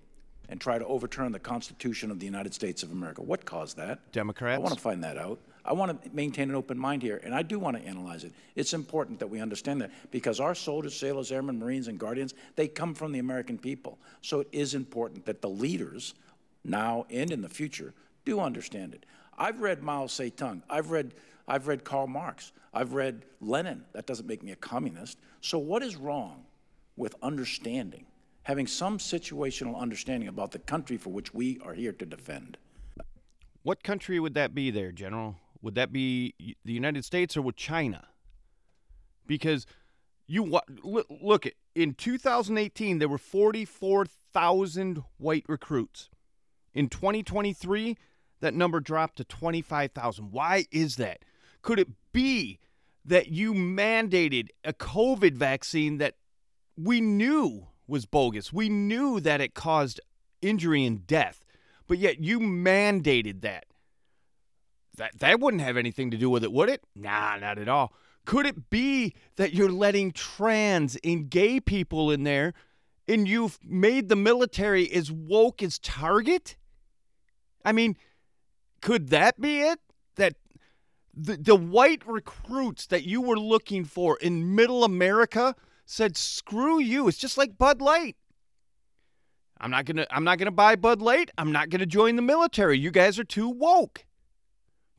and 0.48 0.60
try 0.60 0.78
to 0.78 0.86
overturn 0.86 1.32
the 1.32 1.38
Constitution 1.38 2.10
of 2.10 2.18
the 2.18 2.26
United 2.26 2.54
States 2.54 2.82
of 2.82 2.92
America? 2.92 3.22
What 3.22 3.44
caused 3.44 3.76
that? 3.76 4.12
Democrats. 4.12 4.58
I 4.58 4.62
want 4.62 4.74
to 4.74 4.80
find 4.80 5.02
that 5.04 5.18
out. 5.18 5.38
I 5.64 5.72
want 5.72 6.02
to 6.02 6.10
maintain 6.14 6.50
an 6.50 6.56
open 6.56 6.78
mind 6.78 7.02
here, 7.02 7.20
and 7.24 7.34
I 7.34 7.42
do 7.42 7.58
want 7.58 7.78
to 7.78 7.82
analyze 7.82 8.24
it. 8.24 8.32
It's 8.54 8.74
important 8.74 9.18
that 9.20 9.28
we 9.28 9.40
understand 9.40 9.80
that 9.80 9.90
because 10.10 10.38
our 10.38 10.54
soldiers, 10.54 10.94
sailors, 10.94 11.32
airmen, 11.32 11.58
Marines, 11.58 11.88
and 11.88 11.98
Guardians, 11.98 12.34
they 12.54 12.68
come 12.68 12.94
from 12.94 13.12
the 13.12 13.18
American 13.18 13.56
people. 13.56 13.98
So 14.20 14.40
it 14.40 14.48
is 14.52 14.74
important 14.74 15.24
that 15.24 15.40
the 15.40 15.48
leaders, 15.48 16.14
now 16.64 17.06
and 17.08 17.30
in 17.30 17.40
the 17.40 17.48
future, 17.48 17.94
do 18.26 18.40
understand 18.40 18.92
it. 18.92 19.06
I've 19.38 19.62
read 19.62 19.82
Mao 19.82 20.04
Zedong. 20.04 20.62
I've 20.68 20.90
read, 20.90 21.14
I've 21.48 21.66
read 21.66 21.82
Karl 21.82 22.06
Marx. 22.06 22.52
I've 22.74 22.92
read 22.92 23.24
Lenin. 23.40 23.84
That 23.92 24.06
doesn't 24.06 24.26
make 24.26 24.42
me 24.42 24.52
a 24.52 24.56
communist. 24.56 25.18
So 25.40 25.58
what 25.58 25.82
is 25.82 25.96
wrong 25.96 26.44
with 26.96 27.14
understanding, 27.22 28.04
having 28.44 28.66
some 28.66 28.98
situational 28.98 29.76
understanding 29.76 30.28
about 30.28 30.52
the 30.52 30.58
country 30.58 30.96
for 30.96 31.10
which 31.10 31.34
we 31.34 31.60
are 31.64 31.74
here 31.74 31.92
to 31.92 32.06
defend? 32.06 32.56
What 33.62 33.82
country 33.82 34.20
would 34.20 34.34
that 34.34 34.54
be 34.54 34.70
there, 34.70 34.92
General? 34.92 35.36
Would 35.62 35.74
that 35.74 35.92
be 35.92 36.34
the 36.64 36.72
United 36.72 37.04
States 37.04 37.36
or 37.36 37.42
would 37.42 37.56
China? 37.56 38.06
Because 39.26 39.66
you 40.26 40.44
look, 40.82 41.46
at 41.46 41.54
in 41.74 41.94
2018 41.94 42.98
there 42.98 43.08
were 43.08 43.18
44,000 43.18 45.02
white 45.16 45.44
recruits. 45.48 46.10
In 46.74 46.88
2023 46.88 47.96
that 48.40 48.52
number 48.52 48.80
dropped 48.80 49.16
to 49.16 49.24
25,000. 49.24 50.32
Why 50.32 50.66
is 50.70 50.96
that? 50.96 51.24
Could 51.62 51.78
it 51.78 51.88
be 52.12 52.58
that 53.06 53.28
you 53.28 53.54
mandated 53.54 54.48
a 54.64 54.74
COVID 54.74 55.34
vaccine 55.34 55.96
that 55.98 56.16
we 56.76 57.00
knew 57.00 57.68
was 57.86 58.06
bogus? 58.06 58.52
We 58.52 58.68
knew 58.68 59.20
that 59.20 59.40
it 59.40 59.54
caused 59.54 60.00
injury 60.42 60.84
and 60.84 61.06
death, 61.06 61.44
but 61.86 61.98
yet 61.98 62.20
you 62.20 62.40
mandated 62.40 63.40
that. 63.42 63.66
That 64.96 65.18
that 65.18 65.40
wouldn't 65.40 65.62
have 65.62 65.76
anything 65.76 66.10
to 66.12 66.16
do 66.16 66.30
with 66.30 66.44
it, 66.44 66.52
would 66.52 66.68
it? 66.68 66.82
Nah, 66.94 67.36
not 67.36 67.58
at 67.58 67.68
all. 67.68 67.92
Could 68.24 68.46
it 68.46 68.70
be 68.70 69.14
that 69.36 69.52
you're 69.52 69.72
letting 69.72 70.12
trans 70.12 70.96
and 71.04 71.28
gay 71.28 71.60
people 71.60 72.10
in 72.10 72.22
there 72.22 72.54
and 73.06 73.28
you've 73.28 73.58
made 73.62 74.08
the 74.08 74.16
military 74.16 74.90
as 74.90 75.10
woke 75.12 75.62
as 75.62 75.78
Target? 75.78 76.56
I 77.64 77.72
mean, 77.72 77.96
could 78.80 79.08
that 79.08 79.40
be 79.40 79.60
it? 79.60 79.78
That 80.16 80.34
the, 81.12 81.36
the 81.36 81.56
white 81.56 82.06
recruits 82.06 82.86
that 82.86 83.04
you 83.04 83.20
were 83.20 83.38
looking 83.38 83.84
for 83.84 84.16
in 84.18 84.54
middle 84.54 84.84
America 84.84 85.54
said, 85.84 86.16
screw 86.16 86.80
you. 86.80 87.08
It's 87.08 87.18
just 87.18 87.38
like 87.38 87.58
Bud 87.58 87.80
Light. 87.80 88.16
I'm 89.60 89.70
not 89.70 89.84
gonna 89.84 90.06
I'm 90.10 90.24
not 90.24 90.38
gonna 90.38 90.50
buy 90.50 90.76
Bud 90.76 91.00
Light. 91.00 91.30
I'm 91.38 91.52
not 91.52 91.70
gonna 91.70 91.86
join 91.86 92.16
the 92.16 92.22
military. 92.22 92.78
You 92.78 92.90
guys 92.90 93.18
are 93.18 93.24
too 93.24 93.48
woke. 93.48 94.04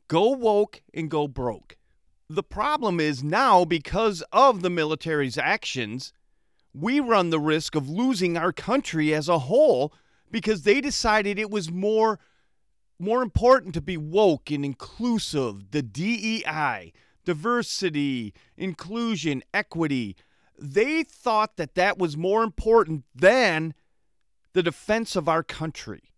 Go 0.08 0.30
woke 0.30 0.82
and 0.94 1.10
go 1.10 1.28
broke. 1.28 1.76
The 2.28 2.42
problem 2.42 2.98
is 2.98 3.22
now 3.22 3.64
because 3.64 4.22
of 4.32 4.62
the 4.62 4.70
military's 4.70 5.38
actions, 5.38 6.12
we 6.74 6.98
run 7.00 7.30
the 7.30 7.38
risk 7.38 7.74
of 7.74 7.88
losing 7.88 8.36
our 8.36 8.52
country 8.52 9.14
as 9.14 9.28
a 9.28 9.40
whole 9.40 9.92
because 10.30 10.62
they 10.62 10.80
decided 10.80 11.38
it 11.38 11.50
was 11.50 11.70
more 11.70 12.18
more 12.98 13.22
important 13.22 13.74
to 13.74 13.80
be 13.80 13.96
woke 13.96 14.50
and 14.50 14.64
inclusive, 14.64 15.70
the 15.70 15.82
DEI, 15.82 16.92
diversity, 17.24 18.32
inclusion, 18.56 19.42
equity. 19.52 20.16
They 20.58 21.02
thought 21.02 21.56
that 21.56 21.74
that 21.74 21.98
was 21.98 22.16
more 22.16 22.42
important 22.42 23.04
than 23.14 23.74
the 24.52 24.62
defense 24.62 25.16
of 25.16 25.28
our 25.28 25.42
country. 25.42 26.12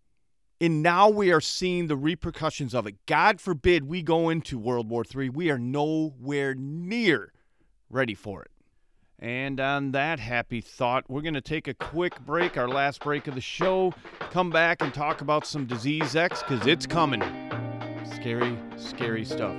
And 0.61 0.83
now 0.83 1.09
we 1.09 1.31
are 1.31 1.41
seeing 1.41 1.87
the 1.87 1.95
repercussions 1.95 2.73
of 2.73 2.85
it. 2.85 2.95
God 3.05 3.39
forbid 3.39 3.85
we 3.85 4.01
go 4.01 4.29
into 4.29 4.57
World 4.57 4.89
War 4.89 5.05
III. 5.15 5.29
We 5.29 5.49
are 5.49 5.57
nowhere 5.57 6.53
near 6.53 7.31
ready 7.89 8.15
for 8.15 8.43
it. 8.43 8.51
And 9.19 9.59
on 9.59 9.91
that 9.91 10.19
happy 10.19 10.61
thought, 10.61 11.09
we're 11.09 11.21
going 11.21 11.33
to 11.33 11.41
take 11.41 11.67
a 11.67 11.73
quick 11.73 12.19
break, 12.25 12.57
our 12.57 12.69
last 12.69 13.01
break 13.01 13.27
of 13.27 13.35
the 13.35 13.41
show. 13.41 13.93
Come 14.31 14.49
back 14.49 14.81
and 14.81 14.93
talk 14.93 15.21
about 15.21 15.45
some 15.45 15.65
Disease 15.65 16.15
X 16.15 16.41
because 16.41 16.65
it's 16.65 16.85
coming. 16.85 17.21
Scary, 18.15 18.57
scary 18.77 19.25
stuff. 19.25 19.55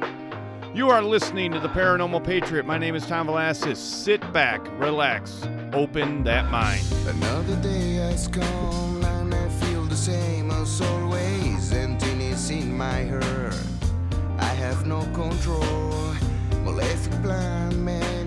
You 0.73 0.89
are 0.91 1.03
listening 1.03 1.51
to 1.51 1.59
the 1.59 1.69
Paranormal 1.69 2.23
Patriot. 2.23 2.65
My 2.65 2.79
name 2.79 2.95
is 2.95 3.05
Tom 3.05 3.27
Velasquez. 3.27 3.77
Sit 3.77 4.21
back, 4.33 4.61
relax, 4.79 5.43
open 5.73 6.23
that 6.23 6.49
mind. 6.49 6.85
Another 7.09 7.57
day 7.57 7.95
has 7.95 8.29
come 8.29 9.03
and 9.05 9.35
I 9.35 9.49
feel 9.49 9.85
the 9.87 9.97
same 9.97 10.49
as 10.53 10.81
always. 10.81 11.73
Emptiness 11.73 12.51
in 12.51 12.77
my 12.77 13.05
heart. 13.05 13.57
I 14.39 14.55
have 14.63 14.87
no 14.87 15.01
control. 15.07 16.15
Malefic 16.63 17.21
plan, 17.21 17.85
man 17.85 18.20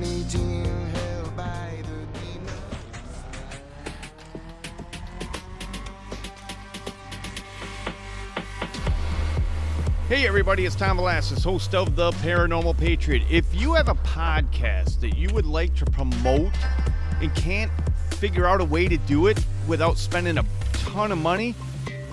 Hey, 10.10 10.28
everybody, 10.28 10.66
it's 10.66 10.76
Tom 10.76 10.98
Velasquez, 10.98 11.46
host 11.46 11.74
of 11.74 11.96
The 11.96 12.12
Paranormal 12.12 12.78
Patriot. 12.78 13.24
If 13.32 13.46
you 13.56 13.74
have 13.74 13.88
a 13.88 13.96
podcast 13.96 15.00
that 15.00 15.16
you 15.16 15.30
would 15.34 15.46
like 15.46 15.74
to 15.76 15.86
promote 15.86 16.52
and 17.22 17.34
can't 17.36 17.72
figure 18.16 18.46
out 18.46 18.60
a 18.60 18.66
way 18.66 18.90
to 18.90 18.98
do 18.98 19.28
it 19.28 19.40
without 19.66 19.98
spending 19.98 20.38
a 20.38 20.46
ton 20.74 21.14
of 21.14 21.20
money, 21.20 21.56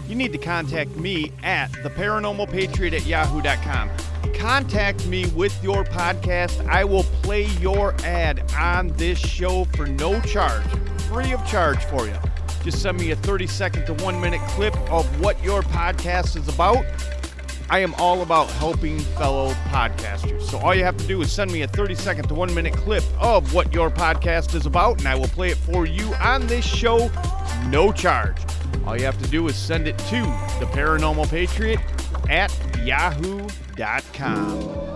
you 0.09 0.15
need 0.15 0.31
to 0.31 0.39
contact 0.39 0.95
me 0.95 1.33
at 1.43 1.73
theparanormalpatriot 1.73 2.93
at 2.93 3.07
yahoo.com. 3.07 3.91
Contact 4.35 5.05
me 5.09 5.27
with 5.33 5.63
your 5.63 5.83
podcast. 5.83 6.65
I 6.69 6.85
will 6.85 7.05
play 7.23 7.47
your 7.59 7.97
ad 8.05 8.53
on 8.57 8.89
this 8.99 9.19
show 9.19 9.65
for 9.77 9.87
no 9.87 10.21
charge, 10.21 10.65
free 11.09 11.33
of 11.33 11.45
charge 11.45 11.83
for 11.87 12.07
you. 12.07 12.15
Just 12.63 12.81
send 12.83 12.99
me 12.99 13.11
a 13.11 13.17
30 13.17 13.49
second 13.49 13.85
to 13.87 13.95
one 14.05 14.21
minute 14.21 14.41
clip 14.51 14.77
of 14.93 15.21
what 15.21 15.43
your 15.43 15.63
podcast 15.63 16.37
is 16.37 16.47
about. 16.47 16.85
I 17.71 17.79
am 17.79 17.95
all 17.95 18.23
about 18.23 18.51
helping 18.51 18.99
fellow 18.99 19.53
podcasters. 19.69 20.43
So 20.43 20.59
all 20.59 20.75
you 20.75 20.83
have 20.83 20.97
to 20.97 21.07
do 21.07 21.23
is 21.23 21.31
send 21.31 21.53
me 21.53 21.63
a 21.63 21.69
30 21.69 21.95
second 21.95 22.27
to 22.27 22.35
one 22.35 22.53
minute 22.53 22.75
clip 22.75 23.05
of 23.21 23.55
what 23.55 23.73
your 23.73 23.91
podcast 23.91 24.57
is 24.57 24.67
about, 24.67 24.99
and 24.99 25.07
I 25.07 25.15
will 25.15 25.29
play 25.29 25.51
it 25.51 25.57
for 25.57 25.87
you 25.87 26.13
on 26.15 26.49
this 26.49 26.67
show, 26.67 27.09
no 27.69 27.93
charge. 27.93 28.39
All 28.87 28.97
you 28.97 29.05
have 29.05 29.23
to 29.23 29.31
do 29.31 29.47
is 29.47 29.55
send 29.55 29.87
it 29.87 29.97
to 29.99 30.23
the 30.59 30.67
Paranormal 30.73 31.31
Patriot 31.31 31.79
at 32.29 32.53
yahoo.com. 32.85 34.90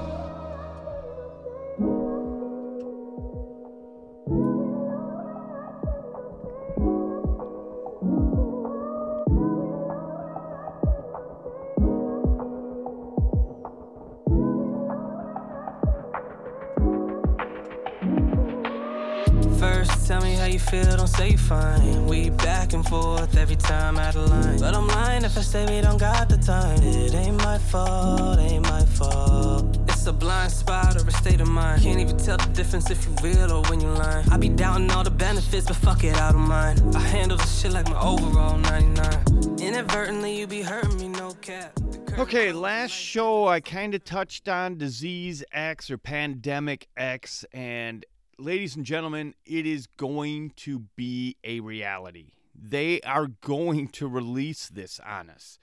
feel, 20.74 20.96
don't 20.96 21.08
say 21.08 21.36
fine. 21.36 22.06
We 22.06 22.30
back 22.30 22.72
and 22.72 22.86
forth 22.86 23.36
every 23.36 23.56
time 23.56 23.96
out 23.98 24.16
of 24.16 24.28
line. 24.30 24.58
But 24.58 24.74
I'm 24.74 24.88
lying 24.88 25.24
if 25.24 25.36
I 25.38 25.42
say 25.42 25.62
we 25.66 25.80
don't 25.80 25.98
got 25.98 26.28
the 26.28 26.36
time. 26.36 26.82
It 26.82 27.14
ain't 27.14 27.36
my 27.36 27.58
fault, 27.58 28.38
ain't 28.38 28.64
my 28.64 28.84
fault. 28.84 29.78
It's 29.88 30.06
a 30.06 30.12
blind 30.12 30.52
spot 30.52 30.96
or 30.96 31.06
a 31.06 31.12
state 31.12 31.40
of 31.40 31.48
mind. 31.48 31.82
Can't 31.82 32.00
even 32.00 32.16
tell 32.16 32.36
the 32.36 32.50
difference 32.52 32.90
if 32.90 33.06
you 33.06 33.14
real 33.22 33.52
or 33.52 33.62
when 33.70 33.80
you 33.80 33.88
lying. 33.88 34.28
I 34.30 34.36
be 34.36 34.48
doubting 34.48 34.90
all 34.90 35.04
the 35.04 35.10
benefits, 35.10 35.66
but 35.66 35.76
fuck 35.76 36.02
it, 36.04 36.16
out 36.16 36.34
of 36.34 36.40
mind. 36.40 36.82
I 36.96 37.00
handle 37.00 37.36
the 37.36 37.46
shit 37.46 37.72
like 37.72 37.88
my 37.88 38.00
overall 38.00 38.58
99. 38.58 39.58
Inadvertently, 39.60 40.38
you 40.38 40.46
be 40.46 40.62
hurting 40.62 40.96
me, 40.98 41.08
no 41.08 41.32
cap. 41.40 41.78
Okay, 42.18 42.52
last 42.52 42.92
show 42.92 43.48
I 43.48 43.60
kind 43.60 43.94
of 43.94 44.04
touched 44.04 44.48
on 44.48 44.78
disease 44.78 45.42
X 45.52 45.90
or 45.90 45.98
pandemic 45.98 46.86
X, 46.96 47.44
and 47.52 48.04
ladies 48.38 48.76
and 48.76 48.84
gentlemen, 48.84 49.34
it 49.44 49.66
is 49.66 49.86
going 49.86 50.52
to 50.56 50.80
be 50.96 51.36
a 51.44 51.60
reality. 51.60 52.32
They 52.54 53.00
are 53.00 53.26
going 53.26 53.88
to 53.88 54.08
release 54.08 54.68
this 54.68 55.00
on 55.04 55.30
us. 55.30 55.58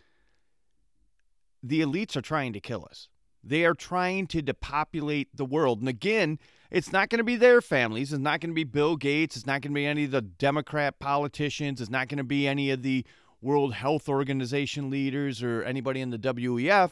The 1.63 1.82
elites 1.82 2.15
are 2.15 2.22
trying 2.22 2.53
to 2.53 2.59
kill 2.59 2.88
us. 2.89 3.07
They 3.43 3.65
are 3.65 3.74
trying 3.74 4.28
to 4.28 4.41
depopulate 4.41 5.36
the 5.36 5.45
world. 5.45 5.80
And 5.80 5.89
again, 5.89 6.39
it's 6.69 6.91
not 6.91 7.09
going 7.09 7.19
to 7.19 7.24
be 7.24 7.36
their 7.36 7.61
families. 7.61 8.13
It's 8.13 8.22
not 8.22 8.39
going 8.39 8.51
to 8.51 8.55
be 8.55 8.63
Bill 8.63 8.95
Gates. 8.95 9.36
It's 9.36 9.45
not 9.45 9.61
going 9.61 9.72
to 9.72 9.76
be 9.76 9.86
any 9.86 10.05
of 10.05 10.11
the 10.11 10.22
Democrat 10.22 10.99
politicians. 10.99 11.82
It's 11.82 11.89
not 11.89 12.07
going 12.07 12.19
to 12.19 12.24
be 12.24 12.47
any 12.47 12.69
of 12.72 12.84
the 12.84 13.05
World 13.41 13.74
Health 13.74 14.07
Organization 14.07 14.89
leaders 14.89 15.41
or 15.41 15.63
anybody 15.63 16.01
in 16.01 16.11
the 16.11 16.19
WEF. 16.19 16.91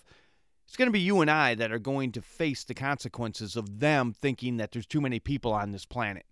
It's 0.70 0.78
going 0.78 0.88
to 0.88 0.94
be 0.94 1.00
you 1.00 1.20
and 1.22 1.32
I 1.32 1.56
that 1.56 1.72
are 1.72 1.80
going 1.80 2.12
to 2.12 2.22
face 2.22 2.64
the 2.64 2.76
consequences 2.76 3.56
of 3.56 3.80
them 3.80 4.14
thinking 4.14 4.58
that 4.58 4.72
there's 4.72 4.86
too 4.86 5.02
many 5.02 5.20
people 5.20 5.52
on 5.52 5.72
this 5.72 5.84
planet. 5.84 6.28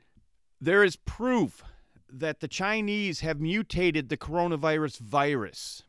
There 0.61 0.83
is 0.83 0.95
proof 0.95 1.63
that 2.07 2.39
the 2.39 2.47
Chinese 2.47 3.21
have 3.21 3.41
mutated 3.41 4.09
the 4.09 4.15
coronavirus 4.15 4.99
virus 4.99 5.81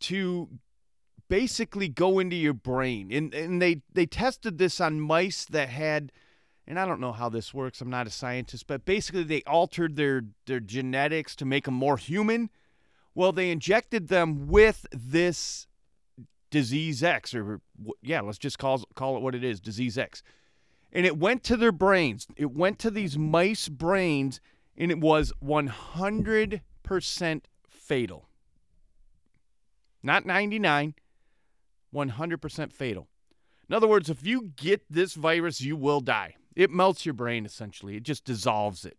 to 0.00 0.48
basically 1.28 1.88
go 1.88 2.18
into 2.18 2.34
your 2.34 2.54
brain. 2.54 3.12
And, 3.12 3.32
and 3.32 3.62
they, 3.62 3.82
they 3.92 4.04
tested 4.04 4.58
this 4.58 4.80
on 4.80 5.00
mice 5.00 5.44
that 5.44 5.68
had, 5.68 6.10
and 6.66 6.76
I 6.76 6.84
don't 6.84 7.00
know 7.00 7.12
how 7.12 7.28
this 7.28 7.54
works, 7.54 7.80
I'm 7.80 7.88
not 7.88 8.08
a 8.08 8.10
scientist, 8.10 8.66
but 8.66 8.84
basically 8.84 9.22
they 9.22 9.42
altered 9.42 9.94
their, 9.94 10.24
their 10.46 10.58
genetics 10.58 11.36
to 11.36 11.44
make 11.44 11.66
them 11.66 11.74
more 11.74 11.98
human. 11.98 12.50
Well, 13.14 13.30
they 13.30 13.52
injected 13.52 14.08
them 14.08 14.48
with 14.48 14.88
this 14.90 15.68
disease 16.52 17.02
X, 17.02 17.34
or 17.34 17.60
yeah, 18.00 18.20
let's 18.20 18.38
just 18.38 18.58
call, 18.60 18.84
call 18.94 19.16
it 19.16 19.22
what 19.22 19.34
it 19.34 19.42
is 19.42 19.58
disease 19.58 19.98
X. 19.98 20.22
And 20.92 21.04
it 21.04 21.18
went 21.18 21.42
to 21.44 21.56
their 21.56 21.72
brains, 21.72 22.28
it 22.36 22.52
went 22.52 22.78
to 22.80 22.90
these 22.90 23.18
mice 23.18 23.68
brains, 23.68 24.40
and 24.76 24.92
it 24.92 25.00
was 25.00 25.32
100% 25.44 26.60
fatal. 27.66 28.28
Not 30.04 30.26
99, 30.26 30.94
100% 31.94 32.72
fatal. 32.72 33.08
In 33.68 33.74
other 33.74 33.88
words, 33.88 34.10
if 34.10 34.24
you 34.26 34.52
get 34.56 34.82
this 34.90 35.14
virus, 35.14 35.60
you 35.60 35.76
will 35.76 36.00
die. 36.00 36.36
It 36.54 36.70
melts 36.70 37.06
your 37.06 37.14
brain 37.14 37.46
essentially. 37.46 37.96
It 37.96 38.02
just 38.02 38.24
dissolves 38.24 38.84
it. 38.84 38.98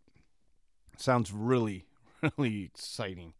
Sounds 0.96 1.32
really, 1.32 1.86
really 2.36 2.64
exciting. 2.64 3.34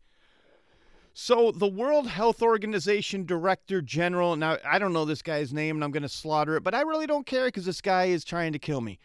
So, 1.17 1.53
the 1.53 1.69
World 1.69 2.09
Health 2.09 2.43
Organization 2.43 3.25
Director 3.25 3.81
General, 3.81 4.35
now 4.35 4.59
I 4.65 4.81
don't 4.81 4.93
know 4.93 5.05
this 5.05 5.23
guy's 5.23 5.53
name 5.53 5.77
and 5.77 5.85
I'm 5.85 5.93
going 5.93 6.03
to 6.03 6.09
slaughter 6.09 6.57
it, 6.57 6.65
but 6.65 6.75
I 6.75 6.81
really 6.81 7.07
don't 7.07 7.25
care 7.25 7.47
because 7.47 7.65
this 7.65 7.81
guy 7.81 8.07
is 8.07 8.25
trying 8.25 8.53
to 8.53 8.59
kill 8.59 8.81
me. 8.81 8.99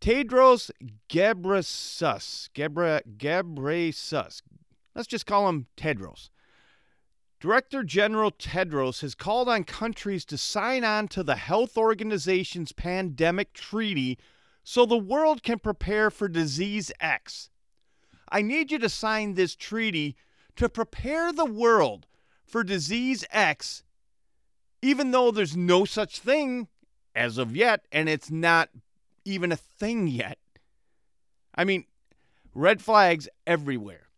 Tedros 0.00 0.70
Ghebreyesus, 1.08 2.48
Gebre, 2.54 3.02
Ghebreyesus. 3.16 4.42
Let's 4.94 5.08
just 5.08 5.26
call 5.26 5.48
him 5.48 5.66
Tedros. 5.76 6.30
Director 7.40 7.82
General 7.82 8.30
Tedros 8.30 9.00
has 9.00 9.16
called 9.16 9.48
on 9.48 9.64
countries 9.64 10.24
to 10.26 10.38
sign 10.38 10.84
on 10.84 11.08
to 11.08 11.24
the 11.24 11.34
Health 11.34 11.76
Organization's 11.76 12.70
pandemic 12.70 13.52
treaty 13.52 14.16
so 14.62 14.86
the 14.86 14.96
world 14.96 15.42
can 15.42 15.58
prepare 15.58 16.08
for 16.08 16.28
disease 16.28 16.92
X. 17.00 17.50
I 18.28 18.42
need 18.42 18.70
you 18.70 18.78
to 18.78 18.88
sign 18.88 19.34
this 19.34 19.56
treaty 19.56 20.14
to 20.56 20.68
prepare 20.68 21.32
the 21.32 21.44
world 21.44 22.06
for 22.44 22.62
disease 22.62 23.24
X, 23.30 23.82
even 24.80 25.10
though 25.10 25.30
there's 25.30 25.56
no 25.56 25.84
such 25.84 26.18
thing 26.18 26.68
as 27.14 27.38
of 27.38 27.56
yet, 27.56 27.86
and 27.90 28.08
it's 28.08 28.30
not 28.30 28.68
even 29.24 29.52
a 29.52 29.56
thing 29.56 30.06
yet. 30.06 30.38
I 31.54 31.64
mean, 31.64 31.84
red 32.54 32.82
flags 32.82 33.28
everywhere. 33.46 34.08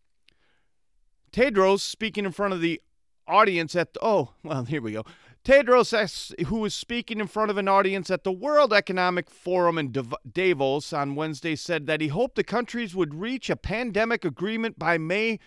Tedros 1.33 1.81
speaking 1.81 2.25
in 2.25 2.33
front 2.33 2.55
of 2.55 2.61
the 2.61 2.81
audience 3.27 3.75
at 3.75 3.89
oh 4.03 4.31
well 4.43 4.65
here 4.65 4.83
we 4.83 4.93
go 4.93 5.05
tedros 5.45 6.39
who 6.47 6.59
was 6.59 6.75
speaking 6.75 7.21
in 7.21 7.27
front 7.27 7.51
of 7.51 7.57
an 7.57 7.69
audience 7.69 8.11
at 8.11 8.25
the 8.25 8.33
world 8.33 8.73
economic 8.73 9.31
forum 9.31 9.79
in 9.79 9.93
davos 10.31 10.93
on 10.93 11.15
wednesday 11.15 11.57
said 11.57 11.87
that 11.87 12.01
he 12.01 12.09
hoped 12.09 12.37
the 12.37 12.45
countries 12.45 12.95
would 12.95 13.15
reach 13.15 13.49
a 13.49 13.57
pandemic 13.57 14.25
agreement 14.25 14.79
by 14.79 14.99
may 14.99 15.39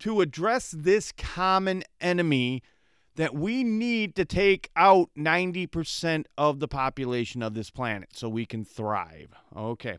to 0.00 0.20
address 0.20 0.74
this 0.76 1.12
common 1.12 1.82
enemy 2.00 2.62
that 3.16 3.34
we 3.34 3.64
need 3.64 4.14
to 4.14 4.24
take 4.24 4.70
out 4.76 5.10
90% 5.16 6.26
of 6.36 6.60
the 6.60 6.68
population 6.68 7.42
of 7.42 7.54
this 7.54 7.70
planet 7.70 8.10
so 8.12 8.28
we 8.28 8.46
can 8.46 8.64
thrive. 8.64 9.28
Okay. 9.56 9.98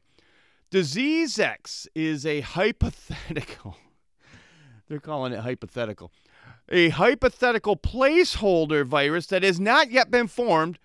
Disease 0.69 1.39
X 1.39 1.87
is 1.95 2.25
a 2.25 2.41
hypothetical. 2.41 3.77
They're 4.87 4.99
calling 4.99 5.33
it 5.33 5.39
hypothetical. 5.39 6.11
A 6.69 6.89
hypothetical 6.89 7.75
placeholder 7.75 8.85
virus 8.85 9.27
that 9.27 9.43
has 9.43 9.59
not 9.59 9.89
yet 9.89 10.11
been 10.11 10.27
formed, 10.27 10.77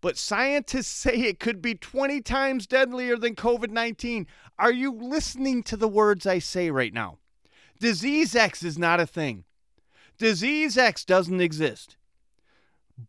but 0.00 0.16
scientists 0.16 0.86
say 0.88 1.14
it 1.14 1.40
could 1.40 1.60
be 1.60 1.74
20 1.74 2.20
times 2.20 2.66
deadlier 2.66 3.16
than 3.16 3.34
COVID 3.34 3.70
19. 3.70 4.26
Are 4.58 4.72
you 4.72 4.92
listening 4.92 5.62
to 5.64 5.76
the 5.76 5.88
words 5.88 6.26
I 6.26 6.38
say 6.38 6.70
right 6.70 6.92
now? 6.92 7.18
Disease 7.84 8.34
X 8.34 8.62
is 8.62 8.78
not 8.78 8.98
a 8.98 9.06
thing. 9.06 9.44
Disease 10.16 10.78
X 10.78 11.04
doesn't 11.04 11.42
exist. 11.42 11.98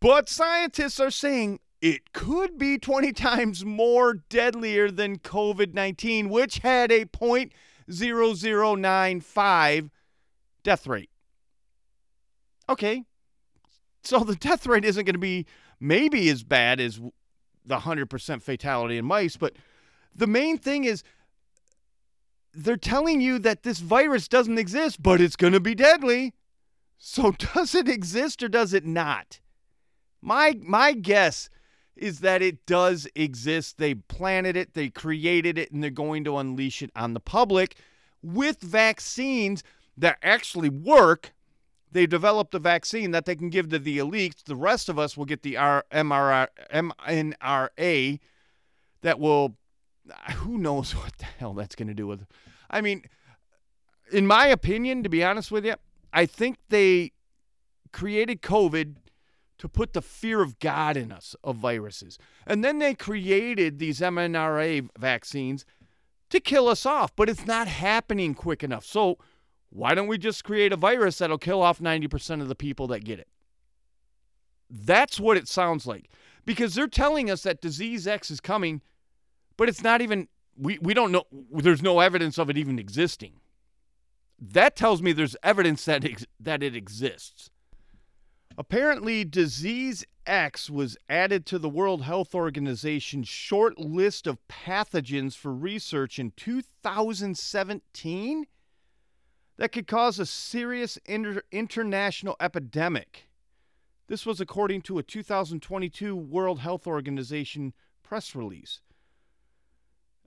But 0.02 0.28
scientists 0.28 1.00
are 1.00 1.12
saying 1.12 1.62
it 1.80 2.12
could 2.12 2.58
be 2.58 2.78
20 2.78 3.14
times 3.14 3.64
more 3.64 4.16
deadlier 4.16 4.92
than 4.92 5.20
COVID 5.20 5.74
19, 5.74 6.28
which 6.28 6.58
had 6.58 6.92
a 6.92 7.06
0.0095 7.06 9.90
death 10.62 10.88
rate. 10.88 11.10
Okay, 12.68 13.06
so 14.04 14.26
the 14.26 14.36
death 14.36 14.68
rate 14.68 14.84
isn't 14.84 15.06
going 15.06 15.14
to 15.14 15.20
be 15.20 15.46
maybe 15.80 16.28
as 16.28 16.44
bad 16.44 16.82
as 16.82 17.00
the 17.66 17.78
100% 17.78 18.42
fatality 18.42 18.98
in 18.98 19.06
mice, 19.06 19.38
but 19.38 19.56
the 20.14 20.28
main 20.28 20.58
thing 20.58 20.84
is 20.84 21.02
they're 22.56 22.78
telling 22.78 23.22
you 23.22 23.40
that 23.40 23.64
this 23.64 23.80
virus 23.80 24.28
doesn't 24.28 24.58
exist, 24.58 25.02
but 25.04 25.22
it's 25.22 25.36
going 25.36 25.54
to 25.54 25.60
be 25.60 25.76
deadly. 25.76 26.34
So 26.98 27.32
does 27.54 27.76
it 27.76 27.90
exist 27.90 28.42
or 28.42 28.48
does 28.48 28.74
it 28.74 28.86
not? 28.86 29.40
My 30.22 30.58
my 30.62 30.94
guess 30.94 31.50
is 31.96 32.20
that 32.20 32.42
it 32.42 32.66
does 32.66 33.08
exist. 33.16 33.78
They 33.78 33.96
planted 33.96 34.58
it, 34.58 34.74
they 34.74 34.90
created 34.90 35.58
it, 35.58 35.72
and 35.72 35.82
they're 35.84 35.92
going 35.92 36.24
to 36.26 36.38
unleash 36.38 36.82
it 36.82 36.92
on 36.96 37.14
the 37.14 37.20
public 37.20 37.78
with 38.22 38.60
vaccines 38.60 39.64
that 39.98 40.18
actually 40.22 40.70
work. 40.70 41.34
They 41.92 42.06
developed 42.06 42.54
a 42.54 42.60
vaccine 42.60 43.12
that 43.12 43.26
they 43.26 43.36
can 43.36 43.50
give 43.50 43.70
to 43.70 43.80
the 43.80 44.00
elites. 44.00 44.44
The 44.44 44.56
rest 44.56 44.90
of 44.90 45.00
us 45.00 45.16
will 45.16 45.26
get 45.26 45.44
the 45.44 45.56
R- 45.56 45.86
that 49.02 49.20
will 49.20 49.56
who 50.36 50.58
knows 50.58 50.96
what 50.96 51.18
the 51.18 51.26
hell 51.26 51.54
that's 51.54 51.76
going 51.76 51.88
to 51.88 51.94
do 51.94 52.08
with. 52.08 52.26
I 52.70 52.82
mean, 52.82 53.04
in 54.12 54.28
my 54.28 54.48
opinion, 54.48 55.04
to 55.04 55.10
be 55.10 55.24
honest 55.24 55.52
with 55.52 55.66
you, 55.66 55.76
I 56.14 56.26
think 56.26 56.58
they 56.70 57.12
created 57.92 58.42
COVID 58.42 58.96
to 59.58 59.70
put 59.70 59.94
the 59.94 60.02
fear 60.02 60.42
of 60.42 60.60
God 60.60 60.98
in 60.98 61.12
us 61.12 61.36
of 61.44 61.56
viruses. 61.56 62.18
And 62.46 62.64
then 62.64 62.80
they 62.80 62.94
created 62.94 63.80
these 63.80 64.00
mRNA 64.00 64.90
vaccines 64.98 65.66
to 66.30 66.40
kill 66.40 66.68
us 66.68 66.86
off, 66.86 67.16
but 67.16 67.30
it's 67.30 67.46
not 67.46 67.68
happening 67.68 68.34
quick 68.34 68.64
enough. 68.64 68.86
So, 68.86 69.18
why 69.70 69.94
don't 69.94 70.08
we 70.08 70.18
just 70.18 70.44
create 70.44 70.72
a 70.72 70.78
virus 70.78 71.18
that'll 71.18 71.38
kill 71.38 71.62
off 71.62 71.80
90% 71.80 72.42
of 72.42 72.48
the 72.48 72.56
people 72.56 72.88
that 72.88 73.04
get 73.04 73.20
it? 73.20 73.28
That's 74.70 75.20
what 75.20 75.38
it 75.38 75.48
sounds 75.48 75.86
like. 75.86 76.10
Because 76.46 76.76
they're 76.76 76.88
telling 76.88 77.30
us 77.30 77.44
that 77.44 77.62
disease 77.62 78.08
X 78.08 78.32
is 78.32 78.40
coming 78.40 78.82
but 79.58 79.70
it's 79.70 79.84
not 79.84 80.02
even 80.02 80.28
we, 80.58 80.78
we 80.80 80.94
don't 80.94 81.12
know 81.12 81.26
there's 81.52 81.82
no 81.82 82.00
evidence 82.00 82.38
of 82.38 82.50
it 82.50 82.58
even 82.58 82.80
existing 82.80 83.34
that 84.40 84.76
tells 84.76 85.02
me 85.02 85.14
there's 85.14 85.36
evidence 85.44 85.86
that 85.86 86.06
ex, 86.06 86.26
that 86.40 86.64
it 86.64 86.76
exists 86.76 87.50
apparently 88.58 89.26
disease 89.26 90.06
X 90.26 90.70
was 90.70 90.98
added 91.08 91.46
to 91.46 91.60
the 91.60 91.70
World 91.70 92.02
Health 92.02 92.34
Organization's 92.34 93.28
short 93.28 93.78
list 93.78 94.26
of 94.28 94.40
pathogens 94.48 95.36
for 95.36 95.54
research 95.54 96.18
in 96.18 96.32
2017 96.36 98.48
that 99.58 99.72
could 99.72 99.88
cause 99.88 100.20
a 100.20 100.26
serious 100.26 100.98
inter- 101.06 101.44
international 101.52 102.36
epidemic. 102.40 103.30
This 104.08 104.26
was 104.26 104.42
according 104.42 104.82
to 104.84 104.98
a 104.98 105.04
2022 105.04 106.16
World 106.16 106.60
Health 106.60 106.88
Organization 106.88 107.74
press 108.04 108.36
release. 108.36 108.82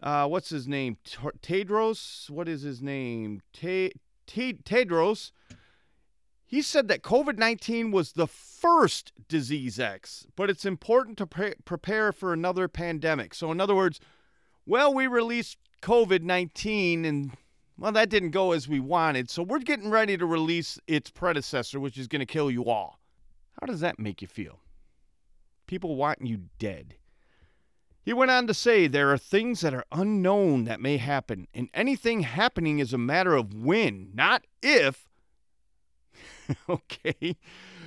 Uh, 0.02 0.26
what's 0.26 0.50
his 0.50 0.68
name? 0.68 0.96
Tedros? 1.04 2.30
What 2.30 2.48
is 2.48 2.62
his 2.62 2.80
name? 2.80 3.42
Te- 3.52 3.92
Te- 4.26 4.60
Tedros. 4.64 5.32
He 6.46 6.62
said 6.62 6.88
that 6.88 7.02
COVID 7.02 7.36
19 7.36 7.90
was 7.90 8.12
the 8.12 8.26
first 8.26 9.12
disease 9.28 9.78
X, 9.78 10.26
but 10.34 10.48
it's 10.48 10.64
important 10.64 11.18
to 11.18 11.26
pre- 11.26 11.54
prepare 11.64 12.12
for 12.12 12.32
another 12.32 12.68
pandemic. 12.68 13.34
So, 13.34 13.52
in 13.52 13.60
other 13.60 13.74
words, 13.74 14.00
well, 14.64 14.94
we 14.94 15.06
released 15.06 15.58
COVID 15.82 16.22
19 16.22 17.04
and, 17.04 17.32
well, 17.76 17.92
that 17.92 18.08
didn't 18.08 18.30
go 18.30 18.52
as 18.52 18.66
we 18.66 18.80
wanted. 18.80 19.28
So, 19.28 19.42
we're 19.42 19.58
getting 19.58 19.90
ready 19.90 20.16
to 20.16 20.24
release 20.24 20.78
its 20.86 21.10
predecessor, 21.10 21.80
which 21.80 21.98
is 21.98 22.06
going 22.08 22.20
to 22.20 22.26
kill 22.26 22.50
you 22.50 22.64
all. 22.64 22.98
How 23.60 23.66
does 23.66 23.80
that 23.80 23.98
make 23.98 24.22
you 24.22 24.28
feel? 24.28 24.60
People 25.66 25.96
wanting 25.96 26.26
you 26.26 26.44
dead. 26.58 26.94
He 28.08 28.14
went 28.14 28.30
on 28.30 28.46
to 28.46 28.54
say 28.54 28.86
there 28.86 29.12
are 29.12 29.18
things 29.18 29.60
that 29.60 29.74
are 29.74 29.84
unknown 29.92 30.64
that 30.64 30.80
may 30.80 30.96
happen, 30.96 31.46
and 31.52 31.68
anything 31.74 32.20
happening 32.20 32.78
is 32.78 32.94
a 32.94 32.96
matter 32.96 33.34
of 33.34 33.52
when, 33.52 34.12
not 34.14 34.46
if. 34.62 35.10
okay? 36.70 37.36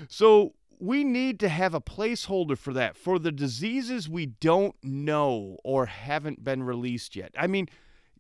So 0.08 0.54
we 0.80 1.04
need 1.04 1.40
to 1.40 1.50
have 1.50 1.74
a 1.74 1.82
placeholder 1.82 2.56
for 2.56 2.72
that, 2.72 2.98
for 2.98 3.18
the 3.18 3.32
diseases 3.32 4.08
we 4.08 4.28
don't 4.28 4.76
know 4.84 5.58
or 5.64 5.88
haven't 5.88 6.44
been 6.44 6.62
released 6.62 7.16
yet. 7.16 7.32
I 7.36 7.48
mean, 7.48 7.68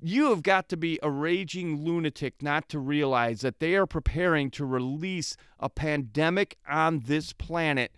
you 0.01 0.31
have 0.31 0.41
got 0.41 0.69
to 0.69 0.77
be 0.77 0.97
a 1.03 1.11
raging 1.11 1.85
lunatic 1.85 2.41
not 2.41 2.67
to 2.69 2.79
realize 2.79 3.41
that 3.41 3.59
they 3.59 3.75
are 3.75 3.85
preparing 3.85 4.49
to 4.49 4.65
release 4.65 5.37
a 5.59 5.69
pandemic 5.69 6.57
on 6.67 7.01
this 7.01 7.31
planet 7.31 7.91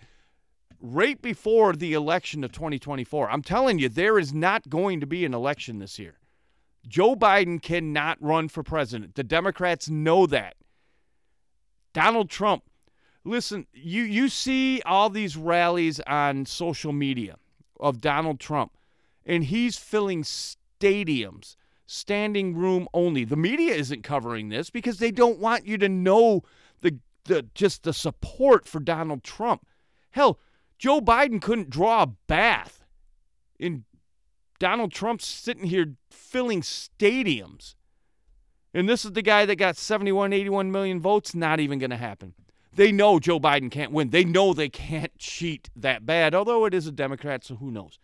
right 0.83 1.19
before 1.21 1.73
the 1.73 1.93
election 1.93 2.43
of 2.43 2.51
2024. 2.51 3.31
I'm 3.31 3.41
telling 3.41 3.79
you, 3.79 3.87
there 3.87 4.19
is 4.19 4.33
not 4.33 4.69
going 4.69 4.99
to 4.99 5.07
be 5.07 5.23
an 5.23 5.33
election 5.33 5.79
this 5.79 5.97
year. 5.97 6.19
Joe 6.85 7.15
Biden 7.15 7.61
cannot 7.61 8.21
run 8.21 8.49
for 8.49 8.61
president. 8.61 9.15
The 9.15 9.23
Democrats 9.23 9.89
know 9.89 10.27
that. 10.27 10.55
Donald 11.93 12.29
Trump, 12.29 12.63
listen, 13.23 13.65
you, 13.73 14.03
you 14.03 14.27
see 14.27 14.81
all 14.85 15.09
these 15.09 15.37
rallies 15.37 16.01
on 16.01 16.45
social 16.45 16.91
media 16.91 17.37
of 17.79 18.01
Donald 18.01 18.41
Trump, 18.41 18.75
and 19.25 19.45
he's 19.45 19.77
filling 19.77 20.23
stadiums, 20.23 21.55
standing 21.85 22.57
room 22.57 22.89
only. 22.93 23.23
The 23.23 23.37
media 23.37 23.73
isn't 23.73 24.03
covering 24.03 24.49
this 24.49 24.69
because 24.69 24.97
they 24.97 25.11
don't 25.11 25.39
want 25.39 25.65
you 25.65 25.77
to 25.77 25.87
know 25.87 26.41
the, 26.81 26.99
the 27.23 27.45
just 27.55 27.83
the 27.83 27.93
support 27.93 28.67
for 28.67 28.81
Donald 28.81 29.23
Trump. 29.23 29.65
Hell, 30.11 30.39
Joe 30.83 30.99
Biden 30.99 31.41
couldn't 31.41 31.69
draw 31.69 32.03
a 32.03 32.07
bath. 32.27 32.83
And 33.57 33.85
Donald 34.59 34.91
Trump's 34.91 35.25
sitting 35.25 35.67
here 35.67 35.93
filling 36.11 36.59
stadiums. 36.59 37.75
And 38.73 38.89
this 38.89 39.05
is 39.05 39.13
the 39.13 39.21
guy 39.21 39.45
that 39.45 39.55
got 39.55 39.77
71, 39.77 40.33
81 40.33 40.73
million 40.73 40.99
votes. 40.99 41.33
Not 41.33 41.61
even 41.61 41.79
going 41.79 41.91
to 41.91 41.95
happen. 41.95 42.33
They 42.73 42.91
know 42.91 43.17
Joe 43.17 43.39
Biden 43.39 43.71
can't 43.71 43.93
win. 43.93 44.09
They 44.09 44.25
know 44.25 44.51
they 44.51 44.67
can't 44.67 45.17
cheat 45.17 45.69
that 45.73 46.05
bad, 46.05 46.35
although 46.35 46.65
it 46.65 46.73
is 46.73 46.85
a 46.85 46.91
Democrat, 46.91 47.45
so 47.45 47.55
who 47.55 47.71
knows. 47.71 47.97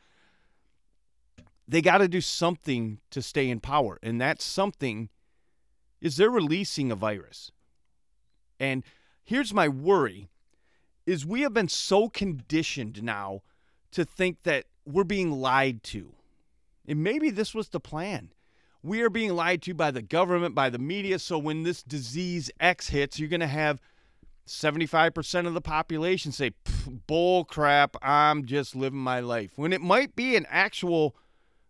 They 1.68 1.82
got 1.82 1.98
to 1.98 2.08
do 2.08 2.22
something 2.22 3.00
to 3.12 3.22
stay 3.22 3.50
in 3.50 3.60
power. 3.60 4.00
And 4.02 4.22
that 4.22 4.42
something 4.42 5.10
is 6.00 6.16
they're 6.16 6.30
releasing 6.30 6.94
a 6.94 6.96
virus. 6.96 7.52
And 8.58 8.86
here's 9.26 9.54
my 9.54 9.68
worry 9.68 10.30
is 11.10 11.26
we 11.26 11.42
have 11.42 11.54
been 11.54 11.68
so 11.68 12.10
conditioned 12.10 13.02
now 13.02 13.42
to 13.92 14.06
think 14.06 14.44
that 14.44 14.66
we're 14.86 15.04
being 15.04 15.32
lied 15.32 15.84
to. 15.84 16.14
And 16.88 17.04
maybe 17.04 17.30
this 17.30 17.54
was 17.54 17.70
the 17.70 17.80
plan. 17.80 18.30
We 18.82 19.02
are 19.02 19.10
being 19.10 19.34
lied 19.34 19.62
to 19.64 19.74
by 19.74 19.92
the 19.92 20.02
government, 20.02 20.56
by 20.56 20.70
the 20.70 20.78
media. 20.78 21.20
So 21.20 21.38
when 21.38 21.64
this 21.64 21.84
disease 21.84 22.50
X 22.60 22.90
hits, 22.90 23.20
you're 23.20 23.30
going 23.30 23.40
to 23.42 23.48
have 23.48 23.82
75% 24.48 25.48
of 25.48 25.54
the 25.54 25.62
population 25.62 26.32
say, 26.32 26.52
bull 27.08 27.44
crap, 27.46 27.96
I'm 28.02 28.46
just 28.46 28.76
living 28.76 29.00
my 29.00 29.20
life. 29.20 29.52
When 29.56 29.74
it 29.74 29.82
might 29.82 30.16
be 30.16 30.36
an 30.36 30.48
actual 30.50 31.16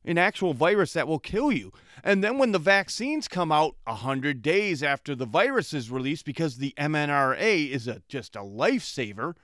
an 0.06 0.18
actual 0.18 0.54
virus 0.54 0.94
that 0.94 1.08
will 1.08 1.20
kill 1.20 1.52
you. 1.52 1.72
And 2.04 2.24
then 2.24 2.38
when 2.38 2.52
the 2.52 2.60
vaccines 2.60 3.28
come 3.28 3.52
out 3.52 3.76
100 3.86 4.42
days 4.42 4.82
after 4.82 5.16
the 5.16 5.26
virus 5.26 5.74
is 5.74 5.92
released 5.92 6.26
because 6.26 6.58
the 6.58 6.74
mRNA 6.78 7.70
is 7.70 7.88
a 7.88 8.02
just 8.08 8.36
a 8.36 8.40
lifesaver, 8.40 9.36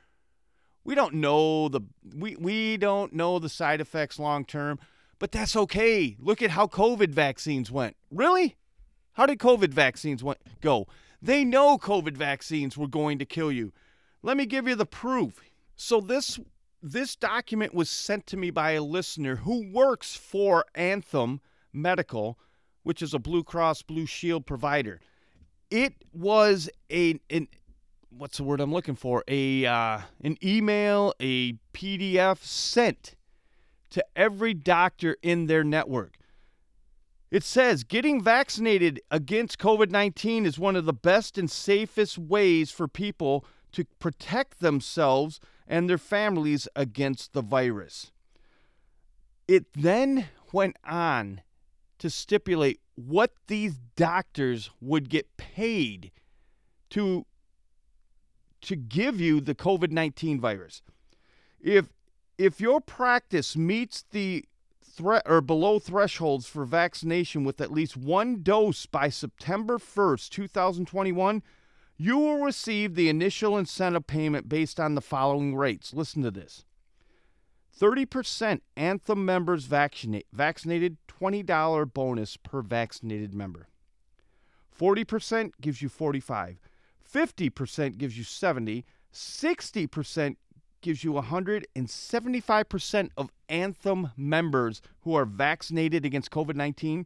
we 0.83 0.95
don't 0.95 1.15
know 1.15 1.67
the 1.67 1.81
we 2.15 2.35
we 2.37 2.77
don't 2.77 3.13
know 3.13 3.39
the 3.39 3.49
side 3.49 3.81
effects 3.81 4.19
long 4.19 4.45
term, 4.45 4.79
but 5.19 5.31
that's 5.31 5.55
okay. 5.55 6.15
Look 6.19 6.41
at 6.41 6.51
how 6.51 6.67
COVID 6.67 7.09
vaccines 7.09 7.71
went. 7.71 7.95
Really? 8.09 8.55
How 9.13 9.25
did 9.25 9.39
COVID 9.39 9.69
vaccines 9.69 10.23
went, 10.23 10.39
go? 10.61 10.87
They 11.21 11.45
know 11.45 11.77
COVID 11.77 12.17
vaccines 12.17 12.77
were 12.77 12.87
going 12.87 13.17
to 13.19 13.25
kill 13.25 13.51
you. 13.51 13.71
Let 14.21 14.37
me 14.37 14.45
give 14.45 14.67
you 14.67 14.75
the 14.75 14.85
proof. 14.85 15.41
So 15.75 16.01
this 16.01 16.39
this 16.85 17.15
document 17.15 17.73
was 17.73 17.89
sent 17.89 18.27
to 18.27 18.37
me 18.37 18.51
by 18.51 18.73
a 18.73 18.83
listener 18.83 19.37
who 19.37 19.67
works 19.71 20.15
for 20.15 20.65
Anthem 20.75 21.41
Medical, 21.73 22.37
which 22.83 23.01
is 23.01 23.11
a 23.11 23.17
Blue 23.17 23.43
Cross 23.43 23.81
Blue 23.81 24.05
Shield 24.05 24.45
provider. 24.45 25.01
It 25.71 25.93
was 26.13 26.69
a 26.91 27.19
an 27.31 27.47
what's 28.09 28.37
the 28.37 28.43
word 28.43 28.61
I'm 28.61 28.71
looking 28.71 28.95
for? 28.95 29.23
A 29.27 29.65
uh, 29.65 30.01
an 30.23 30.37
email, 30.43 31.15
a 31.19 31.53
PDF 31.73 32.43
sent 32.43 33.15
to 33.89 34.05
every 34.15 34.53
doctor 34.53 35.17
in 35.23 35.47
their 35.47 35.63
network. 35.63 36.17
It 37.31 37.43
says 37.43 37.83
getting 37.83 38.21
vaccinated 38.21 39.01
against 39.09 39.57
COVID 39.57 39.89
19 39.89 40.45
is 40.45 40.59
one 40.59 40.75
of 40.75 40.85
the 40.85 40.93
best 40.93 41.39
and 41.39 41.49
safest 41.49 42.19
ways 42.19 42.69
for 42.69 42.87
people 42.87 43.43
to 43.71 43.85
protect 43.97 44.59
themselves 44.59 45.39
and 45.67 45.89
their 45.89 45.97
families 45.97 46.67
against 46.75 47.33
the 47.33 47.41
virus. 47.41 48.11
It 49.47 49.65
then 49.73 50.27
went 50.51 50.77
on 50.83 51.41
to 51.99 52.09
stipulate 52.09 52.79
what 52.95 53.31
these 53.47 53.77
doctors 53.95 54.69
would 54.79 55.09
get 55.09 55.37
paid 55.37 56.11
to 56.91 57.25
to 58.61 58.75
give 58.75 59.21
you 59.21 59.39
the 59.39 59.53
COVID-19 59.53 60.39
virus. 60.39 60.81
If 61.59 61.89
if 62.37 62.59
your 62.59 62.81
practice 62.81 63.55
meets 63.55 64.03
the 64.11 64.45
threat 64.83 65.23
or 65.25 65.41
below 65.41 65.77
thresholds 65.77 66.47
for 66.47 66.65
vaccination 66.65 67.43
with 67.43 67.59
at 67.59 67.71
least 67.71 67.97
one 67.97 68.41
dose 68.41 68.85
by 68.85 69.09
September 69.09 69.77
1st, 69.77 70.29
2021, 70.29 71.43
you 71.97 72.17
will 72.17 72.43
receive 72.43 72.95
the 72.95 73.09
initial 73.09 73.57
incentive 73.57 74.07
payment 74.07 74.49
based 74.49 74.79
on 74.79 74.95
the 74.95 75.01
following 75.01 75.55
rates. 75.55 75.93
Listen 75.93 76.23
to 76.23 76.31
this 76.31 76.65
30% 77.79 78.61
Anthem 78.77 79.25
members 79.25 79.65
vaccinate, 79.65 80.27
vaccinated, 80.31 80.97
$20 81.07 81.93
bonus 81.93 82.37
per 82.37 82.61
vaccinated 82.61 83.33
member. 83.33 83.67
40% 84.77 85.51
gives 85.61 85.81
you 85.81 85.89
45. 85.89 86.59
50% 87.13 87.97
gives 87.97 88.17
you 88.17 88.23
70. 88.23 88.85
60% 89.13 90.35
gives 90.81 91.03
you 91.03 91.13
100 91.13 91.67
and 91.75 91.87
75% 91.87 93.09
of 93.17 93.31
Anthem 93.49 94.11
members 94.17 94.81
who 95.01 95.15
are 95.15 95.25
vaccinated 95.25 96.05
against 96.05 96.31
COVID-19 96.31 97.05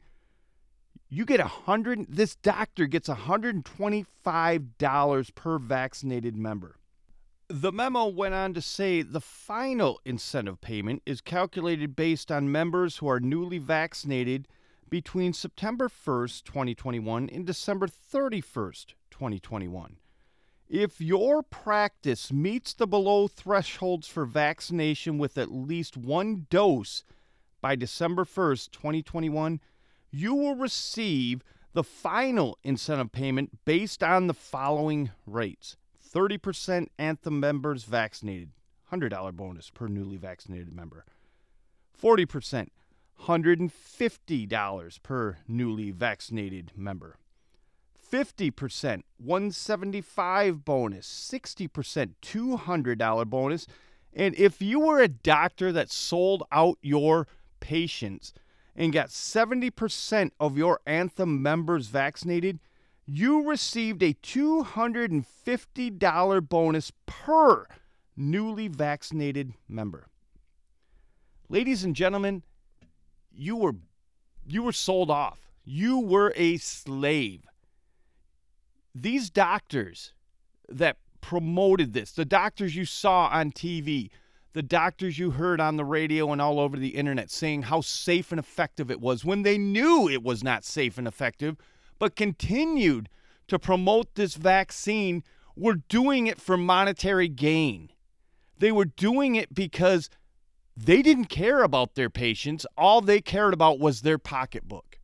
you 1.10 1.26
get 1.26 1.40
a 1.40 1.46
hundred 1.46 2.06
this 2.10 2.36
doctor 2.36 2.86
gets 2.86 3.10
$125 3.10 5.36
per 5.36 5.58
vaccinated 5.58 6.36
member 6.36 6.76
the 7.50 7.72
memo 7.72 8.06
went 8.06 8.36
on 8.36 8.54
to 8.54 8.62
say 8.62 9.02
the 9.02 9.20
final 9.20 10.00
incentive 10.06 10.62
payment 10.62 11.02
is 11.08 11.20
calculated 11.20 11.96
based 11.96 12.32
on 12.32 12.52
members 12.52 12.98
who 12.98 13.08
are 13.08 13.20
newly 13.20 13.58
vaccinated 13.58 14.48
between 14.88 15.34
September 15.34 15.90
1st, 15.90 16.44
2021 16.44 17.30
and 17.30 17.46
December 17.46 17.88
31st, 17.88 18.94
2021. 19.10 19.98
If 20.68 21.02
your 21.02 21.42
practice 21.42 22.32
meets 22.32 22.74
the 22.74 22.86
below 22.86 23.28
thresholds 23.28 24.08
for 24.08 24.26
vaccination 24.26 25.18
with 25.18 25.38
at 25.38 25.52
least 25.52 25.98
one 25.98 26.46
dose 26.52 27.04
by 27.62 27.76
December 27.76 28.26
1st, 28.26 28.72
2021, 28.72 29.60
you 30.12 30.34
will 30.34 30.56
receive 30.56 31.44
the 31.74 31.84
final 31.84 32.58
incentive 32.64 33.12
payment 33.12 33.64
based 33.66 34.04
on 34.04 34.28
the 34.28 34.34
following 34.34 35.12
rates 35.26 35.76
30% 36.12 36.88
Anthem 36.98 37.40
members 37.40 37.84
vaccinated, 37.84 38.50
$100 38.92 39.34
bonus 39.34 39.70
per 39.70 39.88
newly 39.88 40.18
vaccinated 40.18 40.74
member. 40.74 41.06
40%, 42.02 42.70
$150 43.26 45.04
per 45.04 45.38
newly 45.48 45.92
vaccinated 45.92 46.72
member. 46.76 47.18
50%, 48.12 49.04
175 49.18 50.66
bonus, 50.66 51.32
60% 51.32 52.14
$200 52.24 53.28
bonus. 53.28 53.68
And 54.14 54.34
if 54.36 54.62
you 54.62 54.80
were 54.80 55.00
a 55.00 55.08
doctor 55.08 55.72
that 55.72 55.92
sold 55.92 56.44
out 56.52 56.80
your 56.82 57.28
patients 57.60 58.34
and 58.80 58.92
got 58.94 59.10
70% 59.10 60.32
of 60.40 60.58
your 60.58 60.80
Anthem 60.88 61.44
members 61.44 61.88
vaccinated, 61.88 62.60
you 63.06 63.46
received 63.48 64.02
a 64.02 64.14
$250 64.14 66.50
bonus 66.50 66.92
per 67.06 67.68
newly 68.16 68.70
vaccinated 68.70 69.52
member. 69.68 70.08
Ladies 71.50 71.84
and 71.84 71.94
gentlemen, 71.94 72.44
you 73.32 73.58
were 73.58 73.76
you 74.48 74.64
were 74.64 74.72
sold 74.72 75.12
off. 75.12 75.52
You 75.66 76.00
were 76.00 76.32
a 76.36 76.56
slave. 76.58 77.42
These 78.96 79.30
doctors 79.30 80.14
that 80.70 80.98
promoted 81.22 81.94
this, 81.94 82.14
the 82.14 82.26
doctors 82.26 82.76
you 82.76 82.86
saw 82.86 83.28
on 83.28 83.52
TV, 83.52 84.10
the 84.54 84.64
doctors 84.64 85.20
you 85.20 85.32
heard 85.32 85.62
on 85.62 85.78
the 85.78 85.86
radio 85.86 86.32
and 86.32 86.42
all 86.42 86.60
over 86.60 86.78
the 86.78 86.90
internet 86.90 87.30
saying 87.30 87.64
how 87.64 87.82
safe 87.82 88.32
and 88.32 88.40
effective 88.40 88.90
it 88.90 89.00
was 89.00 89.24
when 89.24 89.44
they 89.44 89.58
knew 89.58 90.10
it 90.10 90.24
was 90.24 90.44
not 90.44 90.64
safe 90.64 90.98
and 90.98 91.08
effective, 91.08 91.56
but 92.00 92.16
continued 92.16 93.10
to 93.48 93.60
promote 93.60 94.16
this 94.16 94.36
vaccine, 94.36 95.24
were 95.56 95.76
doing 95.90 96.28
it 96.28 96.40
for 96.40 96.56
monetary 96.56 97.28
gain. 97.28 97.92
They 98.58 98.72
were 98.72 98.86
doing 98.86 99.36
it 99.36 99.54
because 99.54 100.10
they 100.76 101.02
didn't 101.02 101.26
care 101.26 101.64
about 101.64 101.96
their 101.96 102.10
patients. 102.10 102.66
All 102.78 103.02
they 103.02 103.20
cared 103.22 103.54
about 103.54 103.80
was 103.80 104.02
their 104.02 104.18
pocketbook. 104.18 105.00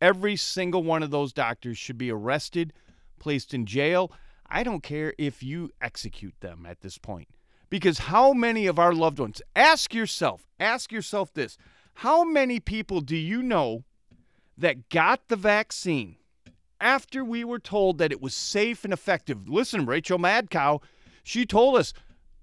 Every 0.00 0.36
single 0.36 0.82
one 0.82 1.02
of 1.02 1.10
those 1.10 1.32
doctors 1.32 1.78
should 1.78 1.98
be 1.98 2.10
arrested, 2.10 2.72
placed 3.18 3.54
in 3.54 3.66
jail. 3.66 4.12
I 4.46 4.62
don't 4.62 4.82
care 4.82 5.14
if 5.18 5.42
you 5.42 5.70
execute 5.80 6.34
them 6.40 6.66
at 6.66 6.80
this 6.80 6.98
point. 6.98 7.28
Because 7.70 7.98
how 7.98 8.32
many 8.32 8.66
of 8.66 8.78
our 8.78 8.92
loved 8.92 9.20
ones, 9.20 9.40
ask 9.54 9.94
yourself, 9.94 10.48
ask 10.58 10.92
yourself 10.92 11.32
this 11.32 11.56
how 11.94 12.24
many 12.24 12.60
people 12.60 13.00
do 13.00 13.16
you 13.16 13.42
know 13.42 13.84
that 14.58 14.88
got 14.88 15.28
the 15.28 15.36
vaccine 15.36 16.16
after 16.80 17.24
we 17.24 17.44
were 17.44 17.58
told 17.58 17.98
that 17.98 18.12
it 18.12 18.20
was 18.20 18.34
safe 18.34 18.84
and 18.84 18.92
effective? 18.92 19.48
Listen, 19.48 19.86
Rachel 19.86 20.18
Madcow, 20.18 20.82
she 21.22 21.46
told 21.46 21.76
us 21.76 21.92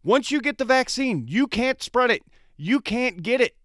once 0.03 0.31
you 0.31 0.39
get 0.39 0.57
the 0.57 0.65
vaccine, 0.65 1.25
you 1.27 1.47
can't 1.47 1.83
spread 1.83 2.11
it, 2.11 2.23
you 2.55 2.79
can't 2.79 3.21
get 3.21 3.41
it. 3.41 3.57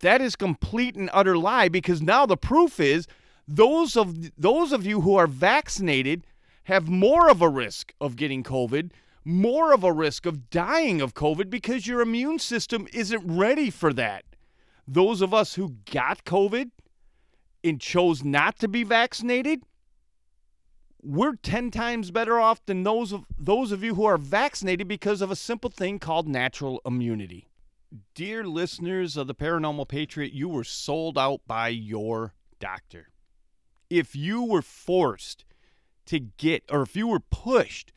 That 0.00 0.20
is 0.20 0.36
complete 0.36 0.94
and 0.94 1.10
utter 1.12 1.36
lie 1.36 1.68
because 1.68 2.02
now 2.02 2.26
the 2.26 2.36
proof 2.36 2.78
is 2.78 3.06
those 3.48 3.96
of 3.96 4.38
those 4.38 4.72
of 4.72 4.86
you 4.86 5.00
who 5.00 5.16
are 5.16 5.26
vaccinated 5.26 6.26
have 6.64 6.88
more 6.88 7.28
of 7.28 7.42
a 7.42 7.48
risk 7.48 7.92
of 8.00 8.16
getting 8.16 8.42
COVID, 8.42 8.90
more 9.24 9.72
of 9.72 9.82
a 9.82 9.92
risk 9.92 10.26
of 10.26 10.50
dying 10.50 11.00
of 11.00 11.14
COVID 11.14 11.48
because 11.48 11.86
your 11.86 12.00
immune 12.00 12.38
system 12.38 12.86
isn't 12.92 13.24
ready 13.26 13.70
for 13.70 13.92
that. 13.94 14.24
Those 14.86 15.22
of 15.22 15.32
us 15.32 15.54
who 15.54 15.76
got 15.90 16.24
COVID 16.24 16.70
and 17.62 17.80
chose 17.80 18.22
not 18.22 18.58
to 18.58 18.68
be 18.68 18.84
vaccinated, 18.84 19.62
we're 21.02 21.36
10 21.36 21.70
times 21.70 22.10
better 22.10 22.38
off 22.38 22.64
than 22.66 22.82
those 22.82 23.12
of 23.12 23.24
those 23.38 23.72
of 23.72 23.82
you 23.82 23.94
who 23.94 24.04
are 24.04 24.18
vaccinated 24.18 24.88
because 24.88 25.20
of 25.22 25.30
a 25.30 25.36
simple 25.36 25.70
thing 25.70 25.98
called 25.98 26.28
natural 26.28 26.80
immunity. 26.84 27.48
Dear 28.14 28.44
listeners 28.44 29.16
of 29.16 29.26
the 29.26 29.34
Paranormal 29.34 29.88
Patriot, 29.88 30.32
you 30.32 30.48
were 30.48 30.64
sold 30.64 31.16
out 31.16 31.40
by 31.46 31.68
your 31.68 32.34
doctor. 32.58 33.08
If 33.88 34.16
you 34.16 34.42
were 34.42 34.62
forced 34.62 35.44
to 36.06 36.18
get, 36.18 36.64
or 36.70 36.82
if 36.82 36.96
you 36.96 37.06
were 37.06 37.20
pushed 37.20 37.92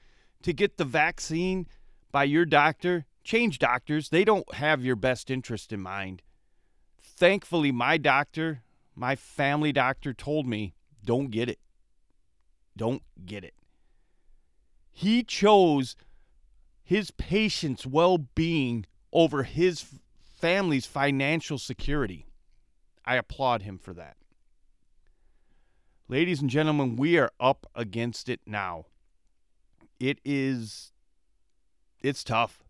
to 0.48 0.54
get 0.54 0.78
the 0.78 0.86
vaccine 0.86 1.68
by 2.10 2.24
your 2.24 2.46
doctor, 2.46 3.06
change 3.22 3.60
doctors. 3.60 4.08
They 4.08 4.24
don't 4.24 4.54
have 4.54 4.82
your 4.82 4.96
best 4.96 5.30
interest 5.30 5.74
in 5.74 5.82
mind. 5.82 6.22
Thankfully, 6.98 7.74
my 7.74 7.98
doctor, 7.98 8.64
my 8.96 9.18
family 9.18 9.74
doctor, 9.74 10.14
told 10.14 10.48
me 10.48 10.74
don't 11.04 11.32
get 11.32 11.50
it. 11.50 11.60
Don't 12.78 13.04
get 13.26 13.44
it. 13.44 13.56
He 14.94 15.22
chose 15.22 15.98
his 16.82 17.12
patient's 17.12 17.86
well 17.86 18.18
being 18.18 18.86
over 19.12 19.44
his 19.44 19.84
family's 20.40 20.86
financial 20.86 21.58
security. 21.58 22.26
I 23.04 23.18
applaud 23.18 23.64
him 23.64 23.78
for 23.78 23.94
that. 23.96 24.16
Ladies 26.08 26.40
and 26.40 26.50
gentlemen, 26.50 26.96
we 26.96 27.18
are 27.18 27.32
up 27.38 27.70
against 27.76 28.30
it 28.30 28.40
now. 28.46 28.86
It 30.00 30.20
is 30.24 30.92
it's 32.02 32.24
tough. 32.24 32.64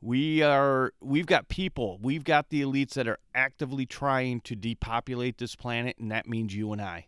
We 0.00 0.42
are 0.42 0.92
we've 1.00 1.26
got 1.26 1.48
people, 1.48 1.98
we've 2.02 2.24
got 2.24 2.48
the 2.48 2.62
elites 2.62 2.94
that 2.94 3.06
are 3.06 3.18
actively 3.34 3.86
trying 3.86 4.40
to 4.42 4.56
depopulate 4.56 5.38
this 5.38 5.54
planet 5.54 5.96
and 5.98 6.10
that 6.10 6.28
means 6.28 6.54
you 6.54 6.72
and 6.72 6.82
I. 6.82 7.06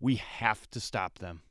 We 0.00 0.16
have 0.16 0.70
to 0.70 0.80
stop 0.80 1.18
them. 1.18 1.42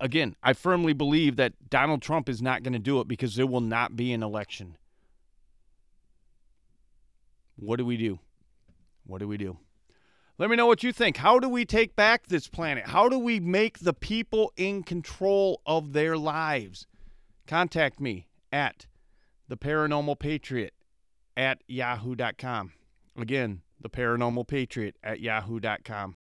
Again, 0.00 0.34
I 0.42 0.52
firmly 0.52 0.94
believe 0.94 1.36
that 1.36 1.70
Donald 1.70 2.02
Trump 2.02 2.28
is 2.28 2.42
not 2.42 2.62
going 2.62 2.72
to 2.72 2.78
do 2.78 3.00
it 3.00 3.06
because 3.06 3.36
there 3.36 3.46
will 3.46 3.60
not 3.60 3.94
be 3.94 4.12
an 4.12 4.22
election. 4.22 4.76
What 7.56 7.76
do 7.76 7.84
we 7.84 7.96
do? 7.96 8.18
What 9.04 9.18
do 9.18 9.28
we 9.28 9.36
do? 9.36 9.58
Let 10.38 10.50
me 10.50 10.56
know 10.56 10.66
what 10.66 10.82
you 10.82 10.92
think. 10.92 11.18
How 11.18 11.38
do 11.38 11.48
we 11.48 11.64
take 11.64 11.94
back 11.94 12.26
this 12.26 12.48
planet? 12.48 12.86
How 12.86 13.08
do 13.08 13.18
we 13.18 13.38
make 13.38 13.80
the 13.80 13.92
people 13.92 14.52
in 14.56 14.82
control 14.82 15.60
of 15.66 15.92
their 15.92 16.16
lives? 16.16 16.86
Contact 17.46 18.00
me 18.00 18.28
at 18.50 18.86
the 19.48 19.56
paranormal 19.56 20.18
patriot 20.18 20.72
at 21.36 21.62
yahoo.com. 21.68 22.72
Again, 23.16 23.60
the 23.80 23.90
paranormal 23.90 24.48
patriot 24.48 24.96
at 25.04 25.20
yahoo.com. 25.20 26.16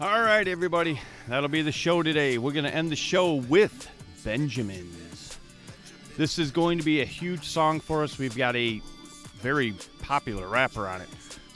All 0.00 0.22
right, 0.22 0.48
everybody. 0.48 1.00
That'll 1.28 1.50
be 1.50 1.62
the 1.62 1.72
show 1.72 2.02
today. 2.02 2.38
We're 2.38 2.52
going 2.52 2.64
to 2.64 2.74
end 2.74 2.90
the 2.90 2.96
show 2.96 3.34
with 3.34 3.88
Benjamins. 4.24 5.38
This 6.16 6.38
is 6.38 6.50
going 6.50 6.78
to 6.78 6.84
be 6.84 7.02
a 7.02 7.04
huge 7.04 7.44
song 7.44 7.80
for 7.80 8.02
us. 8.02 8.18
We've 8.18 8.36
got 8.36 8.56
a 8.56 8.80
very 9.36 9.74
popular 10.02 10.48
rapper 10.48 10.88
on 10.88 11.02
it. 11.02 11.08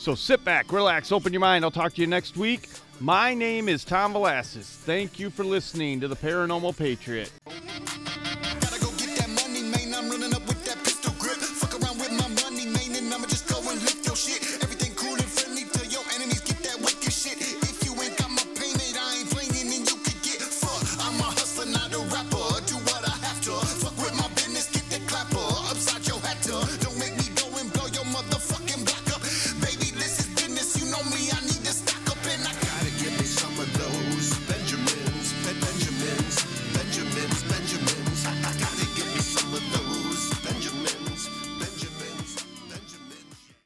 So 0.05 0.15
sit 0.15 0.45
back, 0.45 0.71
relax, 0.71 1.13
open 1.13 1.33
your 1.33 1.41
mind. 1.41 1.65
I'll 1.65 1.71
talk 1.71 1.95
to 1.95 2.01
you 2.03 2.07
next 2.07 2.37
week. 2.37 2.69
My 3.01 3.33
name 3.33 3.71
is 3.71 3.87
Tom 3.87 4.13
Velasquez. 4.13 4.67
Thank 4.67 5.19
you 5.19 5.31
for 5.31 5.45
listening 5.45 5.99
to 6.01 6.09
the 6.09 6.15
Paranormal 6.15 6.77
Patriot. 6.77 7.33